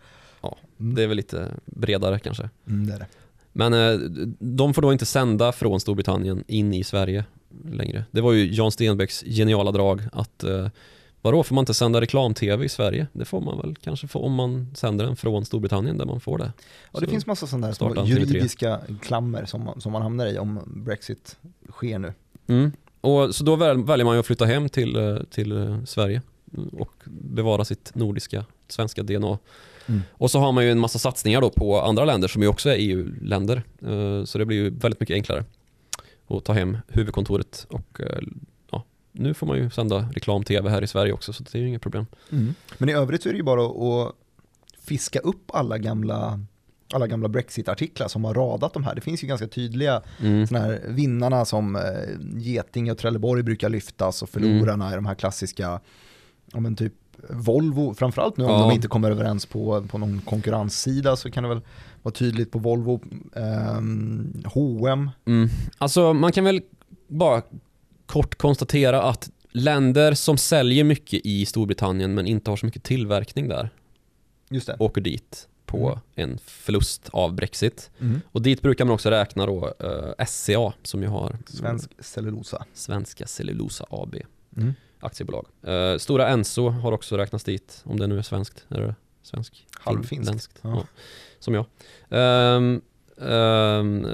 Ja, 0.41 0.57
Mm. 0.79 0.95
Det 0.95 1.03
är 1.03 1.07
väl 1.07 1.17
lite 1.17 1.51
bredare 1.65 2.19
kanske. 2.19 2.49
Mm, 2.67 2.87
det 2.87 2.93
är 2.93 2.99
det. 2.99 3.07
Men 3.51 3.73
eh, 3.73 3.99
de 4.39 4.73
får 4.73 4.81
då 4.81 4.91
inte 4.93 5.05
sända 5.05 5.51
från 5.51 5.79
Storbritannien 5.79 6.43
in 6.47 6.73
i 6.73 6.83
Sverige 6.83 7.25
längre. 7.71 8.05
Det 8.11 8.21
var 8.21 8.31
ju 8.33 8.53
Jan 8.53 8.71
Stenbecks 8.71 9.23
geniala 9.27 9.71
drag 9.71 10.01
att 10.13 10.43
eh, 10.43 10.67
vadå, 11.21 11.43
får 11.43 11.55
man 11.55 11.61
inte 11.61 11.73
sända 11.73 12.01
reklam-tv 12.01 12.65
i 12.65 12.69
Sverige? 12.69 13.07
Det 13.13 13.25
får 13.25 13.41
man 13.41 13.57
väl 13.61 13.75
kanske 13.75 14.07
få 14.07 14.19
om 14.19 14.33
man 14.33 14.67
sänder 14.75 15.05
den 15.05 15.15
från 15.15 15.45
Storbritannien 15.45 15.97
där 15.97 16.05
man 16.05 16.19
får 16.19 16.37
det. 16.37 16.51
Ja, 16.91 16.99
det 16.99 17.05
Så 17.05 17.11
finns 17.11 17.25
massa 17.25 17.47
sådana 17.47 17.67
där 17.67 17.73
små 17.73 17.87
han 17.87 17.97
TV3. 17.97 18.07
juridiska 18.07 18.79
klammer 19.01 19.45
som 19.45 19.63
man, 19.63 19.81
som 19.81 19.91
man 19.91 20.01
hamnar 20.01 20.27
i 20.27 20.37
om 20.37 20.59
Brexit 20.65 21.37
sker 21.71 21.99
nu. 21.99 22.13
Mm. 22.47 22.71
Och, 23.01 23.35
så 23.35 23.43
då 23.43 23.55
väl, 23.55 23.83
väljer 23.83 24.05
man 24.05 24.15
ju 24.15 24.19
att 24.19 24.25
flytta 24.25 24.45
hem 24.45 24.69
till, 24.69 24.95
eh, 24.95 25.17
till 25.29 25.77
Sverige 25.85 26.21
och 26.73 26.93
bevara 27.05 27.65
sitt 27.65 27.95
nordiska, 27.95 28.45
svenska 28.67 29.03
DNA. 29.03 29.37
Mm. 29.87 30.01
Och 30.11 30.31
så 30.31 30.39
har 30.39 30.51
man 30.51 30.63
ju 30.65 30.71
en 30.71 30.79
massa 30.79 30.99
satsningar 30.99 31.41
då 31.41 31.49
på 31.49 31.81
andra 31.81 32.05
länder 32.05 32.27
som 32.27 32.41
ju 32.41 32.47
också 32.47 32.69
är 32.69 32.75
EU-länder. 32.79 33.63
Eh, 33.81 34.25
Så 34.25 34.37
det 34.37 34.45
blir 34.45 34.57
ju 34.57 34.69
väldigt 34.69 34.99
mycket 34.99 35.13
enklare 35.13 35.45
att 36.27 36.45
ta 36.45 36.53
hem 36.53 36.77
huvudkontoret 36.87 37.67
och 37.69 38.01
eh, 38.01 38.19
ja, 38.71 38.83
nu 39.11 39.33
får 39.33 39.47
man 39.47 39.57
ju 39.57 39.69
sända 39.69 40.09
reklam-tv 40.13 40.69
här 40.69 40.81
i 40.81 40.87
Sverige 40.87 41.13
också 41.13 41.33
så 41.33 41.43
det 41.43 41.55
är 41.57 41.61
ju 41.61 41.67
inget 41.67 41.81
problem. 41.81 42.05
Men 42.77 42.89
i 42.89 42.93
övrigt 42.93 43.23
så 43.23 43.29
är 43.29 43.33
det 43.33 43.37
ju 43.37 43.43
bara 43.43 43.65
att 43.65 44.15
fiska 44.79 45.19
upp 45.19 45.51
alla 45.53 45.77
gamla 45.77 46.39
alla 46.93 47.07
gamla 47.07 47.27
Brexit-artiklar 47.29 48.07
som 48.07 48.23
har 48.23 48.33
radat 48.33 48.73
de 48.73 48.83
här. 48.83 48.95
Det 48.95 49.01
finns 49.01 49.23
ju 49.23 49.27
ganska 49.27 49.47
tydliga 49.47 50.01
Mm. 50.19 50.47
såna 50.47 50.59
här 50.59 50.81
vinnarna 50.87 51.45
som 51.45 51.75
eh, 51.75 51.81
Getinge 52.37 52.91
och 52.91 52.97
Trelleborg 52.97 53.43
brukar 53.43 53.69
lyftas 53.69 54.21
och 54.23 54.29
förlorarna 54.29 54.85
Mm. 54.85 54.91
är 54.91 54.95
de 54.95 55.05
här 55.05 55.15
klassiska, 55.15 55.79
ja 56.53 56.59
men 56.59 56.75
typ 56.75 56.93
Volvo, 57.29 57.93
framförallt 57.93 58.37
nu 58.37 58.43
om 58.43 58.51
Ja. 58.51 58.59
de 58.59 58.71
inte 58.71 58.87
kommer 58.87 59.11
överens 59.11 59.45
på, 59.45 59.83
på 59.87 59.97
någon 59.97 60.21
konkurrenssida 60.21 61.15
så 61.15 61.31
kan 61.31 61.43
det 61.43 61.49
väl 61.49 61.61
vara 62.01 62.13
tydligt 62.13 62.51
på 62.51 62.59
Volvo, 62.59 63.01
ehm, 63.35 64.43
H&M 64.45 65.09
Mm. 65.25 65.49
Alltså 65.77 66.13
man 66.13 66.31
kan 66.31 66.43
väl 66.43 66.61
bara 67.07 67.41
kort 68.05 68.35
konstatera 68.35 69.01
att 69.03 69.29
länder 69.51 70.13
som 70.13 70.37
säljer 70.37 70.83
mycket 70.83 71.21
i 71.25 71.45
Storbritannien 71.45 72.13
men 72.13 72.27
inte 72.27 72.49
har 72.51 72.57
så 72.57 72.65
mycket 72.65 72.83
tillverkning 72.83 73.47
där 73.47 73.69
just 74.49 74.67
det. 74.67 74.75
åker 74.79 75.01
dit 75.01 75.47
på 75.65 75.87
Mm. 76.15 76.31
en 76.31 76.37
förlust 76.45 77.09
av 77.13 77.33
Brexit. 77.33 77.89
Mm. 77.99 78.21
Och 78.31 78.41
dit 78.41 78.61
brukar 78.61 78.85
man 78.85 78.93
också 78.93 79.09
räkna 79.09 79.45
då 79.45 79.73
eh, 79.79 80.25
SCA 80.25 80.73
som 80.83 81.01
ju 81.01 81.07
har 81.07 81.37
Svensk 81.45 81.91
cellulosa. 81.99 82.65
Svenska 82.73 83.27
Cellulosa 83.27 83.85
AB 83.89 84.15
Mm. 84.57 84.73
Aktiebolag. 85.03 85.45
Eh, 85.63 85.97
Stora 85.97 86.27
Enso 86.27 86.69
har 86.69 86.91
också 86.91 87.17
räknats 87.17 87.43
dit, 87.43 87.81
om 87.85 87.99
det 87.99 88.07
nu 88.07 88.17
är 88.17 88.21
svenskt. 88.21 88.65
Är 88.69 88.81
det 88.81 88.95
svensk? 89.23 89.65
Halvfinskt. 89.79 90.59
Ja. 90.61 90.69
Ja. 90.69 90.85
Som 91.39 91.53
jag. 91.53 91.65
Ehm, 92.09 92.81
ehm, 93.21 94.07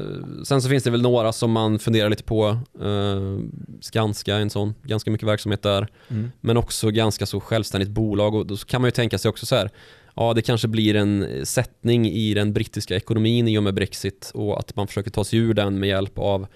sen 0.45 0.61
så 0.61 0.69
finns 0.69 0.83
det 0.83 0.91
väl 0.91 1.01
några 1.01 1.31
som 1.31 1.51
man 1.51 1.79
funderar 1.79 2.09
lite 2.09 2.23
på. 2.23 2.57
Uh, 2.81 3.39
Skanska 3.81 4.35
är 4.35 4.41
en 4.41 4.49
sån, 4.49 4.75
ganska 4.83 5.11
mycket 5.11 5.27
verksamhet 5.27 5.61
där. 5.61 5.87
Mm. 6.07 6.31
Men 6.41 6.57
också 6.57 6.91
ganska 6.91 7.25
så 7.25 7.39
självständigt 7.39 7.89
bolag 7.89 8.35
och 8.35 8.45
då 8.45 8.57
kan 8.57 8.81
man 8.81 8.87
ju 8.87 8.91
tänka 8.91 9.17
sig 9.17 9.29
också 9.29 9.45
så 9.45 9.55
här. 9.55 9.69
Ja, 10.15 10.33
det 10.33 10.41
kanske 10.41 10.67
blir 10.67 10.95
en 10.95 11.45
sättning 11.45 12.07
i 12.07 12.33
den 12.33 12.53
brittiska 12.53 12.95
ekonomin 12.95 13.47
i 13.47 13.57
och 13.57 13.63
med 13.63 13.73
Brexit 13.73 14.31
och 14.33 14.59
att 14.59 14.75
man 14.75 14.87
försöker 14.87 15.11
ta 15.11 15.23
sig 15.23 15.39
ur 15.39 15.53
den 15.53 15.79
med 15.79 15.89
hjälp 15.89 16.19
av 16.19 16.47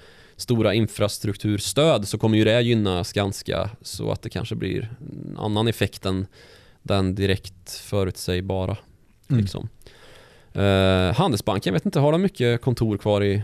stora 0.43 0.73
infrastrukturstöd 0.73 2.07
så 2.07 2.17
kommer 2.17 2.37
ju 2.37 2.43
det 2.43 2.61
gynna 2.61 3.03
Skanska 3.03 3.69
så 3.81 4.11
att 4.11 4.21
det 4.21 4.29
kanske 4.29 4.55
blir 4.55 4.95
en 4.99 5.37
annan 5.39 5.67
effekt 5.67 6.05
än 6.05 6.27
den 6.81 7.15
direkt 7.15 7.71
förutsägbara. 7.71 8.77
Mm. 9.29 9.41
Liksom. 9.41 9.69
Eh, 10.53 11.15
Handelsbanken, 11.15 11.73
vet 11.73 11.85
inte, 11.85 11.99
har 11.99 12.11
de 12.11 12.21
mycket 12.21 12.61
kontor 12.61 12.97
kvar 12.97 13.23
i... 13.23 13.43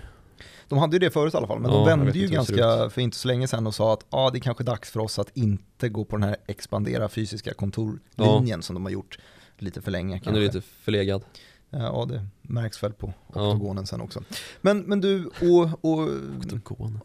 De 0.67 0.77
hade 0.77 0.95
ju 0.95 0.99
det 0.99 1.11
förut 1.11 1.33
i 1.33 1.37
alla 1.37 1.47
fall, 1.47 1.59
men 1.59 1.71
Ja, 1.71 1.77
de 1.77 1.89
jag 1.89 1.97
vände 1.97 2.19
ju 2.19 2.27
ganska 2.27 2.89
för 2.89 3.01
inte 3.01 3.17
så 3.17 3.27
länge 3.27 3.47
sedan 3.47 3.67
och 3.67 3.75
sa 3.75 3.93
att 3.93 4.05
ah, 4.09 4.29
det 4.29 4.37
är 4.37 4.41
kanske 4.41 4.63
dags 4.63 4.91
för 4.91 4.99
oss 4.99 5.19
att 5.19 5.37
inte 5.37 5.89
gå 5.89 6.05
på 6.05 6.17
den 6.17 6.23
här 6.23 6.37
expandera 6.47 7.09
fysiska 7.09 7.53
kontorlinjen 7.53 8.61
som 8.61 8.73
de 8.73 8.85
har 8.85 8.91
gjort 8.91 9.19
lite 9.57 9.81
för 9.81 9.91
länge 9.91 10.21
Den 10.23 10.35
är 10.35 10.39
lite 10.39 10.61
förlegad. 10.61 11.23
Ja, 11.69 12.05
det 12.09 12.25
märks 12.41 12.83
väl 12.83 12.93
på 12.93 13.13
Ja. 13.33 13.47
oktogonen 13.51 13.87
sen 13.87 14.01
också. 14.01 14.23
Men, 14.61 14.79
men 14.79 15.01
du, 15.01 15.25
och, 15.25 15.85
och, 15.85 16.09
Oktogon. 16.53 16.99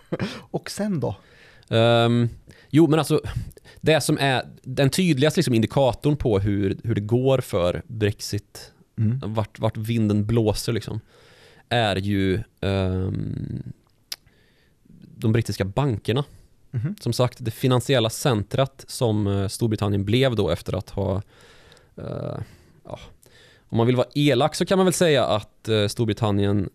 och 0.50 0.70
sen 0.70 1.00
då? 1.00 1.16
Ehm, 1.68 2.28
jo, 2.70 2.86
men 2.86 2.98
alltså 2.98 3.20
det 3.80 4.00
som 4.00 4.18
är 4.20 4.48
den 4.62 4.90
tydligaste 4.90 5.38
liksom, 5.38 5.54
indikatorn 5.54 6.16
på 6.16 6.38
hur, 6.38 6.78
hur 6.84 6.94
det 6.94 7.00
går 7.00 7.40
för 7.40 7.82
Brexit, 7.86 8.72
Mm. 8.98 9.20
vart, 9.34 9.58
vart 9.58 9.76
vinden 9.76 10.26
blåser 10.26 10.72
liksom, 10.72 11.00
är 11.68 11.96
ju 11.96 12.42
ehm, 12.60 13.62
de 15.16 15.32
brittiska 15.32 15.64
bankerna. 15.64 16.24
Mhm. 16.70 16.94
Som 17.00 17.12
sagt, 17.12 17.38
det 17.44 17.50
finansiella 17.50 18.10
centrat 18.10 18.84
som 18.88 19.26
eh, 19.26 19.48
Storbritannien 19.48 20.04
blev 20.04 20.36
då 20.36 20.50
efter 20.50 20.72
att 20.78 20.90
ha 20.90 21.22
eh, 21.96 22.38
ja, 22.84 22.98
om 23.68 23.76
man 23.78 23.86
vill 23.86 23.96
vara 23.96 24.08
elak 24.14 24.54
så 24.54 24.66
kan 24.66 24.78
man 24.78 24.86
väl 24.86 24.92
säga 24.94 25.24
att 25.26 25.68
eh, 25.68 25.86
Storbritannien 25.86 26.68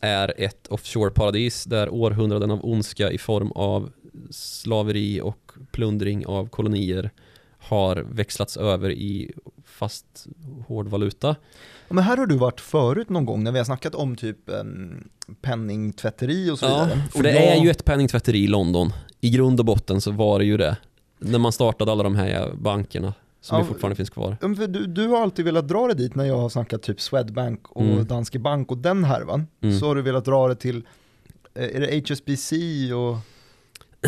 är 0.00 0.34
ett 0.36 0.68
offshore-paradis 0.68 1.68
där 1.68 1.88
århundraden 1.88 2.50
av 2.50 2.60
ondska 2.64 3.10
i 3.12 3.18
form 3.18 3.52
av 3.52 3.90
slaveri 4.30 5.20
och 5.20 5.52
plundring 5.72 6.26
av 6.26 6.48
kolonier 6.48 7.10
har 7.58 7.96
växlats 7.96 8.56
över 8.56 8.90
i 8.90 9.32
fast 9.64 10.26
hårdvaluta. 10.68 11.28
Ja, 11.88 11.94
men 11.94 12.04
här 12.04 12.16
har 12.16 12.26
du 12.26 12.36
varit 12.36 12.60
förut 12.60 13.08
någon 13.08 13.24
gång 13.24 13.44
när 13.44 13.52
vi 13.52 13.58
har 13.58 13.64
snackat 13.64 13.94
om 13.94 14.16
typ 14.16 14.38
um, 14.46 15.08
penningtvätteri 15.42 16.50
och 16.50 16.58
så 16.58 16.66
Ja, 16.66 16.84
vidare. 16.84 17.02
för 17.12 17.22
det 17.22 17.30
jag- 17.34 17.56
är 17.56 17.62
ju 17.64 17.70
ett 17.70 17.84
penningtvätteri 17.84 18.38
i 18.44 18.46
London. 18.46 18.92
I 19.20 19.30
grund 19.30 19.60
och 19.60 19.66
botten 19.66 20.00
så 20.00 20.10
var 20.10 20.38
det 20.38 20.44
ju 20.44 20.56
det. 20.56 20.76
När 21.18 21.38
man 21.38 21.52
startade 21.52 21.92
alla 21.92 22.02
de 22.02 22.16
här 22.16 22.52
bankerna 22.54 23.14
som 23.46 23.58
Ja, 23.58 23.64
fortfarande 23.64 23.96
finns 23.96 24.10
kvar. 24.10 24.36
Du, 24.68 24.86
du 24.86 25.08
har 25.08 25.22
alltid 25.22 25.44
velat 25.44 25.68
dra 25.68 25.86
det 25.86 25.94
dit 25.94 26.14
när 26.14 26.24
jag 26.24 26.38
har 26.38 26.48
snackat 26.48 26.82
typ 26.82 27.00
Swedbank 27.00 27.60
och 27.68 27.82
Mm. 27.82 28.06
Danske 28.06 28.38
Bank 28.38 28.70
och 28.70 28.78
den 28.78 29.04
härvan. 29.04 29.46
Mm. 29.62 29.78
Så 29.78 29.86
har 29.86 29.94
du 29.94 30.02
velat 30.02 30.24
dra 30.24 30.48
det 30.48 30.54
till, 30.54 30.82
eh, 31.54 31.64
är 31.64 31.80
det 31.80 32.08
HSBC 32.10 32.52
och 32.92 33.16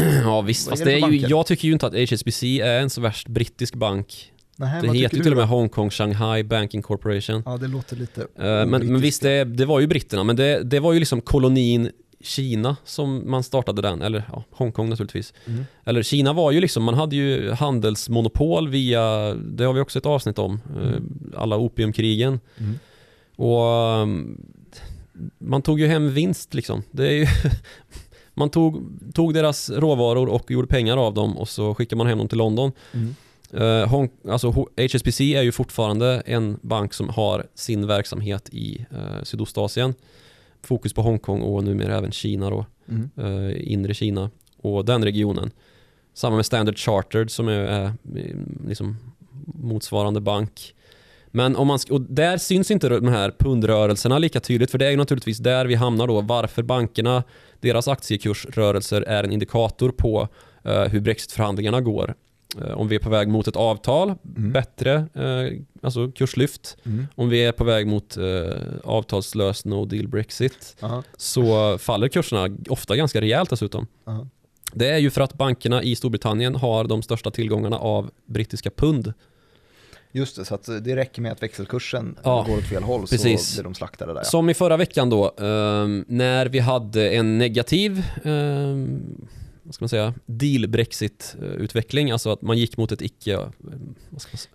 Ja 0.24 0.40
visst, 0.40 0.68
fast 0.68 0.84
det 0.84 0.90
det 0.90 1.00
är 1.00 1.08
ju, 1.10 1.18
jag 1.18 1.46
tycker 1.46 1.68
ju 1.68 1.72
inte 1.72 1.86
att 1.86 2.10
HSBC 2.10 2.42
är 2.60 2.80
en 2.80 2.90
så 2.90 3.00
värst 3.00 3.28
brittisk 3.28 3.74
bank. 3.74 4.32
Nej, 4.56 4.82
Det 4.82 4.88
heter 4.88 5.16
ju 5.16 5.22
till 5.22 5.32
och 5.32 5.38
med 5.38 5.48
Hong 5.48 5.68
Kong 5.68 5.90
Shanghai 5.90 6.42
Banking 6.44 6.82
Corporation. 6.82 7.42
Ja, 7.46 7.56
det 7.56 7.68
låter 7.68 7.96
lite 7.96 8.20
Eh, 8.20 8.26
men, 8.44 8.70
men 8.70 9.00
visst, 9.00 9.22
det, 9.22 9.44
det 9.44 9.64
var 9.66 9.80
ju 9.80 9.86
britterna, 9.86 10.24
men 10.24 10.36
det, 10.36 10.62
det 10.62 10.80
var 10.80 10.92
ju 10.92 10.98
liksom 10.98 11.20
kolonin 11.20 11.90
Kina 12.20 12.76
som 12.84 13.30
man 13.30 13.42
startade 13.42 13.82
den, 13.82 14.02
eller 14.02 14.24
ja, 14.32 14.44
Hongkong 14.50 14.88
naturligtvis. 14.88 15.34
Mm. 15.46 15.64
Eller 15.84 16.02
Kina 16.02 16.32
var 16.32 16.50
ju 16.50 16.60
liksom, 16.60 16.84
man 16.84 16.94
hade 16.94 17.16
ju 17.16 17.52
handelsmonopol 17.52 18.68
via, 18.68 19.34
det 19.34 19.64
har 19.64 19.72
vi 19.72 19.80
också 19.80 19.98
ett 19.98 20.06
avsnitt 20.06 20.38
om, 20.38 20.60
eh, 20.82 21.40
alla 21.40 21.56
opiumkrigen. 21.56 22.40
Mm. 22.58 22.78
Och 23.36 24.02
um, 24.02 24.42
man 25.38 25.62
tog 25.62 25.80
ju 25.80 25.86
hem 25.86 26.10
vinst 26.10 26.54
liksom. 26.54 26.82
Det 26.90 27.08
är 27.08 27.12
ju 27.12 27.26
man 28.34 28.50
tog, 28.50 28.82
tog 29.14 29.34
deras 29.34 29.70
råvaror 29.70 30.26
och 30.28 30.50
gjorde 30.50 30.68
pengar 30.68 30.96
av 30.96 31.14
dem 31.14 31.38
och 31.38 31.48
så 31.48 31.74
skickade 31.74 31.98
man 31.98 32.06
hem 32.06 32.18
dem 32.18 32.28
till 32.28 32.38
London. 32.38 32.72
Mm. 32.92 33.14
Eh, 33.52 33.88
Hong, 33.88 34.10
alltså 34.28 34.48
HSBC 34.76 35.20
är 35.20 35.42
ju 35.42 35.52
fortfarande 35.52 36.22
en 36.26 36.58
bank 36.62 36.94
som 36.94 37.08
har 37.08 37.46
sin 37.54 37.86
verksamhet 37.86 38.48
i 38.52 38.86
uh, 38.92 39.22
Sydostasien. 39.22 39.94
Fokus 40.62 40.92
på 40.92 41.02
Hongkong 41.02 41.42
och 41.42 41.64
numera 41.64 41.96
även 41.98 42.12
Kina 42.12 42.50
då, 42.50 42.66
Mm. 42.88 43.10
eh, 43.16 43.72
inre 43.72 43.94
Kina 43.94 44.30
och 44.56 44.84
den 44.84 45.04
regionen. 45.04 45.50
Samma 46.14 46.36
med 46.36 46.46
Standard 46.46 46.78
Chartered 46.78 47.30
som 47.30 47.48
är, 47.48 47.52
är 47.52 47.84
eh, 47.84 47.92
liksom 48.66 48.96
motsvarande 49.46 50.20
bank. 50.20 50.74
Men 51.30 51.56
om 51.56 51.66
man, 51.66 51.78
och 51.90 52.00
där 52.00 52.38
syns 52.38 52.70
inte 52.70 52.88
de 52.88 53.08
här 53.08 53.32
pundrörelserna 53.38 54.18
lika 54.18 54.40
tydligt 54.40 54.70
för 54.70 54.78
det 54.78 54.86
är 54.86 54.90
ju 54.90 54.96
naturligtvis 54.96 55.38
där 55.38 55.66
vi 55.66 55.74
hamnar 55.74 56.06
då 56.06 56.20
varför 56.20 56.62
bankerna, 56.62 57.22
deras 57.60 57.88
aktiekursrörelser 57.88 59.02
är 59.02 59.24
en 59.24 59.32
indikator 59.32 59.90
på 59.90 60.28
eh, 60.64 60.82
hur 60.82 61.00
brexitförhandlingarna 61.00 61.80
går. 61.80 62.14
Eh, 62.62 62.70
om 62.78 62.88
vi 62.88 62.94
är 62.94 62.98
på 63.00 63.10
väg 63.10 63.28
mot 63.28 63.48
ett 63.48 63.56
avtal, 63.56 64.14
Mm. 64.36 64.52
bättre 64.52 64.94
eh, 65.14 65.60
alltså 65.82 66.10
kurslyft. 66.10 66.76
Mm. 66.84 67.06
Om 67.14 67.28
vi 67.28 67.44
är 67.44 67.52
på 67.52 67.64
väg 67.64 67.86
mot 67.86 68.16
eh, 68.16 68.24
avtalslös 68.84 69.64
no 69.64 69.84
deal 69.84 70.08
brexit 70.08 70.76
Ja, 70.80 71.02
så 71.16 71.78
faller 71.78 72.08
kurserna 72.08 72.56
ofta 72.68 72.96
ganska 72.96 73.20
rejält 73.20 73.50
dessutom. 73.50 73.86
ja. 74.04 74.26
Det 74.72 74.88
är 74.88 74.98
ju 74.98 75.10
för 75.10 75.20
att 75.20 75.34
bankerna 75.34 75.82
i 75.82 75.96
Storbritannien 75.96 76.54
har 76.54 76.84
de 76.84 77.02
största 77.02 77.30
tillgångarna 77.30 77.78
av 77.78 78.10
brittiska 78.26 78.70
pund. 78.70 79.12
Just 80.12 80.36
det, 80.36 80.44
så 80.44 80.54
att 80.54 80.68
det 80.84 80.96
räcker 80.96 81.22
med 81.22 81.32
att 81.32 81.42
växelkursen 81.42 82.16
Ja, 82.24 82.44
går 82.48 82.56
åt 82.58 82.64
fel 82.64 82.82
håll 82.82 83.00
precis. 83.06 83.48
så 83.48 83.56
blir 83.56 83.64
de 83.64 83.74
slaktade 83.74 84.12
där. 84.12 84.20
Ja. 84.20 84.24
Som 84.24 84.50
i 84.50 84.54
förra 84.54 84.76
veckan 84.76 85.10
då, 85.10 85.24
ehm, 85.38 86.04
när 86.08 86.46
vi 86.46 86.58
hade 86.58 87.10
en 87.10 87.38
negativ 87.38 88.04
ehm, 88.24 89.02
vad 89.68 89.74
ska 89.74 89.82
man 89.82 89.88
säga, 89.88 90.14
deal-Brexit-utveckling, 90.26 92.10
alltså 92.12 92.30
att 92.30 92.42
man 92.42 92.58
gick 92.58 92.76
mot 92.76 92.92
ett 92.92 93.02
icke, 93.02 93.32
eh, 93.34 93.40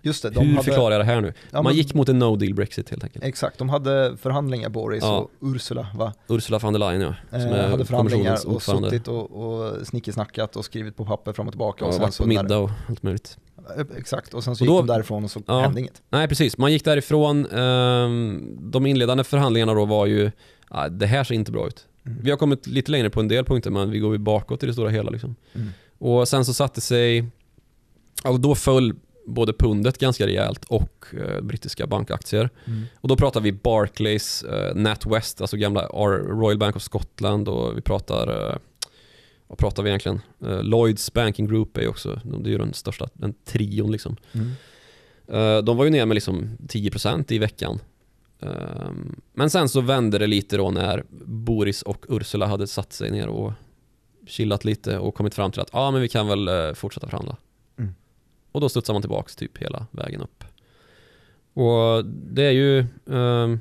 Just 0.02 0.24
det, 0.24 0.30
de 0.30 0.40
hur 0.46 0.52
hade, 0.56 0.64
förklarar 0.64 0.92
jag 0.92 1.02
det 1.02 1.06
här 1.06 1.22
nu? 1.22 1.34
Ja, 1.52 1.62
man 1.62 1.74
gick 1.76 1.94
mot 1.94 2.10
en 2.10 2.20
no-deal-Brexit 2.20 2.90
helt 2.90 3.04
enkelt. 3.04 3.26
Exakt, 3.26 3.58
de 3.58 3.70
hade 3.70 4.18
förhandlingar 4.18 4.70
Boris 4.70 5.04
Ja. 5.04 5.18
och 5.18 5.32
Ursula 5.42 5.88
va? 5.96 6.14
Ursula 6.30 6.60
von 6.60 6.74
der 6.74 6.80
Leyen 6.80 7.02
ja, 7.02 7.16
som 7.30 7.42
Eh, 7.42 7.70
hade 7.70 7.86
förhandlingar 7.86 8.48
och 8.48 8.62
suttit 8.64 9.08
och, 9.08 9.32
och 9.32 9.88
snickesnackat 9.88 10.56
och 10.56 10.66
skrivit 10.66 10.96
på 10.98 11.06
papper 11.06 11.34
fram 11.34 11.48
och 11.48 11.54
tillbaka. 11.54 11.86
Ja, 11.86 11.88
och 11.88 11.94
sen 11.94 12.02
varit 12.02 12.18
på 12.18 12.28
middag 12.28 12.58
och 12.58 12.70
allt 12.90 13.04
möjligt. 13.04 13.38
När, 13.78 13.98
exakt, 13.98 14.34
och 14.34 14.44
sen 14.44 14.56
så 14.56 14.64
Och 14.64 14.68
gick 14.68 14.74
då- 14.76 14.82
de 14.82 14.88
därifrån 14.88 15.24
och 15.24 15.32
så 15.32 15.42
Ja. 15.48 15.60
hände 15.60 15.80
inget. 15.80 16.02
Nej 16.10 16.28
precis, 16.28 16.58
man 16.58 16.72
gick 16.72 16.86
därifrån, 16.86 17.46
ehm, 17.46 18.58
de 18.72 18.86
inledande 18.86 19.24
förhandlingarna 19.24 19.74
då 19.74 19.86
var 19.86 20.06
ju, 20.06 20.32
det 20.92 21.06
här 21.06 21.24
ser 21.24 21.36
inte 21.36 21.52
bra 21.52 21.68
ut. 21.68 21.88
Mm. 22.06 22.18
Vi 22.24 22.30
har 22.30 22.38
kommit 22.38 22.68
lite 22.68 22.92
längre 22.92 23.10
på 23.10 23.20
en 23.20 23.28
del 23.28 23.46
punkter 23.46 23.72
men 23.72 23.92
vi 23.92 24.00
går 24.00 24.12
ju 24.14 24.18
bakåt 24.18 24.64
i 24.64 24.66
det 24.66 24.74
stora 24.74 24.90
hela 24.90 25.10
liksom. 25.10 25.36
Mm. 25.54 25.68
Och 25.98 26.28
sen 26.28 26.46
så 26.46 26.54
satte 26.54 26.82
sig, 26.82 27.26
alltså 28.24 28.42
då 28.42 28.56
föll 28.56 28.94
både 29.28 29.54
pundet 29.54 29.98
ganska 29.98 30.28
rejält 30.28 30.66
och 30.66 31.06
eh, 31.26 31.42
brittiska 31.42 31.88
bankaktier. 31.88 32.50
Mm. 32.66 32.84
Och 33.02 33.08
då 33.08 33.16
pratar 33.16 33.42
vi 33.42 33.52
Barclays, 33.52 34.44
eh, 34.44 34.76
NatWest, 34.76 35.42
alltså 35.42 35.58
gamla 35.58 35.86
Royal 35.88 36.58
Bank 36.58 36.76
of 36.76 36.82
Scotland 36.82 37.48
och 37.48 37.78
vi 37.78 37.82
pratar, 37.82 38.50
eh, 38.52 38.56
vad 39.48 39.58
pratar 39.58 39.84
vi 39.84 39.90
egentligen? 39.90 40.22
Eh, 40.46 40.64
Lloyds 40.64 41.14
Banking 41.14 41.48
Group 41.48 41.78
är 41.78 41.82
ju 41.82 41.88
också, 41.88 42.22
de- 42.24 42.44
det 42.44 42.50
är 42.50 42.52
ju 42.52 42.58
den 42.58 42.74
största, 42.74 43.10
den 43.14 43.34
trion 43.46 43.92
liksom. 43.92 44.16
Mm. 44.34 44.48
Eh, 45.28 45.64
De 45.64 45.78
var 45.78 45.84
ju 45.86 45.90
ner 45.92 46.06
med 46.06 46.16
liksom 46.16 46.58
10% 46.68 47.32
i 47.32 47.38
veckan. 47.40 47.80
Ehm, 48.42 49.16
Men 49.34 49.50
sen 49.50 49.70
så 49.70 49.82
vände 49.82 50.18
det 50.18 50.28
lite 50.28 50.58
då 50.58 50.72
när 50.72 51.04
Boris 51.44 51.82
och 51.82 52.06
Ursula 52.10 52.46
hade 52.46 52.68
satt 52.68 52.94
sig 52.94 53.12
ner 53.12 53.28
och 53.28 53.54
chillat 54.28 54.66
lite 54.66 54.98
och 54.98 55.16
kommit 55.16 55.34
fram 55.34 55.52
till 55.52 55.62
att 55.62 55.70
ja 55.74 55.92
men 55.92 56.02
vi 56.02 56.08
kan 56.08 56.28
väl 56.28 56.48
eh, 56.48 56.74
fortsätta 56.74 57.08
förhandla. 57.08 57.38
Mm. 57.78 57.96
Och 58.52 58.62
då 58.62 58.70
studsar 58.70 58.94
man 58.94 59.02
tillbaks 59.02 59.36
typ 59.36 59.58
hela 59.58 59.86
vägen 59.92 60.22
upp. 60.22 60.44
Och 61.54 62.06
det 62.06 62.44
är 62.44 62.52
ju 62.52 62.86
ehm, 63.12 63.60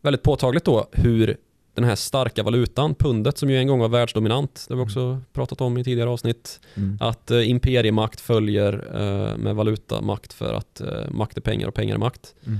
väldigt 0.00 0.22
påtagligt 0.22 0.64
då 0.64 0.88
hur 0.92 1.36
den 1.74 1.84
här 1.84 1.96
starka 1.96 2.42
valutan, 2.42 2.94
pundet 2.94 3.38
som 3.38 3.50
ju 3.50 3.56
en 3.56 3.66
gång 3.66 3.80
var 3.80 3.88
världsdominant, 3.88 4.64
det 4.68 4.74
har 4.74 4.78
vi 4.78 4.84
också 4.84 5.20
pratat 5.32 5.60
om 5.60 5.78
i 5.78 5.84
tidigare 5.84 6.10
avsnitt, 6.10 6.60
Mm. 6.74 6.98
att 7.00 7.30
eh, 7.30 7.50
imperiemakt 7.50 8.20
följer 8.20 8.72
eh, 8.94 9.36
med 9.36 9.54
valutamakt 9.54 10.32
för 10.32 10.54
att 10.54 10.80
eh, 10.80 11.10
makt 11.10 11.36
är 11.36 11.40
pengar 11.40 11.68
och 11.68 11.74
pengar 11.74 11.94
är 11.94 11.98
makt. 11.98 12.34
Mm. 12.46 12.58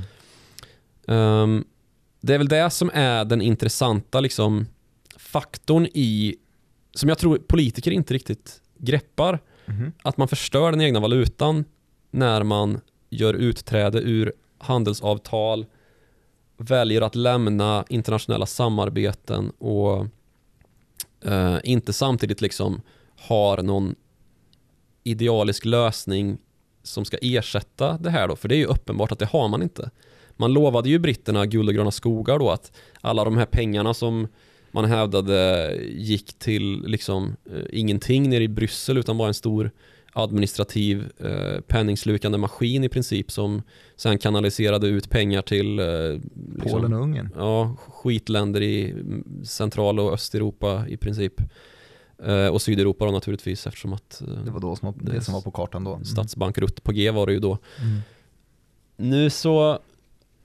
Ehm, 1.07 1.64
det 2.21 2.35
är 2.35 2.39
väl 2.39 2.49
det 2.49 2.71
som 2.71 2.91
är 2.95 3.25
den 3.25 3.43
intressanta 3.43 4.21
liksom, 4.21 4.66
faktorn 5.16 5.87
i, 5.95 6.37
som 6.95 7.09
jag 7.09 7.18
tror 7.18 7.39
politiker 7.39 7.91
inte 7.91 8.14
riktigt 8.14 8.62
greppar, 8.79 9.39
Mhm. 9.66 9.93
att 10.03 10.16
man 10.16 10.29
förstör 10.29 10.71
den 10.71 10.81
egna 10.81 11.01
valutan 11.01 11.64
när 12.11 12.43
man 12.43 12.81
gör 13.11 13.35
utträde 13.35 13.99
ur 14.01 14.33
handelsavtal, 14.59 15.66
väljer 16.57 17.03
att 17.03 17.14
lämna 17.14 17.85
internationella 17.89 18.47
samarbeten 18.47 19.51
och 19.51 20.07
eh, 21.25 21.59
inte 21.64 21.93
samtidigt 21.93 22.41
liksom 22.41 22.81
har 23.16 23.62
någon 23.62 23.95
idealisk 25.05 25.64
lösning 25.64 26.39
som 26.83 27.05
ska 27.05 27.16
ersätta 27.23 27.99
det 27.99 28.11
här 28.11 28.29
då, 28.29 28.37
för 28.37 28.49
det 28.49 28.55
är 28.55 28.59
ju 28.59 28.66
uppenbart 28.66 29.12
att 29.12 29.18
det 29.18 29.27
har 29.27 29.49
man 29.49 29.62
inte. 29.62 29.91
Man 30.41 30.53
lovade 30.53 30.88
ju 30.88 30.99
britterna 30.99 31.47
guld 31.47 31.68
och 31.68 31.74
gröna 31.74 31.91
skogar 31.91 32.38
då 32.38 32.51
att 32.51 32.72
alla 33.01 33.24
de 33.24 33.36
här 33.36 33.47
pengarna 33.47 33.95
som 33.95 34.28
man 34.72 34.84
hävdade 34.84 35.72
gick 35.88 36.38
till 36.38 36.82
liksom 36.86 37.36
eh, 37.53 37.62
ingenting 37.72 38.30
nere 38.30 38.43
i 38.45 38.49
Bryssel 38.49 38.99
utan 38.99 39.18
bara 39.18 39.28
en 39.28 39.34
stor 39.34 39.70
administrativ 40.12 41.05
eh, 41.18 41.61
penningslukande 41.61 42.38
maskin 42.38 42.84
i 42.84 42.88
princip 42.88 43.30
som 43.30 43.62
sen 43.97 44.18
kanaliserade 44.18 44.86
ut 44.88 45.11
pengar 45.11 45.43
till 45.43 45.78
eh, 45.78 45.86
liksom, 46.55 46.70
Polen 46.70 46.93
och 46.93 47.01
Ungern. 47.03 47.28
Ja, 47.36 47.76
skitländer 47.88 48.62
i 48.62 48.95
central 49.45 50.01
och 50.01 50.12
östeuropa 50.12 50.88
i 50.88 50.97
princip. 50.97 51.34
Eh, 52.24 52.47
och 52.47 52.62
Sydeuropa 52.62 53.05
då 53.07 53.11
naturligtvis 53.12 53.66
eftersom 53.66 53.93
att 53.93 54.22
eh, 54.22 54.45
Det 54.45 54.51
var 54.51 54.61
då 54.61 54.76
som, 54.76 54.95
det 55.01 55.12
Det- 55.12 55.20
som 55.20 55.34
var 55.34 55.41
på 55.41 55.51
kartan 55.51 55.84
då. 55.84 55.93
Mm. 55.93 56.05
statsbankrutt 56.05 56.82
på 56.82 56.93
G 56.93 57.11
var 57.11 57.26
det 57.26 57.32
ju 57.32 57.38
då. 57.41 57.59
Mm. 57.80 58.01
Nu 58.97 59.30
så 59.30 59.78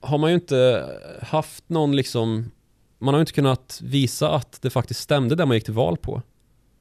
har 0.06 0.18
man 0.18 0.30
ju 0.30 0.34
inte 0.34 0.88
haft 1.22 1.68
någon 1.68 1.96
liksom 1.96 2.50
man 2.98 3.14
har 3.14 3.18
ju 3.18 3.22
inte 3.22 3.32
kunnat 3.32 3.80
visa 3.82 4.30
att 4.30 4.62
det 4.62 4.70
faktiskt 4.70 5.00
stämde 5.00 5.34
det 5.34 5.46
man 5.46 5.56
gick 5.56 5.64
till 5.64 5.74
val 5.74 5.96
på. 5.96 6.22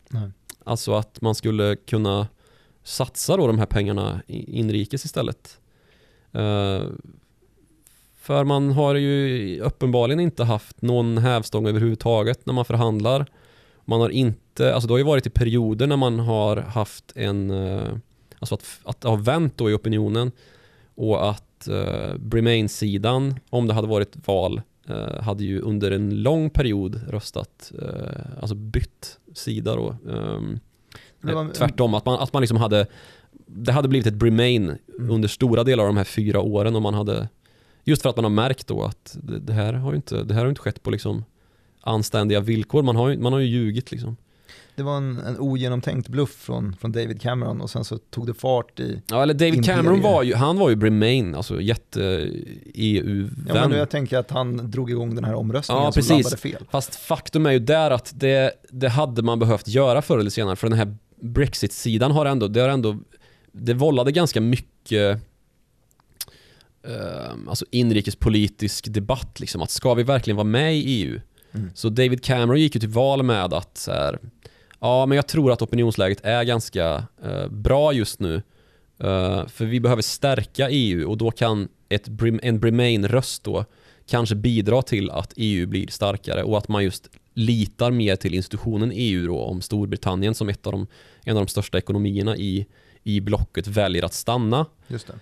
Nej. 0.09 0.31
Alltså 0.63 0.93
att 0.93 1.21
man 1.21 1.35
skulle 1.35 1.75
kunna 1.75 2.27
satsa 2.83 3.37
då 3.37 3.47
de 3.47 3.59
här 3.59 3.65
pengarna 3.65 4.21
inrikes 4.27 5.05
istället. 5.05 5.59
Eh, 6.31 6.83
för 8.15 8.43
man 8.43 8.71
har 8.71 8.95
ju 8.95 9.59
uppenbarligen 9.59 10.19
inte 10.19 10.43
haft 10.43 10.81
någon 10.81 11.17
hävstång 11.17 11.67
överhuvudtaget 11.67 12.45
när 12.45 12.53
man 12.53 12.65
förhandlar. 12.65 13.25
Man 13.85 14.01
har 14.01 14.09
inte, 14.09 14.73
alltså 14.73 14.87
det 14.87 14.93
har 14.93 14.97
ju 14.97 15.03
varit 15.03 15.27
i 15.27 15.29
perioder 15.29 15.87
när 15.87 15.97
man 15.97 16.19
har 16.19 16.57
haft 16.57 17.11
en, 17.15 17.51
eh, 17.51 17.93
alltså 18.39 18.55
att, 18.55 18.79
att 18.83 19.01
det 19.01 19.09
har 19.09 19.17
vänt 19.17 19.57
då 19.57 19.69
i 19.69 19.73
opinionen 19.73 20.31
och 20.95 21.29
att 21.29 21.44
uh, 21.69 22.15
Remain-sidan, 22.31 23.35
om 23.49 23.67
det 23.67 23.73
hade 23.73 23.87
varit 23.87 24.27
val, 24.27 24.61
eh, 24.87 25.21
hade 25.21 25.43
ju 25.43 25.59
under 25.61 25.91
en 25.91 26.23
lång 26.23 26.49
period 26.49 27.01
röstat, 27.09 27.71
eh, 27.81 28.41
alltså 28.41 28.55
bytt 28.55 29.19
sida 29.33 29.75
då. 29.75 29.89
Ehm, 30.11 30.59
var- 31.21 31.43
Eh, 31.45 31.49
Tvärtom, 31.51 31.93
att 31.93 32.05
man, 32.05 32.19
att 32.19 32.33
man 32.33 32.41
liksom 32.41 32.57
hade 32.57 32.87
Det 33.47 33.71
hade 33.71 33.87
blivit 33.87 34.07
ett 34.07 34.23
remain 34.23 34.63
Mm. 34.99 35.11
under 35.11 35.27
stora 35.27 35.63
delar 35.63 35.83
av 35.83 35.87
de 35.89 35.97
här 35.97 36.03
fyra 36.03 36.41
åren 36.41 36.75
om 36.75 36.83
man 36.83 36.93
hade 36.93 37.29
Just 37.83 38.01
för 38.01 38.09
att 38.09 38.15
man 38.15 38.23
har 38.25 38.29
märkt 38.31 38.67
då 38.67 38.83
att 38.83 39.17
det, 39.23 39.39
det 39.39 39.53
här 39.53 39.73
har 39.73 39.91
ju 39.91 39.95
inte, 39.95 40.23
det 40.23 40.33
här 40.33 40.41
har 40.41 40.49
inte 40.49 40.61
skett 40.61 40.83
på 40.83 40.89
liksom 40.91 41.23
anständiga 41.81 42.39
villkor. 42.39 42.83
Man 42.83 42.95
har 42.95 43.09
ju, 43.09 43.17
man 43.17 43.33
har 43.33 43.39
ju 43.39 43.45
ljugit 43.47 43.91
liksom. 43.91 44.17
Det 44.75 44.83
var 44.83 44.97
en, 44.97 45.17
en 45.17 45.39
ogenomtänkt 45.39 46.07
bluff 46.07 46.35
från, 46.35 46.75
från 46.75 46.91
David 46.91 47.21
Cameron 47.21 47.61
och 47.61 47.69
sen 47.69 47.85
så 47.85 47.97
tog 47.97 48.27
det 48.27 48.33
fart 48.33 48.79
i, 48.79 49.01
Ja, 49.07 49.23
eller 49.23 49.33
David 49.33 49.55
Imperier. 49.55 49.77
Cameron 49.77 50.01
var 50.01 50.23
ju, 50.23 50.35
han 50.35 50.59
var 50.59 50.69
ju 50.69 50.79
remain, 50.79 51.35
alltså 51.35 51.61
jätte 51.61 52.31
ja 53.47 53.67
men 53.67 53.71
jag 53.77 53.89
tänker 53.89 54.17
att 54.17 54.31
han 54.31 54.71
drog 54.71 54.91
igång 54.91 55.15
den 55.15 55.23
här 55.23 55.35
omröstningen 55.35 55.83
Ja, 55.83 55.91
som 55.91 55.99
precis. 55.99 56.09
landade 56.09 56.37
fel. 56.37 56.65
Fast 56.69 56.95
faktum 56.95 57.45
är 57.45 57.51
ju 57.51 57.59
där 57.59 57.91
att 57.91 58.11
det, 58.15 58.51
det 58.69 58.89
hade 58.89 59.21
man 59.21 59.39
behövt 59.39 59.67
göra 59.67 60.01
förr 60.01 60.19
eller 60.19 60.29
senare 60.29 60.55
för 60.55 60.69
den 60.69 60.77
här 60.77 60.97
Brexit-sidan 61.21 62.11
har 62.11 62.25
ändå, 62.25 62.47
det 62.47 62.59
har 62.59 62.69
ändå, 62.69 62.97
det 63.51 63.73
vållade 63.73 64.11
ganska 64.11 64.41
mycket 64.41 65.21
eh, 66.83 67.31
alltså 67.49 67.65
inrikespolitisk 67.71 68.87
debatt 68.93 69.39
liksom, 69.39 69.61
att 69.61 69.71
ska 69.71 69.93
vi 69.93 70.03
verkligen 70.03 70.37
vara 70.37 70.47
med 70.47 70.75
i 70.75 70.79
EU? 70.79 71.21
Mm. 71.51 71.69
Så 71.75 71.89
David 71.89 72.23
Cameron 72.23 72.59
gick 72.59 72.75
ju 72.75 72.79
till 72.79 72.89
val 72.89 73.23
med 73.23 73.53
att 73.53 73.77
så 73.77 73.91
här, 73.91 74.19
ja 74.85 75.05
men 75.05 75.15
jag 75.15 75.27
tror 75.27 75.51
att 75.51 75.61
opinionsläget 75.61 76.25
är 76.25 76.43
ganska 76.43 77.03
eh, 77.23 77.47
bra 77.47 77.93
just 77.93 78.19
nu. 78.19 78.35
Eh, 78.99 79.47
för 79.47 79.65
vi 79.65 79.79
behöver 79.79 80.01
stärka 80.01 80.69
EU 80.69 81.09
och 81.09 81.17
då 81.17 81.31
kan 81.31 81.67
ett, 81.89 82.07
en 82.41 82.61
Remain-röst 82.61 83.43
då 83.43 83.65
kanske 84.07 84.35
bidra 84.35 84.81
till 84.81 85.11
att 85.11 85.33
EU 85.35 85.67
blir 85.67 85.87
starkare 85.87 86.43
och 86.43 86.57
att 86.57 86.67
man 86.67 86.83
just 86.83 87.09
litar 87.33 87.91
mer 87.91 88.15
till 88.15 88.33
institutionen 88.33 88.91
EU 88.93 89.27
då 89.27 89.41
om 89.41 89.61
Storbritannien 89.61 90.33
som 90.33 90.49
ett 90.49 90.67
av 90.67 90.71
de, 90.71 90.87
en 91.23 91.37
av 91.37 91.45
de 91.45 91.49
största 91.49 91.77
ekonomierna 91.77 92.37
i, 92.37 92.65
i 93.03 93.21
blocket 93.21 93.67
väljer 93.67 94.03
att 94.03 94.13
stanna. 94.13 94.65
Just 94.87 95.07
det. 95.07 95.13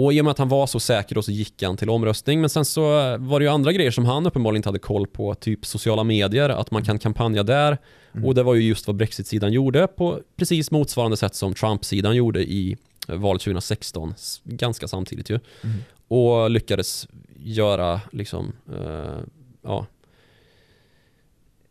Och 0.00 0.12
i 0.12 0.20
och 0.20 0.24
med 0.24 0.30
att 0.30 0.38
han 0.38 0.48
var 0.48 0.66
så 0.66 0.80
säker 0.80 1.14
då 1.14 1.22
så 1.22 1.30
gick 1.32 1.62
han 1.62 1.76
till 1.76 1.90
omröstning. 1.90 2.40
Men 2.40 2.50
sen 2.50 2.64
så 2.64 2.80
var 3.18 3.40
det 3.40 3.44
ju 3.44 3.50
andra 3.50 3.72
grejer 3.72 3.90
som 3.90 4.04
han 4.04 4.26
uppenbarligen 4.26 4.58
inte 4.58 4.68
hade 4.68 4.78
koll 4.78 5.06
på. 5.06 5.34
Typ 5.34 5.66
sociala 5.66 6.04
medier, 6.04 6.48
att 6.48 6.70
man 6.70 6.84
kan 6.84 6.98
kampanja 6.98 7.42
där. 7.42 7.78
Mm. 8.12 8.24
Och 8.26 8.34
det 8.34 8.42
var 8.42 8.54
ju 8.54 8.62
just 8.62 8.86
vad 8.86 8.96
Brexit-sidan 8.96 9.52
gjorde 9.52 9.86
på 9.86 10.20
precis 10.36 10.70
motsvarande 10.70 11.16
sätt 11.16 11.34
som 11.34 11.54
Trump-sidan 11.54 12.16
gjorde 12.16 12.40
i 12.42 12.76
valet 13.08 13.42
2016. 13.42 14.12
s- 14.16 14.40
Ganska 14.44 14.88
samtidigt 14.88 15.30
ju. 15.30 15.38
Mm. 15.64 15.76
Och 16.08 16.50
lyckades 16.50 17.08
göra 17.36 18.00
liksom, 18.12 18.52
eh, 18.74 19.18
ja, 19.62 19.86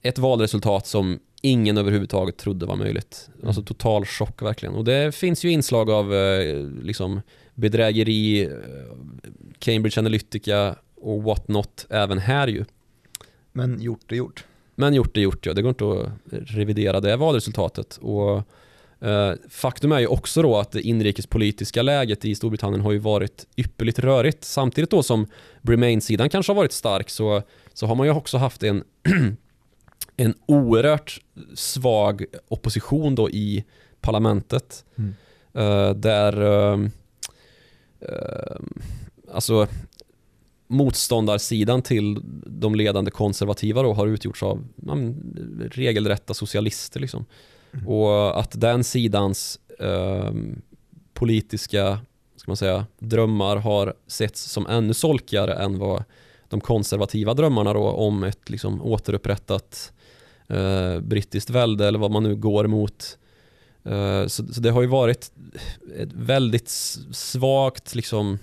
ett 0.01 0.17
valresultat 0.17 0.88
som 0.88 1.19
ingen 1.41 1.78
överhuvudtaget 1.78 2.38
trodde 2.38 2.65
var 2.65 2.75
möjligt. 2.75 3.30
Mm. 3.36 3.47
Alltså 3.47 3.61
total 3.63 4.05
chock 4.05 4.41
verkligen. 4.41 4.75
Och 4.75 4.84
det 4.84 5.15
finns 5.15 5.45
ju 5.45 5.51
inslag 5.51 5.89
av 5.89 6.13
eh, 6.15 6.55
liksom 6.82 7.21
bedrägeri, 7.58 8.45
eh, 8.45 8.51
Cambridge 9.60 9.99
Analytica 9.99 10.76
och 10.95 11.24
what 11.24 11.47
not 11.47 11.86
även 11.89 12.18
här 12.18 12.47
ju. 12.47 12.66
Men 13.51 13.82
gjort 13.82 14.12
är 14.12 14.16
gjort. 14.16 14.45
Men 14.76 14.93
gjort 14.93 15.18
är 15.18 15.22
gjort 15.22 15.45
ja, 15.45 15.53
det 15.53 15.62
går 15.62 15.70
inte 15.70 15.86
att 15.86 16.10
revidera 16.30 16.99
det 16.99 17.16
valresultatet. 17.16 17.97
Och 17.97 18.43
eh, 19.08 19.34
faktum 19.49 19.91
är 19.91 19.99
ju 19.99 20.08
också 20.08 20.41
då 20.41 20.58
att 20.58 20.72
det 20.72 20.82
inrikespolitiska 20.82 21.82
läget 21.82 22.26
i 22.26 22.36
Storbritannien 22.36 22.82
har 22.82 22.91
ju 22.91 22.97
varit 22.97 23.47
ypperligt 23.55 23.99
rörigt. 23.99 24.43
Samtidigt 24.43 24.91
då 24.91 25.03
som 25.03 25.28
Remain-sidan 25.62 26.30
kanske 26.30 26.51
har 26.51 26.55
varit 26.58 26.72
stark 26.72 27.10
så, 27.10 27.41
så 27.74 27.88
har 27.88 27.95
man 27.95 28.08
ju 28.08 28.14
också 28.14 28.38
haft 28.38 28.64
en 28.64 28.84
en 30.18 30.34
oerhört 30.45 31.22
svag 31.53 32.26
opposition 32.47 33.16
då 33.16 33.30
i 33.30 33.66
parlamentet. 34.01 34.86
Mm. 34.95 35.16
Eh, 35.53 35.93
där 35.93 36.41
uh, 38.02 38.58
alltså 39.34 39.68
motståndarsidan 40.68 41.82
till 41.82 42.22
de 42.45 42.76
ledande 42.76 43.12
konservativa 43.12 43.84
då 43.84 43.93
har 43.93 44.08
utgjorts 44.08 44.43
av 44.43 44.68
man, 44.76 45.16
regelrätta 45.72 46.34
socialister 46.34 47.00
liksom. 47.00 47.26
Mm. 47.74 47.88
Och 47.88 48.39
att 48.39 48.62
den 48.62 48.84
sidans 48.84 49.60
uh, 49.84 50.32
politiska 51.14 52.00
ska 52.36 52.52
man 52.52 52.58
säga, 52.58 52.86
drömmar 53.00 53.58
har 53.58 53.93
setts 54.08 54.52
som 54.52 54.68
ännu 54.68 54.93
solkigare 54.93 55.54
än 55.54 55.80
vad 55.80 56.04
de 56.50 56.62
konservativa 56.62 57.34
drömmarna 57.34 57.74
då 57.74 57.89
om 57.89 58.24
ett 58.24 58.50
liksom 58.50 58.82
återupprättat 58.82 59.93
uh, 60.52 61.00
brittiskt 61.00 61.50
välde 61.50 61.88
eller 61.88 62.00
vad 62.00 62.12
man 62.12 62.24
nu 62.24 62.36
går 62.36 62.68
mot 62.68 63.18
Eh, 63.22 63.26
så, 64.27 64.53
så, 64.53 64.61
det 64.61 64.71
har 64.71 64.81
ju 64.81 64.88
varit 64.88 65.31
ett 65.97 66.13
väldigt 66.13 66.69
svagt 67.11 67.95
liksom 67.95 68.39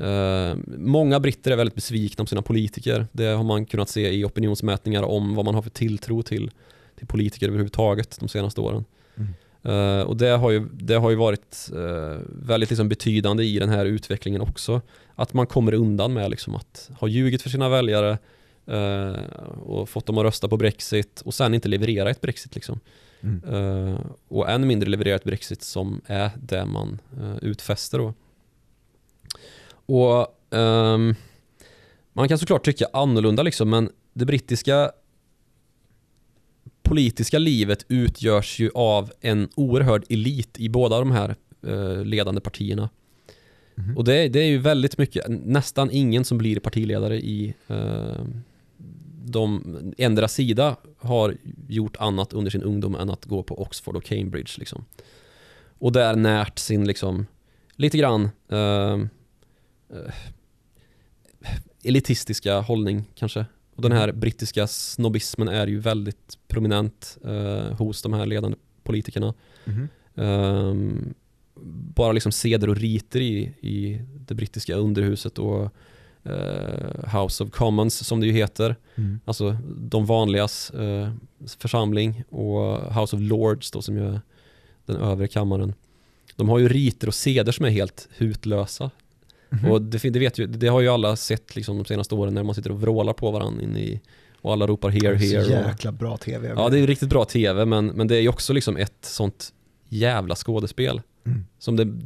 Uh, 0.00 0.56
många 0.78 1.20
britter 1.20 1.50
är 1.50 1.56
väldigt 1.56 1.74
besvikna 1.74 2.24
på 2.24 2.28
sina 2.28 2.42
politiker. 2.42 3.06
Det 3.12 3.26
har 3.26 3.44
man 3.44 3.66
kunnat 3.66 3.88
se 3.88 4.12
i 4.12 4.24
opinionsmätningar 4.24 5.02
om 5.02 5.34
vad 5.34 5.44
man 5.44 5.54
har 5.54 5.62
för 5.62 5.70
tilltro 5.70 6.22
till, 6.22 6.50
till 6.96 7.06
politiker 7.06 7.46
överhuvudtaget 7.48 8.16
de 8.20 8.28
senaste 8.28 8.60
åren. 8.60 8.84
Mm. 9.16 9.34
Uh, 9.66 10.02
och 10.02 10.16
det 10.16 10.28
har 10.28 10.50
ju, 10.50 10.68
det 10.72 10.94
har 10.94 11.10
ju 11.10 11.16
varit 11.16 11.70
uh, 11.74 12.18
väldigt 12.28 12.70
liksom 12.70 12.88
betydande 12.88 13.44
i 13.44 13.58
den 13.58 13.68
här 13.68 13.86
utvecklingen 13.86 14.40
också. 14.40 14.80
Att 15.14 15.32
man 15.32 15.46
kommer 15.46 15.74
undan 15.74 16.12
med 16.12 16.30
liksom 16.30 16.54
att 16.54 16.90
ha 17.00 17.08
ljugit 17.08 17.42
för 17.42 17.50
sina 17.50 17.68
väljare 17.68 18.18
och 19.66 19.88
fått 19.88 20.06
dem 20.06 20.18
att 20.18 20.24
rösta 20.24 20.48
på 20.48 20.56
Brexit 20.56 21.22
och 21.24 21.34
sen 21.34 21.54
inte 21.54 21.68
leverera 21.68 22.10
ett 22.10 22.20
Brexit. 22.20 22.54
Liksom. 22.54 22.80
Mm. 23.24 23.54
Uh, 23.54 24.00
och 24.28 24.50
än 24.50 24.66
mindre 24.66 24.90
leverera 24.90 25.16
ett 25.16 25.24
Brexit 25.24 25.62
som 25.62 26.00
är 26.06 26.30
det 26.42 26.64
man 26.64 27.00
uh, 27.20 27.36
utfäster 27.42 27.98
då. 27.98 28.14
Och 29.86 30.38
um, 30.58 31.14
man 32.12 32.28
kan 32.28 32.38
såklart 32.38 32.64
tycka 32.64 32.86
annorlunda 32.92 33.42
liksom, 33.42 33.70
men 33.70 33.90
det 34.12 34.24
brittiska 34.24 34.92
politiska 36.82 37.38
livet 37.38 37.84
utgörs 37.88 38.60
ju 38.60 38.70
av 38.74 39.12
en 39.20 39.48
oerhörd 39.54 40.04
elit 40.08 40.60
i 40.60 40.68
båda 40.68 40.98
de 40.98 41.10
här 41.10 41.36
uh, 41.66 42.04
ledande 42.04 42.40
partierna. 42.40 42.90
Mm. 43.78 43.96
Och 43.96 44.04
det, 44.04 44.28
det, 44.28 44.40
är 44.40 44.46
ju 44.46 44.58
väldigt 44.58 44.98
mycket, 44.98 45.24
nästan 45.28 45.90
ingen 45.92 46.24
som 46.24 46.38
blir 46.38 46.60
partiledare 46.60 47.16
i 47.16 47.54
de, 49.24 49.94
ändra 49.98 50.28
sida 50.28 50.76
har 50.98 51.36
gjort 51.68 51.96
annat 51.96 52.32
under 52.32 52.50
sin 52.50 52.62
ungdom 52.62 52.94
än 52.94 53.10
att 53.10 53.24
gå 53.24 53.42
på 53.42 53.62
Oxford 53.62 53.96
och 53.96 54.04
Cambridge. 54.04 54.52
Liksom. 54.58 54.84
Och 55.78 55.92
där 55.92 56.16
närt 56.16 56.58
sin, 56.58 56.84
liksom, 56.84 57.26
lite 57.72 57.98
grann 57.98 58.30
uh, 58.52 58.98
uh, 59.94 60.12
elitistiska 61.82 62.60
hållning 62.60 63.04
kanske. 63.14 63.46
Och 63.76 63.82
den 63.82 63.92
här 63.92 64.12
brittiska 64.12 64.66
snobbismen 64.66 65.48
är 65.48 65.66
ju 65.66 65.78
väldigt 65.78 66.38
prominent 66.48 67.18
uh, 67.24 67.72
hos 67.72 68.02
de 68.02 68.12
här 68.12 68.26
ledande 68.26 68.56
politikerna. 68.82 69.34
Mm 69.64 69.88
-hmm. 70.14 71.14
bara 71.94 72.12
liksom 72.12 72.32
seder 72.32 72.68
och 72.68 72.76
riter 72.76 73.20
i, 73.20 73.38
i 73.60 74.00
det 74.26 74.34
brittiska 74.34 74.74
underhuset 74.74 75.38
och 75.38 75.74
uh, 76.26 77.20
House 77.20 77.44
of 77.44 77.50
Commons 77.50 78.06
som 78.06 78.20
det 78.20 78.26
ju 78.26 78.32
heter. 78.32 78.76
Mm. 78.94 79.20
Alltså 79.24 79.56
de 79.76 80.06
vanligas 80.06 80.72
uh, 80.74 81.10
församling 81.58 82.24
och 82.30 82.94
House 82.94 83.16
of 83.16 83.22
Lords 83.22 83.70
då 83.70 83.82
som 83.82 83.96
är 83.96 84.20
den 84.86 84.96
övre 84.96 85.28
kammaren. 85.28 85.74
De 86.36 86.48
har 86.48 86.58
ju 86.58 86.68
riter 86.68 87.06
och 87.06 87.14
seder 87.14 87.52
som 87.52 87.64
är 87.64 87.70
helt 87.70 88.08
hutlösa. 88.16 88.90
Mm 89.50 89.64
-hmm. 89.64 89.70
Och 89.70 89.82
det, 89.82 89.98
det, 90.10 90.18
vet 90.18 90.38
ju, 90.38 90.46
det 90.46 90.68
har 90.68 90.80
ju 90.80 90.88
alla 90.88 91.16
sett 91.16 91.56
liksom 91.56 91.76
de 91.76 91.84
senaste 91.84 92.14
åren 92.14 92.34
när 92.34 92.42
man 92.42 92.54
sitter 92.54 92.70
och 92.70 92.80
vrålar 92.80 93.12
på 93.12 93.30
varandra 93.30 93.62
in 93.62 93.76
i 93.76 94.00
och 94.44 94.52
alla 94.52 94.66
ropar 94.66 94.90
here, 94.90 95.16
here. 95.16 95.44
Så 95.44 95.50
jäkla 95.50 95.90
och, 95.90 95.96
bra 95.96 96.16
tv. 96.16 96.54
Ja, 96.56 96.68
det 96.68 96.78
är 96.78 96.86
riktigt 96.86 97.08
bra 97.08 97.24
tv, 97.24 97.64
men, 97.64 97.86
men 97.86 98.08
det 98.08 98.16
är 98.16 98.20
ju 98.20 98.28
också 98.28 98.52
liksom 98.52 98.76
ett 98.76 98.98
sånt 99.04 99.52
jävla 99.88 100.34
skådespel. 100.34 101.00
Mm. 101.26 101.44
Som, 101.58 101.76
det, 101.76 101.98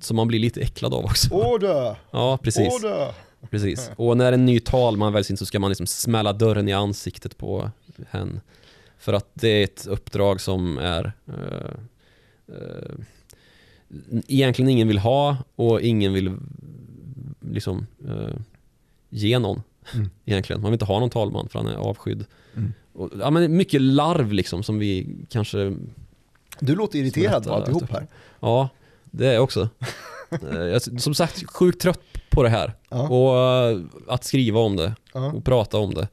som 0.00 0.16
man 0.16 0.28
blir 0.28 0.38
lite 0.38 0.60
äcklad 0.60 0.94
av 0.94 1.04
också. 1.04 1.34
Order! 1.34 1.96
Ja, 2.10 2.38
precis. 2.42 2.74
Order! 2.74 3.12
Precis. 3.50 3.90
Och 3.96 4.16
när 4.16 4.32
en 4.32 4.46
ny 4.46 4.60
talman 4.60 5.12
väljs 5.12 5.30
in 5.30 5.36
så 5.36 5.46
ska 5.46 5.58
man 5.58 5.70
liksom 5.70 5.86
smälla 5.86 6.32
dörren 6.32 6.68
i 6.68 6.72
ansiktet 6.72 7.38
på 7.38 7.70
hen. 8.10 8.40
För 8.98 9.12
att 9.12 9.30
det 9.34 9.48
är 9.48 9.64
ett 9.64 9.86
uppdrag 9.86 10.40
som 10.40 10.78
är 10.78 11.12
uh, 11.28 11.34
uh, 12.48 13.04
egentligen 14.26 14.70
ingen 14.70 14.88
vill 14.88 14.98
ha 14.98 15.36
och 15.56 15.80
ingen 15.80 16.12
vill 16.12 16.36
liksom 17.40 17.86
uh, 18.08 18.36
ge 19.08 19.38
någon. 19.38 19.62
Mm. 19.94 20.10
Egentligen. 20.24 20.62
Man 20.62 20.70
vill 20.70 20.74
inte 20.74 20.84
ha 20.84 21.00
någon 21.00 21.10
talman 21.10 21.48
för 21.48 21.58
han 21.58 21.68
är 21.68 21.76
avskydd. 21.76 22.24
Mm. 22.56 22.72
Och, 22.92 23.10
ja, 23.20 23.30
men 23.30 23.56
mycket 23.56 23.80
larv 23.80 24.32
liksom 24.32 24.62
som 24.62 24.78
vi 24.78 25.16
kanske 25.28 25.76
Du 26.60 26.74
låter 26.74 26.98
irriterad 26.98 27.44
på 27.44 27.52
alltihop 27.52 27.90
här. 27.90 28.06
Ja, 28.40 28.68
det 29.04 29.26
är 29.26 29.32
jag 29.32 29.44
också. 29.44 29.68
jag, 30.52 31.00
som 31.02 31.14
sagt, 31.14 31.50
sjukt 31.50 31.80
trött 31.80 32.00
på 32.38 32.42
det 32.42 32.48
här. 32.48 32.72
Ja. 32.88 33.08
Och 33.08 33.76
uh, 33.76 33.84
att 34.08 34.24
skriva 34.24 34.60
om 34.60 34.76
det 34.76 34.94
ja. 35.14 35.32
och 35.32 35.44
prata 35.44 35.78
om 35.78 35.94
det. 35.94 36.08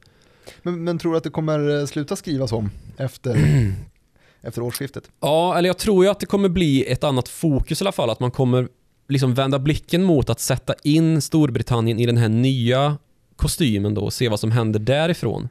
Men, 0.62 0.84
men, 0.84 0.98
tror 0.98 1.12
du 1.12 1.18
att 1.18 1.24
det 1.24 1.30
kommer 1.30 1.80
eh, 1.80 1.86
sluta 1.86 2.16
skrivas 2.16 2.52
om 2.52 2.70
efter, 2.96 3.36
efter 4.42 4.62
årsskiftet? 4.62 5.10
Ja, 5.20 5.58
eller 5.58 5.68
jag 5.68 5.78
tror 5.78 6.04
ju 6.04 6.10
att 6.10 6.20
det 6.20 6.26
kommer 6.26 6.48
bli 6.48 6.84
ett 6.84 7.04
annat 7.04 7.28
fokus 7.28 7.80
i 7.80 7.84
alla 7.84 7.92
fall. 7.92 8.10
Att 8.10 8.20
man 8.20 8.30
kommer 8.30 8.68
liksom 9.08 9.34
vända 9.34 9.58
blicken 9.58 10.02
mot 10.02 10.30
att 10.30 10.40
sätta 10.40 10.74
in 10.84 11.22
Storbritannien 11.22 11.98
i 11.98 12.06
den 12.06 12.16
här 12.16 12.28
nya 12.28 12.96
kostymen 13.36 13.94
då 13.94 14.02
och 14.02 14.12
se 14.12 14.28
vad 14.28 14.40
som 14.40 14.50
händer 14.50 14.80
därifrån. 14.80 15.48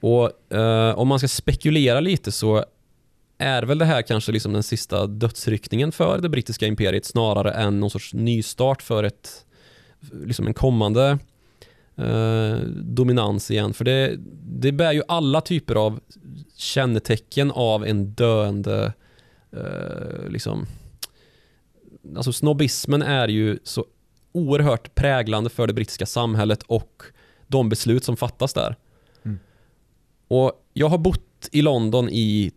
Och 0.00 0.54
eh, 0.56 0.98
om 0.98 1.08
man 1.08 1.18
ska 1.18 1.28
spekulera 1.28 2.00
lite 2.00 2.32
så 2.32 2.64
är 3.38 3.62
väl 3.62 3.78
det 3.78 3.84
här 3.84 4.02
kanske 4.02 4.32
liksom 4.32 4.52
den 4.52 4.62
sista 4.62 5.06
dödsryckningen 5.06 5.92
för 5.92 6.18
det 6.18 6.28
brittiska 6.28 6.66
imperiet 6.66 7.04
snarare 7.04 7.52
än 7.52 7.80
någon 7.80 7.90
sorts 7.90 8.14
nystart 8.14 8.82
för 8.82 9.04
ett 9.04 9.44
liksom 10.12 10.46
en 10.46 10.54
kommande 10.54 11.18
eh, 11.96 12.56
dominans 12.76 13.50
igen. 13.50 13.74
För 13.74 13.84
det, 13.84 14.16
det 14.46 14.72
bär 14.72 14.92
ju 14.92 15.02
alla 15.08 15.40
typer 15.40 15.74
av 15.74 16.00
kännetecken 16.56 17.50
av 17.50 17.86
en 17.86 18.14
döende 18.14 18.92
eh, 19.52 20.28
liksom 20.28 20.66
Alltså 22.16 22.32
snobbismen 22.32 23.02
är 23.02 23.28
ju 23.28 23.58
så 23.64 23.84
oerhört 24.32 24.94
präglande 24.94 25.50
för 25.50 25.66
det 25.66 25.72
brittiska 25.72 26.06
samhället 26.06 26.62
och 26.62 27.02
de 27.46 27.68
beslut 27.68 28.04
som 28.04 28.16
fattas 28.16 28.52
där. 28.52 28.76
Mm. 29.22 29.38
Och 30.28 30.52
jag 30.72 30.88
har 30.88 30.98
bott 30.98 31.48
i 31.52 31.62
London 31.62 32.08
i 32.08 32.52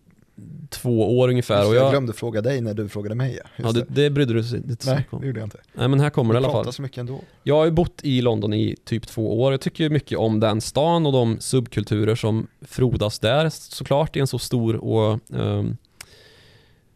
två 0.70 1.20
år 1.20 1.30
ungefär. 1.30 1.58
Just, 1.58 1.70
och 1.70 1.76
jag, 1.76 1.84
jag 1.84 1.92
glömde 1.92 2.14
fråga 2.14 2.42
dig 2.42 2.62
när 2.62 2.74
du 2.74 2.90
frågade 2.90 3.16
mig. 3.16 3.40
ja, 3.56 3.72
det, 3.72 3.86
det 3.90 4.10
brydde 4.10 4.34
du 4.34 4.44
sig 4.44 4.58
inte 4.58 4.86
så 4.86 4.96
mycket 4.96 5.14
om. 5.14 5.20
Nej, 5.20 5.22
det 5.22 5.28
gjorde 5.28 5.40
jag 5.40 5.46
inte. 5.46 5.58
Nej, 5.74 5.88
men 5.88 6.00
här 6.00 6.10
kommer 6.10 6.34
det 6.34 6.38
i 6.40 6.44
alla 6.44 6.54
fall. 6.64 6.74
så 6.74 6.82
mycket 6.82 6.98
ändå. 6.98 7.22
Jag 7.44 7.56
har 7.56 7.66
ju 7.66 7.72
bott 7.72 8.00
i 8.04 8.22
London 8.22 8.54
i 8.54 8.76
typ 8.86 9.08
två 9.08 9.42
år. 9.42 9.54
Jag 9.54 9.62
tycker 9.62 9.90
mycket 9.90 10.18
om 10.18 10.40
den 10.40 10.62
stan 10.62 11.06
och 11.06 11.12
de 11.12 11.40
subkulturer 11.40 12.16
som 12.16 12.48
frodas 12.62 13.20
där 13.20 13.50
såklart 13.50 14.16
i 14.16 14.20
en 14.20 14.28
så 14.28 14.40
stor 14.40 14.76
och 14.76 15.20
um, 15.30 15.78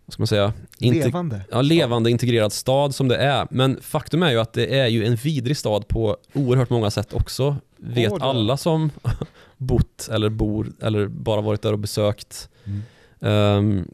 vad 0.06 0.14
ska 0.14 0.22
man 0.22 0.28
säga? 0.28 0.54
levande. 0.80 1.42
Ja, 1.52 1.62
levande 1.62 2.12
integrerad 2.12 2.54
stad 2.54 2.96
som 2.96 3.08
det 3.08 3.18
är. 3.18 3.48
Men 3.52 3.80
faktum 3.82 4.24
är 4.24 4.32
ju 4.32 4.40
att 4.40 4.54
det 4.54 4.80
är 4.80 4.88
ju 4.88 5.06
en 5.06 5.16
vidrig 5.16 5.58
stad 5.58 5.88
på 5.88 6.18
oerhört 6.34 6.70
många 6.70 6.92
sätt 6.92 7.14
också. 7.14 7.56
Vet 7.78 8.22
alla 8.22 8.58
som 8.58 8.90
bott 9.58 10.10
eller 10.12 10.30
bor 10.30 10.72
eller 10.82 11.08
bara 11.08 11.42
varit 11.42 11.62
där 11.62 11.74
och 11.74 11.80
besökt. 11.80 12.50
Mm. 12.66 12.82
Um, 13.22 13.88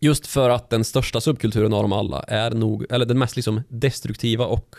just 0.00 0.26
för 0.26 0.50
att 0.50 0.70
den 0.70 0.84
största 0.84 1.20
subkulturen 1.20 1.72
av 1.72 1.82
dem 1.82 1.92
alla 1.92 2.22
är 2.22 2.50
nog, 2.50 2.86
eller 2.90 3.06
den 3.06 3.18
mest 3.18 3.36
liksom 3.36 3.62
destruktiva 3.68 4.46
och 4.46 4.76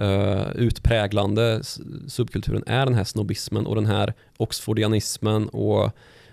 uh, 0.00 0.52
utpräglande 0.54 1.60
subkulturen 2.08 2.64
är 2.66 2.86
den 2.86 2.94
här 2.94 3.04
snobbismen 3.04 3.66
och 3.66 3.74
den 3.74 3.86
här 3.86 4.14
oxfordianismen 4.36 5.48
och 5.48 5.90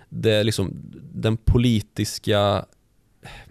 det 0.08 0.42
liksom 0.42 0.72
den 1.12 1.36
politiska 1.36 2.64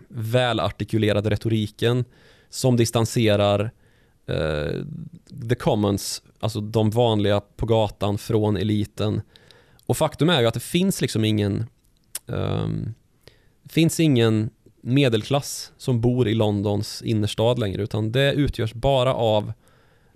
välartikulerade 0.08 1.30
retoriken 1.30 2.06
som 2.50 2.78
distanserar 2.78 3.72
uh, 4.30 4.86
the 5.50 5.56
commons, 5.56 6.24
alltså 6.40 6.62
de 6.62 6.90
vanliga 6.90 7.42
på 7.42 7.66
gatan 7.66 8.18
från 8.18 8.58
eliten. 8.58 9.22
Och 9.86 9.98
faktum 9.98 10.30
är 10.30 10.42
ju 10.42 10.48
att 10.48 10.54
det 10.54 10.60
finns 10.60 11.02
liksom 11.02 11.26
ingen 11.26 11.66
um, 12.30 12.94
finns 13.70 14.00
ingen 14.00 14.50
medelklass 14.82 15.72
som 15.78 16.02
bor 16.02 16.28
i 16.28 16.34
Londons 16.34 17.02
innerstad 17.02 17.60
längre 17.60 17.82
utan 17.82 18.12
det 18.12 18.34
utgörs 18.34 18.74
bara 18.74 19.14
av 19.14 19.54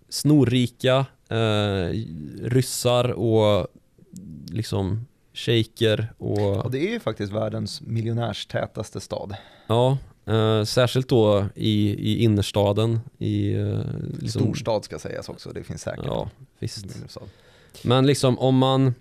snorrika 0.09 1.05
eh, 1.29 1.99
ryssar 2.41 3.09
och 3.09 3.67
liksom 4.51 5.05
shejker 5.33 6.13
och 6.17 6.65
Och 6.65 6.71
det 6.71 6.87
är 6.87 6.91
ju 6.91 6.99
faktiskt 6.99 7.33
världens 7.33 7.81
miljonärstätaste 7.81 8.99
stad. 8.99 9.35
ja, 9.67 9.97
eh, 10.25 10.63
särskilt 10.63 11.09
då 11.09 11.45
i, 11.55 11.89
i 11.89 12.23
innerstaden 12.23 12.99
i 13.17 13.53
eh, 13.53 13.79
liksom, 14.19 14.41
Storstad 14.41 14.83
ska 14.83 14.99
sägas 14.99 15.29
också, 15.29 15.51
det 15.51 15.63
finns 15.63 15.81
säkert 15.81 16.05
Ja, 16.05 16.29
visst. 16.59 16.85
Men 17.83 18.05
liksom 18.05 18.39
om 18.39 18.57
man 18.57 18.93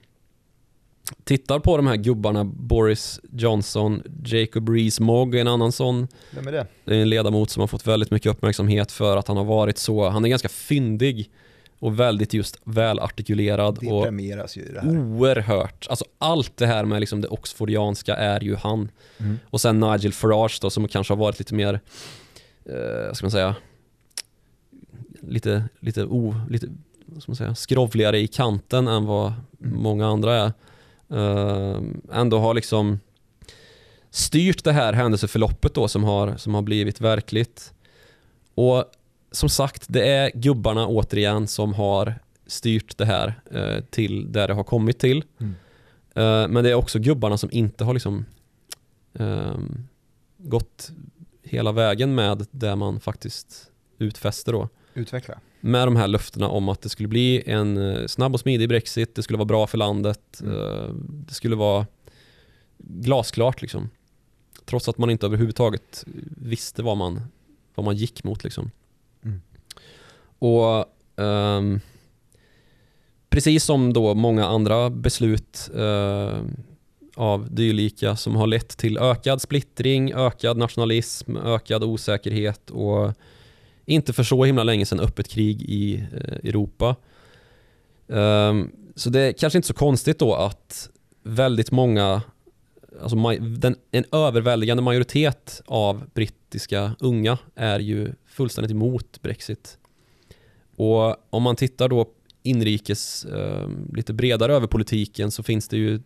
tittar 1.24 1.58
på 1.58 1.76
de 1.76 1.86
här 1.86 1.96
gubbarna, 1.96 2.44
Boris 2.44 3.20
Johnson, 3.32 4.02
Jacob 4.24 4.68
Rees-Mogg 4.68 5.34
är 5.36 5.40
en 5.40 5.48
annan 5.48 5.72
sån. 5.72 6.08
Vem 6.30 6.48
är 6.48 6.52
det? 6.52 6.66
Det 6.84 6.96
är 6.96 7.02
en 7.02 7.08
ledamot 7.08 7.50
som 7.50 7.60
har 7.60 7.66
fått 7.66 7.86
väldigt 7.86 8.10
mycket 8.10 8.30
uppmärksamhet 8.32 8.92
för 8.92 9.16
att 9.16 9.28
han 9.28 9.36
har 9.36 9.44
varit 9.44 9.78
så, 9.78 10.08
han 10.08 10.24
är 10.24 10.28
ganska 10.28 10.48
fyndig 10.48 11.30
och 11.78 12.00
väldigt 12.00 12.34
just 12.34 12.60
välartikulerad 12.64 13.78
Det 13.80 13.92
och 13.92 14.04
premieras 14.04 14.56
ju 14.56 14.72
det 14.72 14.80
här. 14.80 14.88
oerhört, 14.98 15.86
alltså 15.90 16.04
allt 16.18 16.56
det 16.56 16.66
här 16.66 16.84
med 16.84 17.00
liksom 17.00 17.20
det 17.20 17.28
oxfordianska 17.28 18.16
är 18.16 18.40
ju 18.40 18.56
han. 18.56 18.88
Mm. 19.18 19.38
Och 19.50 19.60
sen 19.60 19.80
Nigel 19.80 20.12
Farage 20.12 20.58
då 20.62 20.70
som 20.70 20.88
kanske 20.88 21.12
har 21.12 21.18
varit 21.18 21.38
lite 21.38 21.54
mer, 21.54 21.80
eh, 22.66 23.12
ska 23.12 23.24
man 23.26 23.30
säga, 23.30 23.54
lite, 25.22 25.64
lite, 25.80 26.04
o, 26.04 26.34
lite 26.50 26.66
ska 27.18 27.30
man 27.30 27.36
säga, 27.36 27.54
skrovligare 27.54 28.18
i 28.18 28.26
kanten 28.26 28.88
än 28.88 29.04
vad 29.06 29.32
Mm. 29.64 29.82
många 29.82 30.06
andra 30.06 30.34
är. 30.36 30.52
Eh, 31.12 31.80
ändå 32.12 32.38
har 32.38 32.54
liksom 32.54 33.00
styrt 34.10 34.64
det 34.64 34.72
här 34.72 34.92
händelseförloppet 34.92 35.74
då 35.74 35.88
som 35.88 36.04
har, 36.04 36.36
som 36.36 36.54
har 36.54 36.62
blivit 36.62 37.00
verkligt. 37.00 37.74
Och 38.54 38.84
som 39.30 39.48
sagt, 39.48 39.84
det 39.88 40.08
är 40.08 40.30
gubbarna 40.34 40.86
återigen 40.86 41.48
som 41.48 41.74
har 41.74 42.14
styrt 42.46 42.98
det 42.98 43.04
här 43.04 43.40
eh, 43.50 43.84
till 43.90 44.32
där 44.32 44.48
det 44.48 44.54
har 44.54 44.64
kommit 44.64 44.98
till. 44.98 45.24
Mm. 45.38 45.54
Eh, 46.14 46.48
men 46.48 46.64
det 46.64 46.70
är 46.70 46.74
också 46.74 46.98
gubbarna 46.98 47.38
som 47.38 47.48
inte 47.52 47.84
har 47.84 47.94
liksom 47.94 48.24
ehm, 49.14 49.88
gått 50.38 50.92
hela 51.42 51.72
vägen 51.72 52.14
med 52.14 52.46
det 52.50 52.76
man 52.76 53.00
faktiskt 53.00 53.70
utfäster 53.98 54.52
då. 54.52 54.68
Utveckla. 54.94 55.40
Med 55.64 55.86
de 55.86 55.96
här 55.96 56.08
löftena 56.08 56.48
om 56.48 56.68
att 56.68 56.82
det 56.82 56.88
skulle 56.88 57.08
bli 57.08 57.42
en 57.46 57.76
eh, 57.76 58.06
snabb 58.06 58.34
och 58.34 58.40
smidig 58.40 58.68
Brexit, 58.68 59.14
det 59.14 59.22
skulle 59.22 59.36
vara 59.36 59.46
bra 59.46 59.66
för 59.66 59.78
landet, 59.78 60.40
Mm. 60.42 60.56
eh, 60.56 60.88
det 61.26 61.34
skulle 61.34 61.56
vara 61.56 61.86
glasklart 62.78 63.62
liksom. 63.62 63.90
Trots 64.64 64.88
att 64.88 64.98
man 64.98 65.10
inte 65.10 65.26
överhuvudtaget 65.26 66.04
visste 66.36 66.82
vad 66.82 66.96
man, 66.96 67.20
vad 67.74 67.84
man 67.84 67.96
gick 67.96 68.24
mot 68.24 68.44
liksom. 68.44 68.70
Mm. 69.24 69.40
Och 70.38 70.84
ehm, 71.24 71.80
precis 73.30 73.64
som 73.64 73.92
då 73.92 74.14
många 74.14 74.46
andra 74.46 74.90
beslut 74.90 75.70
eh, 75.76 76.38
av 77.16 77.54
dylika 77.54 78.16
som 78.16 78.36
har 78.36 78.46
lett 78.46 78.68
till 78.68 78.98
ökad 78.98 79.40
splittring, 79.42 80.12
ökad 80.12 80.56
nationalism, 80.56 81.36
ökad 81.36 81.84
osäkerhet 81.84 82.70
och 82.70 83.12
inte 83.86 84.12
för 84.12 84.22
så 84.22 84.44
himla 84.44 84.64
länge 84.64 84.86
sedan 84.86 85.00
öppet 85.00 85.28
krig 85.28 85.62
i 85.62 85.94
eh, 85.94 86.48
Europa. 86.48 86.96
Ehm, 88.08 88.70
så 88.94 89.10
det 89.10 89.20
är 89.20 89.32
kanske 89.32 89.58
inte 89.58 89.68
så 89.68 89.74
konstigt 89.74 90.18
då 90.18 90.34
att 90.34 90.90
väldigt 91.22 91.70
många, 91.70 92.22
alltså 93.02 93.16
den, 93.40 93.76
en 93.90 94.04
överväldigande 94.12 94.82
majoritet 94.82 95.62
av 95.66 96.02
brittiska 96.14 96.96
unga 97.00 97.38
är 97.54 97.80
ju 97.80 98.12
fullständigt 98.26 98.70
emot 98.70 99.22
Brexit. 99.22 99.78
Och 100.76 101.16
om 101.34 101.42
man 101.42 101.56
tittar 101.56 101.88
då 101.88 102.06
inrikes, 102.42 103.24
ehm, 103.24 103.90
lite 103.94 104.12
bredare 104.12 104.54
över 104.54 104.66
politiken 104.66 105.30
så 105.30 105.42
finns 105.42 105.68
det 105.68 105.76
ju, 105.76 106.00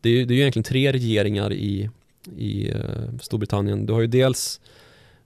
det 0.00 0.08
är, 0.08 0.12
ju- 0.12 0.24
det 0.24 0.34
är 0.34 0.36
ju 0.36 0.40
egentligen 0.40 0.64
tre 0.64 0.92
regeringar 0.92 1.52
i, 1.52 1.90
i 2.36 2.70
eh, 2.70 3.18
Storbritannien. 3.20 3.86
Du 3.86 3.92
har 3.92 4.00
ju 4.00 4.06
dels 4.06 4.60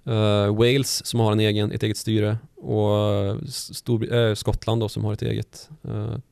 eh, 0.05 0.55
Wales 0.55 1.07
som 1.07 1.21
har 1.21 1.33
en 1.33 1.41
egen, 1.41 1.73
ett 1.73 1.83
eget 1.83 1.97
styre 1.97 2.39
och 2.63 3.15
eh, 3.15 3.37
Stor, 3.49 4.15
eh, 4.15 4.35
Skottland 4.35 4.81
då 4.81 4.89
som 4.89 5.05
har 5.05 5.13
ett 5.13 5.23
eget. 5.23 5.69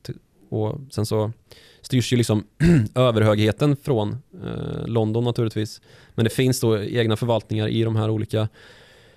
ty- 0.01 0.13
och 0.49 0.79
sen 0.91 1.05
så 1.05 1.31
styrs 1.81 2.13
ju 2.13 2.17
liksom 2.17 2.43
överhögheten 2.95 3.75
från 3.75 4.17
eh, 4.43 4.85
London 4.87 5.23
naturligtvis. 5.23 5.81
Men 6.15 6.23
det 6.23 6.29
finns 6.29 6.59
då 6.59 6.83
egna 6.83 7.15
förvaltningar 7.15 7.67
i 7.67 7.83
de 7.83 7.95
här 7.95 8.09
olika. 8.09 8.47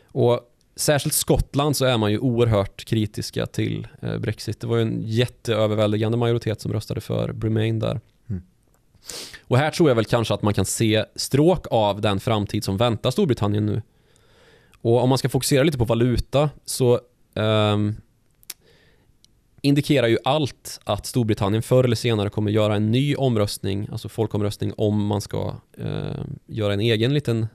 Och 0.07 0.40
särskilt 0.76 1.14
Skottland 1.14 1.76
så 1.76 1.84
är 1.84 1.98
man 1.98 2.12
ju 2.12 2.18
oerhört 2.18 2.84
kritiska 2.84 3.46
till 3.46 3.86
Brexit. 4.18 4.61
Det 4.61 4.66
var 4.66 4.76
ju 4.76 4.82
en 4.82 5.02
jätteöverväldigande 5.02 6.18
majoritet 6.18 6.61
som 6.61 6.72
röstade 6.72 7.00
för 7.00 7.34
Remain 7.42 7.78
där. 7.78 8.00
Mm. 8.28 8.42
Och 9.42 9.59
här 9.59 9.70
tror 9.70 9.90
jag 9.90 9.96
väl 9.96 10.05
kanske 10.05 10.34
att 10.34 10.42
man 10.42 10.55
kan 10.55 10.64
se 10.64 11.05
stråk 11.16 11.66
av 11.70 12.00
den 12.00 12.20
framtid 12.20 12.64
som 12.64 12.76
väntar 12.76 13.11
Storbritannien 13.11 13.66
nu. 13.66 13.82
Och 14.85 15.03
om 15.03 15.09
man 15.09 15.18
ska 15.18 15.28
fokusera 15.28 15.62
lite 15.62 15.78
på 15.78 15.85
valuta 15.85 16.51
så 16.64 17.01
ehm, 17.35 17.95
indikerar 19.62 20.07
ju 20.07 20.18
allt 20.24 20.80
att 20.85 21.07
Storbritannien 21.07 21.62
förr 21.62 21.85
eller 21.85 21.97
senare 21.97 22.30
kommer 22.30 22.51
göra 22.51 22.76
en 22.76 22.91
ny 22.91 23.14
omröstning, 23.14 23.89
alltså 23.93 24.09
folkomröstning 24.09 24.72
om 24.76 25.07
man 25.07 25.20
ska 25.20 25.55
eh, 25.78 26.24
göra 26.47 26.72
en 26.72 26.80
egen 26.80 27.14
liten 27.14 27.47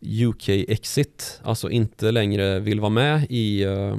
UK-exit, 0.00 1.40
alltså 1.42 1.70
inte 1.70 2.10
längre 2.10 2.60
vill 2.60 2.80
vara 2.80 2.90
med 2.90 3.26
i, 3.30 3.62
eh, 3.62 3.96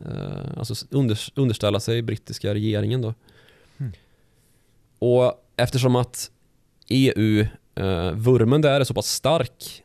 eh, 0.00 0.58
alltså 0.58 0.86
under, 0.90 1.18
underställa 1.34 1.80
sig 1.80 2.02
brittiska 2.02 2.54
regeringen 2.54 3.02
då. 3.02 3.14
Mm. 3.78 3.92
Och 4.98 5.44
eftersom 5.56 5.96
att 5.96 6.30
EU-vurmen 6.88 8.60
där 8.60 8.80
är 8.80 8.84
så 8.84 8.94
pass 8.94 9.06
stark 9.06 9.82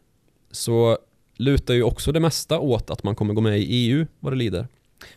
så 0.52 0.98
lutar 1.40 1.74
ju 1.74 1.84
också 1.84 2.12
det 2.12 2.20
mesta 2.20 2.60
åt 2.60 2.90
att 2.90 3.04
man 3.04 3.16
kommer 3.16 3.34
gå 3.34 3.42
med 3.42 3.60
i 3.60 3.64
EU 3.64 4.06
vad 4.20 4.34
det 4.34 4.38
lider. 4.38 4.68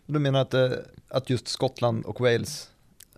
Du 0.07 0.19
menar 0.19 0.41
att, 0.41 0.55
eh, 0.55 0.71
att 1.09 1.31
just 1.31 1.49
Skottland 1.49 2.05
och 2.05 2.21
Wales 2.21 2.69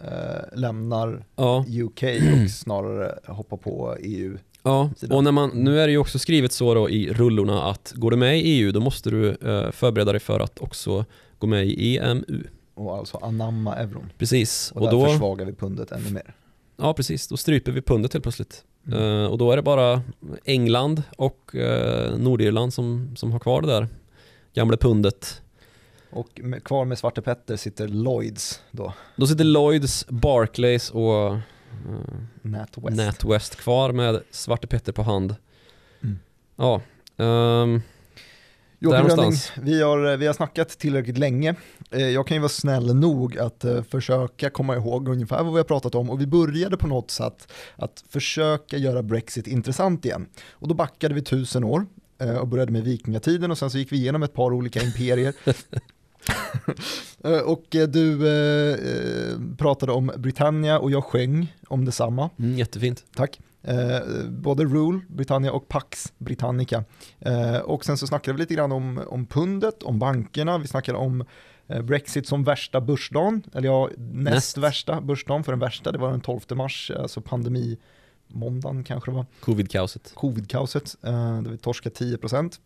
eh, 0.00 0.58
lämnar 0.58 1.24
Ja, 1.36 1.64
UK 1.68 2.02
och 2.44 2.50
snarare 2.50 3.18
hoppar 3.26 3.56
på 3.56 3.96
EU? 4.00 4.38
ja. 4.62 4.90
och 5.10 5.24
när 5.24 5.32
man, 5.32 5.50
nu 5.54 5.80
är 5.80 5.86
det 5.86 5.92
ju 5.92 5.98
också 5.98 6.18
skrivet 6.18 6.52
så 6.52 6.74
då 6.74 6.90
i 6.90 7.12
rullorna 7.12 7.62
att 7.70 7.92
går 7.96 8.10
du 8.10 8.16
med 8.16 8.38
i 8.38 8.42
EU 8.42 8.72
då 8.72 8.80
måste 8.80 9.10
du 9.10 9.30
eh, 9.30 9.70
förbereda 9.70 10.12
dig 10.12 10.20
för 10.20 10.40
att 10.40 10.58
också 10.58 11.04
gå 11.38 11.46
med 11.46 11.66
i 11.66 11.98
EMU. 11.98 12.42
Och 12.74 12.96
alltså 12.96 13.16
anamma 13.22 13.74
euron. 13.76 14.12
Precis, 14.18 14.72
Och, 14.74 14.82
och, 14.82 14.86
där 14.86 14.92
då, 14.92 15.06
försvagar 15.06 15.46
vi 15.46 15.52
pundet 15.52 15.92
ännu 15.92 16.10
mer. 16.10 16.34
ja, 16.76 16.94
precis, 16.94 17.28
då 17.28 17.36
stryper 17.36 17.72
vi 17.72 17.82
pundet 17.82 18.12
helt 18.12 18.22
plötsligt. 18.22 18.64
Mm. 18.86 18.98
Eh, 18.98 19.26
och 19.26 19.38
då 19.38 19.52
är 19.52 19.56
det 19.56 19.62
bara 19.62 20.02
England 20.44 21.02
och 21.16 21.54
eh, 21.54 22.16
Nordirland 22.18 22.74
som, 22.74 23.16
som 23.16 23.32
har 23.32 23.38
kvar 23.38 23.62
det 23.62 23.68
där 23.68 23.88
gamla 24.54 24.76
pundet. 24.76 25.42
Och 26.10 26.40
med, 26.42 26.64
kvar 26.64 26.84
med 26.84 26.98
Svarte 26.98 27.22
Petter 27.22 27.56
sitter 27.56 27.88
Lloyds 27.88 28.62
då, 28.70 28.92
Då 29.16 29.26
sitter 29.26 29.44
Lloyds, 29.44 30.06
Barclays 30.08 30.90
och 30.90 31.26
eh, 31.26 31.38
NatWest. 32.42 32.96
NatWest 32.96 33.56
kvar 33.56 33.92
med 33.92 34.22
Svarte 34.30 34.66
Petter 34.66 34.92
på 34.92 35.02
hand. 35.02 35.36
Mm. 36.02 36.18
Ja, 36.56 36.80
ehm, 37.16 37.82
Joakim 38.84 39.08
Rönning, 39.16 39.32
vi 39.62 39.82
har, 39.82 40.16
vi 40.16 40.26
har 40.26 40.34
snackat 40.34 40.68
tillräckligt 40.68 41.18
länge. 41.18 41.54
Eh, 41.90 42.08
Jag 42.08 42.26
kan 42.26 42.36
ju 42.36 42.40
vara 42.40 42.48
snäll 42.48 42.94
nog 42.96 43.38
att 43.38 43.64
eh, 43.64 43.82
försöka 43.82 44.50
komma 44.50 44.76
ihåg 44.76 45.08
ungefär 45.08 45.42
vad 45.42 45.52
vi 45.52 45.58
har 45.58 45.64
pratat 45.64 45.94
om 45.94 46.10
och 46.10 46.20
vi 46.20 46.26
började 46.26 46.76
på 46.76 46.86
något 46.86 47.10
sätt 47.10 47.48
att 47.76 48.04
försöka 48.08 48.76
göra 48.76 49.02
Brexit 49.02 49.46
intressant 49.46 50.04
igen. 50.04 50.26
Och 50.50 50.68
då 50.68 50.74
backade 50.74 51.14
vi 51.14 51.22
tusen 51.22 51.64
år 51.64 51.86
eh, 52.20 52.36
och 52.36 52.48
började 52.48 52.72
med 52.72 52.84
vikingatiden 52.84 53.50
och 53.50 53.58
sen 53.58 53.70
så 53.70 53.78
gick 53.78 53.92
vi 53.92 53.96
igenom 53.96 54.22
ett 54.22 54.34
par 54.34 54.52
olika 54.52 54.82
imperier. 54.82 55.34
Eh, 57.24 57.38
och 57.40 57.74
eh, 57.76 57.88
du 57.88 58.28
eh, 58.28 58.72
eh, 58.74 59.38
pratade 59.58 59.92
om 59.92 60.12
Britannia 60.16 60.78
och 60.78 60.90
jag 60.90 61.04
sjöng 61.04 61.54
om 61.68 61.84
detsamma. 61.84 62.30
mm, 62.38 62.58
jättefint. 62.58 63.04
Tack. 63.16 63.40
Eh, 63.62 64.00
både 64.28 64.64
Rule, 64.64 65.00
Britannia 65.08 65.52
och 65.52 65.68
Pax 65.68 66.12
Britannica. 66.18 66.84
Eh, 67.20 67.56
och 67.56 67.84
sen 67.84 67.98
så 67.98 68.06
snackade 68.06 68.36
vi 68.36 68.42
lite 68.42 68.54
grann 68.54 68.72
om, 68.72 69.00
om 69.08 69.26
pundet, 69.26 69.82
om 69.82 69.98
bankerna, 69.98 70.58
vi 70.58 70.66
snackade 70.66 70.98
om 70.98 71.24
Brexit 71.84 72.26
som 72.26 72.44
värsta 72.44 72.80
börsdagen, 72.80 73.42
eller 73.54 73.68
ja, 73.68 73.90
näst, 73.96 74.34
Näst. 74.34 74.58
värsta 74.58 75.00
börsdagen, 75.00 75.44
för 75.44 75.52
den 75.52 75.58
värsta, 75.60 75.92
det 75.92 75.98
var 75.98 76.10
den 76.10 76.20
12 76.20 76.40
mars, 76.50 76.90
alltså 76.98 77.20
pandemi 77.20 77.78
måndagen 78.28 78.84
kanske 78.84 79.10
det 79.10 79.14
var, 79.14 79.26
Covid-kaoset. 79.40 80.12
covid-kaoset, 80.14 80.96
eh, 81.02 81.42
där 81.42 81.50
vi 81.50 81.58
torskade 81.58 81.94
10%. 81.94 82.60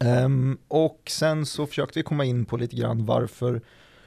Ehm, 0.00 0.58
och 0.68 1.02
sen 1.06 1.46
så 1.46 1.66
försökte 1.66 1.98
vi 1.98 2.02
komma 2.02 2.24
in 2.24 2.44
på 2.44 2.56
lite 2.56 2.76
grann 2.76 3.06
varför, 3.06 3.60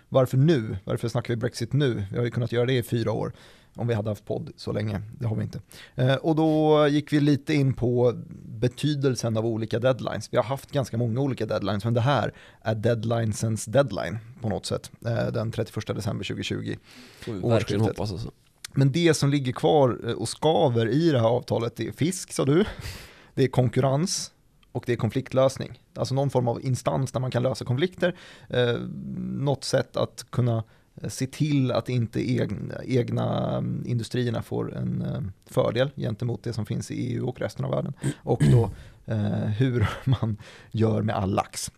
varför 0.10 0.38
nu? 0.38 0.78
Varför 0.84 1.08
snackar 1.08 1.34
vi 1.34 1.38
Brexit 1.38 1.74
nu? 1.74 2.06
Vi 2.12 2.18
har 2.18 2.26
ju 2.26 2.32
kunnat 2.32 2.52
göra 2.52 2.66
det 2.66 2.78
i 2.78 2.84
fyra 2.84 3.12
år 3.12 3.34
om 3.76 3.88
vi 3.88 3.94
hade 3.94 4.10
haft 4.10 4.26
podd 4.26 4.52
så 4.56 4.72
länge, 4.72 5.02
det 5.20 5.28
har 5.28 5.36
vi 5.36 5.44
inte. 5.44 5.60
Eh, 5.96 6.16
och 6.16 6.36
då 6.36 6.88
gick 6.88 7.14
vi 7.14 7.20
lite 7.20 7.54
in 7.54 7.74
på 7.74 8.14
betydelsen 8.46 9.38
av 9.38 9.46
olika 9.46 9.80
deadlines. 9.80 10.34
Vi 10.34 10.38
har 10.38 10.44
haft 10.44 10.72
ganska 10.72 10.98
många 10.98 11.20
olika 11.20 11.46
deadlines, 11.46 11.84
men 11.84 11.94
det 11.94 12.02
här 12.02 12.34
är 12.62 12.76
deadlinesens 12.76 13.66
deadline 13.66 14.18
på 14.42 14.50
något 14.50 14.66
sätt, 14.66 14.92
eh, 15.06 15.28
den 15.28 15.52
31 15.52 15.96
december 15.96 16.24
2020. 16.26 16.76
Får 17.20 17.34
vi 17.34 17.40
verkligen 17.40 17.82
hoppas 17.82 18.12
alltså. 18.12 18.32
Men 18.74 18.92
det 18.92 19.14
som 19.14 19.30
ligger 19.30 19.54
kvar 19.54 20.00
eh, 20.08 20.12
och 20.14 20.30
skaver 20.30 20.88
i 20.88 21.12
det 21.12 21.20
här 21.20 21.28
avtalet 21.28 21.80
är 21.80 21.92
fisk, 21.92 22.34
sa 22.34 22.46
du. 22.46 22.66
Det 23.34 23.44
är 23.44 23.48
konkurrens 23.48 24.32
och 24.76 24.84
det 24.86 24.94
är 24.94 24.98
konfliktlösning. 24.98 25.80
Alltså 25.96 26.16
någon 26.16 26.30
form 26.30 26.48
av 26.48 26.66
instans 26.66 27.12
där 27.12 27.20
man 27.20 27.32
kan 27.32 27.44
lösa 27.44 27.66
konflikter. 27.66 28.16
Eh, 28.50 28.76
något 29.18 29.64
sätt 29.64 29.98
att 29.98 30.26
kunna 30.30 30.64
eh, 31.02 31.10
se 31.10 31.28
till 31.28 31.72
att 31.72 31.90
inte 31.90 32.32
egna, 32.32 32.76
egna 32.86 33.58
mm, 33.58 33.84
industrierna 33.86 34.42
får 34.42 34.76
en 34.76 35.02
eh, 35.02 35.22
fördel 35.54 35.92
gentemot 35.96 36.44
det 36.44 36.54
som 36.54 36.66
finns 36.66 36.92
i 36.92 36.96
EU 36.96 37.28
och 37.28 37.40
resten 37.40 37.66
av 37.66 37.72
världen. 37.72 37.94
Och 38.18 38.44
då 38.52 38.70
eh, 39.06 39.46
hur 39.46 39.90
man 40.04 40.38
gör 40.72 41.02
med 41.02 41.16
all 41.16 41.34
lax. 41.34 41.72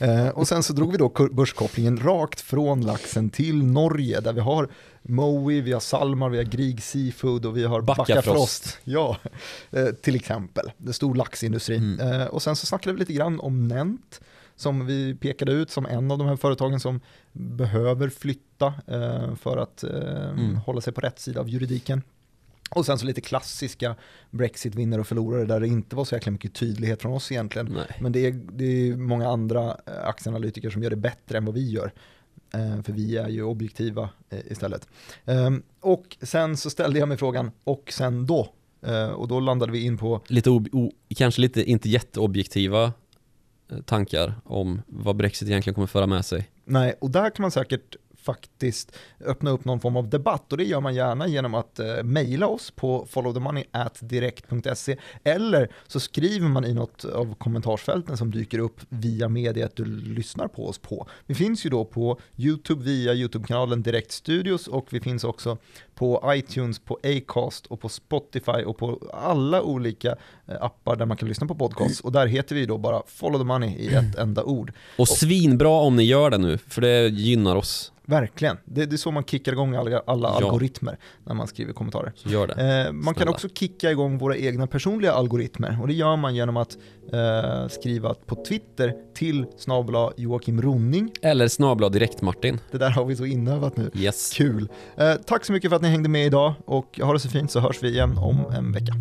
Eh, 0.00 0.28
och 0.28 0.48
sen 0.48 0.62
så 0.62 0.72
drog 0.72 0.92
vi 0.92 0.98
då 0.98 1.28
börskopplingen 1.32 1.98
rakt 1.98 2.40
från 2.40 2.80
laxen 2.80 3.30
till 3.30 3.64
Norge 3.64 4.20
där 4.20 4.32
vi 4.32 4.40
har 4.40 4.68
Mowi, 5.02 5.60
vi 5.60 5.72
har 5.72 5.80
Salmar, 5.80 6.28
vi 6.28 6.36
har 6.36 6.44
Grieg 6.44 6.82
Seafood 6.82 7.46
och 7.46 7.56
vi 7.56 7.64
har 7.64 7.80
Backafrost. 7.80 8.78
Ja, 8.84 9.16
eh, 9.70 9.86
till 9.86 10.14
exempel. 10.16 10.72
Det 10.76 10.92
stor 10.92 11.14
laxindustri. 11.14 11.76
Mm. 11.76 12.00
Eh, 12.20 12.26
och 12.26 12.42
sen 12.42 12.56
så 12.56 12.66
snackade 12.66 12.92
vi 12.92 12.98
lite 13.00 13.12
grann 13.12 13.40
om 13.40 13.68
Nent 13.68 14.20
som 14.56 14.86
vi 14.86 15.14
pekade 15.14 15.52
ut 15.52 15.70
som 15.70 15.86
en 15.86 16.10
av 16.10 16.18
de 16.18 16.26
här 16.26 16.36
företagen 16.36 16.80
som 16.80 17.00
behöver 17.32 18.08
flytta 18.08 18.74
eh, 18.86 19.34
för 19.34 19.56
att 19.56 19.82
Mm. 19.84 20.56
hålla 20.56 20.80
sig 20.80 20.92
på 20.92 21.00
rätt 21.00 21.20
sida 21.20 21.40
av 21.40 21.48
juridiken. 21.48 22.02
Och 22.70 22.86
sen 22.86 22.98
så 22.98 23.06
lite 23.06 23.20
klassiska 23.20 23.94
Brexit-vinnare 24.30 25.00
och 25.00 25.06
förlorare 25.06 25.44
där 25.44 25.60
det 25.60 25.66
inte 25.66 25.96
var 25.96 26.04
så 26.04 26.14
jäkla 26.14 26.32
mycket 26.32 26.54
tydlighet 26.54 27.02
från 27.02 27.12
oss 27.12 27.32
egentligen. 27.32 27.66
Nej. 27.72 27.96
Men 28.00 28.12
det 28.12 28.26
är, 28.26 28.32
det 28.52 28.64
är 28.64 28.96
många 28.96 29.28
andra 29.28 29.76
aktieanalytiker 30.04 30.70
som 30.70 30.82
gör 30.82 30.90
det 30.90 30.96
bättre 30.96 31.38
än 31.38 31.44
vad 31.44 31.54
vi 31.54 31.70
gör. 31.70 31.92
Eh, 32.54 32.82
För 32.82 32.92
vi 32.92 33.16
är 33.16 33.28
ju 33.28 33.42
objektiva 33.42 34.08
eh, 34.30 34.38
istället. 34.50 34.88
Ehm, 35.24 35.62
Och 35.80 36.16
sen 36.22 36.56
så 36.56 36.70
ställde 36.70 36.98
jag 36.98 37.08
mig 37.08 37.16
frågan, 37.16 37.50
och 37.64 37.92
sen 37.92 38.26
då? 38.26 38.48
Eh, 38.86 39.08
Och 39.08 39.28
då 39.28 39.40
landade 39.40 39.72
vi 39.72 39.84
in 39.84 39.98
på, 39.98 40.20
Lite 40.28 40.50
o- 40.50 40.92
kanske 41.16 41.40
lite 41.40 41.64
inte 41.64 41.88
jätteobjektiva 41.88 42.92
tankar 43.84 44.34
om 44.44 44.82
vad 44.86 45.16
Brexit 45.16 45.48
egentligen 45.48 45.74
kommer 45.74 45.86
föra 45.86 46.06
med 46.06 46.24
sig. 46.24 46.48
nej, 46.64 46.94
och 47.00 47.10
där 47.10 47.30
kan 47.30 47.42
man 47.42 47.50
säkert 47.50 47.96
faktiskt 48.22 48.92
öppna 49.24 49.50
upp 49.50 49.64
någon 49.64 49.80
form 49.80 49.96
av 49.96 50.08
debatt 50.08 50.52
och 50.52 50.58
det 50.58 50.64
gör 50.64 50.80
man 50.80 50.94
gärna 50.94 51.26
genom 51.28 51.54
att 51.54 51.78
eh, 51.78 52.02
mejla 52.02 52.46
oss 52.46 52.70
på 52.70 53.06
followthemoney@direkt.se 53.10 54.96
eller 55.24 55.68
så 55.86 56.00
skriver 56.00 56.48
man 56.48 56.64
i 56.64 56.74
något 56.74 57.04
av 57.04 57.34
kommentarsfälten 57.34 58.16
som 58.16 58.30
dyker 58.30 58.58
upp 58.58 58.80
via 58.88 59.28
mediet 59.28 59.76
du 59.76 59.84
lyssnar 59.84 60.48
på 60.48 60.68
oss 60.68 60.78
på. 60.78 61.06
Vi 61.26 61.34
finns 61.34 61.66
ju 61.66 61.70
då 61.70 61.84
på 61.84 62.18
YouTube 62.36 62.84
via 62.84 63.14
YouTube-kanalen 63.14 63.82
Direkt 63.82 64.12
Studios 64.12 64.68
och 64.68 64.86
vi 64.90 65.00
finns 65.00 65.24
också 65.24 65.58
på 65.94 66.32
iTunes, 66.34 66.78
på 66.78 66.98
Acast 67.02 67.66
och 67.66 67.80
på 67.80 67.88
Spotify 67.88 68.64
och 68.66 68.78
på 68.78 68.98
alla 69.12 69.62
olika 69.62 70.16
eh, 70.46 70.62
appar 70.62 70.96
där 70.96 71.06
man 71.06 71.16
kan 71.16 71.28
lyssna 71.28 71.46
på 71.46 71.54
podcasts 71.54 72.00
och 72.00 72.12
där 72.12 72.26
heter 72.26 72.54
vi 72.54 72.66
då 72.66 72.78
bara 72.78 73.02
Follow 73.06 73.38
the 73.38 73.44
Money 73.44 73.76
i 73.76 73.94
ett 73.94 74.14
enda 74.18 74.44
ord. 74.44 74.72
Och 74.98 75.08
svinbra 75.08 75.68
om 75.68 75.96
ni 75.96 76.02
gör 76.02 76.30
det 76.30 76.38
nu, 76.38 76.58
för 76.58 76.80
det 76.80 77.08
gynnar 77.08 77.56
oss. 77.56 77.91
Verkligen, 78.06 78.56
det, 78.64 78.86
det 78.86 78.94
är 78.94 78.98
så 78.98 79.10
man 79.10 79.24
kickar 79.24 79.52
igång 79.52 79.74
alla, 79.74 80.02
alla 80.06 80.28
Ja. 80.40 80.46
algoritmer 80.46 80.98
när 81.24 81.34
man 81.34 81.46
skriver 81.46 81.72
kommentarer. 81.72 82.12
Så 82.16 82.28
gör 82.28 82.46
det. 82.46 82.52
Eh, 82.86 82.92
man 82.92 83.04
kan 83.04 83.14
Snälla. 83.14 83.30
också 83.30 83.48
kicka 83.48 83.90
igång 83.90 84.18
våra 84.18 84.36
egna 84.36 84.66
personliga 84.66 85.12
algoritmer 85.12 85.78
och 85.80 85.88
det 85.88 85.94
gör 85.94 86.16
man 86.16 86.34
genom 86.34 86.56
att 86.56 86.76
eh, 87.12 87.68
skriva 87.68 88.14
på 88.14 88.44
Twitter 88.44 88.94
till 89.14 89.46
snabla 89.58 90.12
Joakim 90.16 90.62
Ronning. 90.62 91.12
Eller 91.22 91.48
snabla 91.48 91.88
direkt 91.88 92.22
Martin. 92.22 92.58
Det 92.70 92.78
där 92.78 92.90
har 92.90 93.04
vi 93.04 93.16
så 93.16 93.24
inövat 93.24 93.76
nu. 93.76 93.90
Yes. 93.94 94.32
Kul! 94.34 94.68
Eh, 94.96 95.14
tack 95.14 95.44
så 95.44 95.52
mycket 95.52 95.70
för 95.70 95.76
att 95.76 95.82
ni 95.82 95.88
hängde 95.88 96.08
med 96.08 96.26
idag 96.26 96.54
och 96.64 97.00
ha 97.02 97.12
det 97.12 97.20
så 97.20 97.28
fint 97.28 97.50
så 97.50 97.60
hörs 97.60 97.82
vi 97.82 97.88
igen 97.88 98.18
om 98.18 98.46
en 98.56 98.72
vecka. 98.72 98.92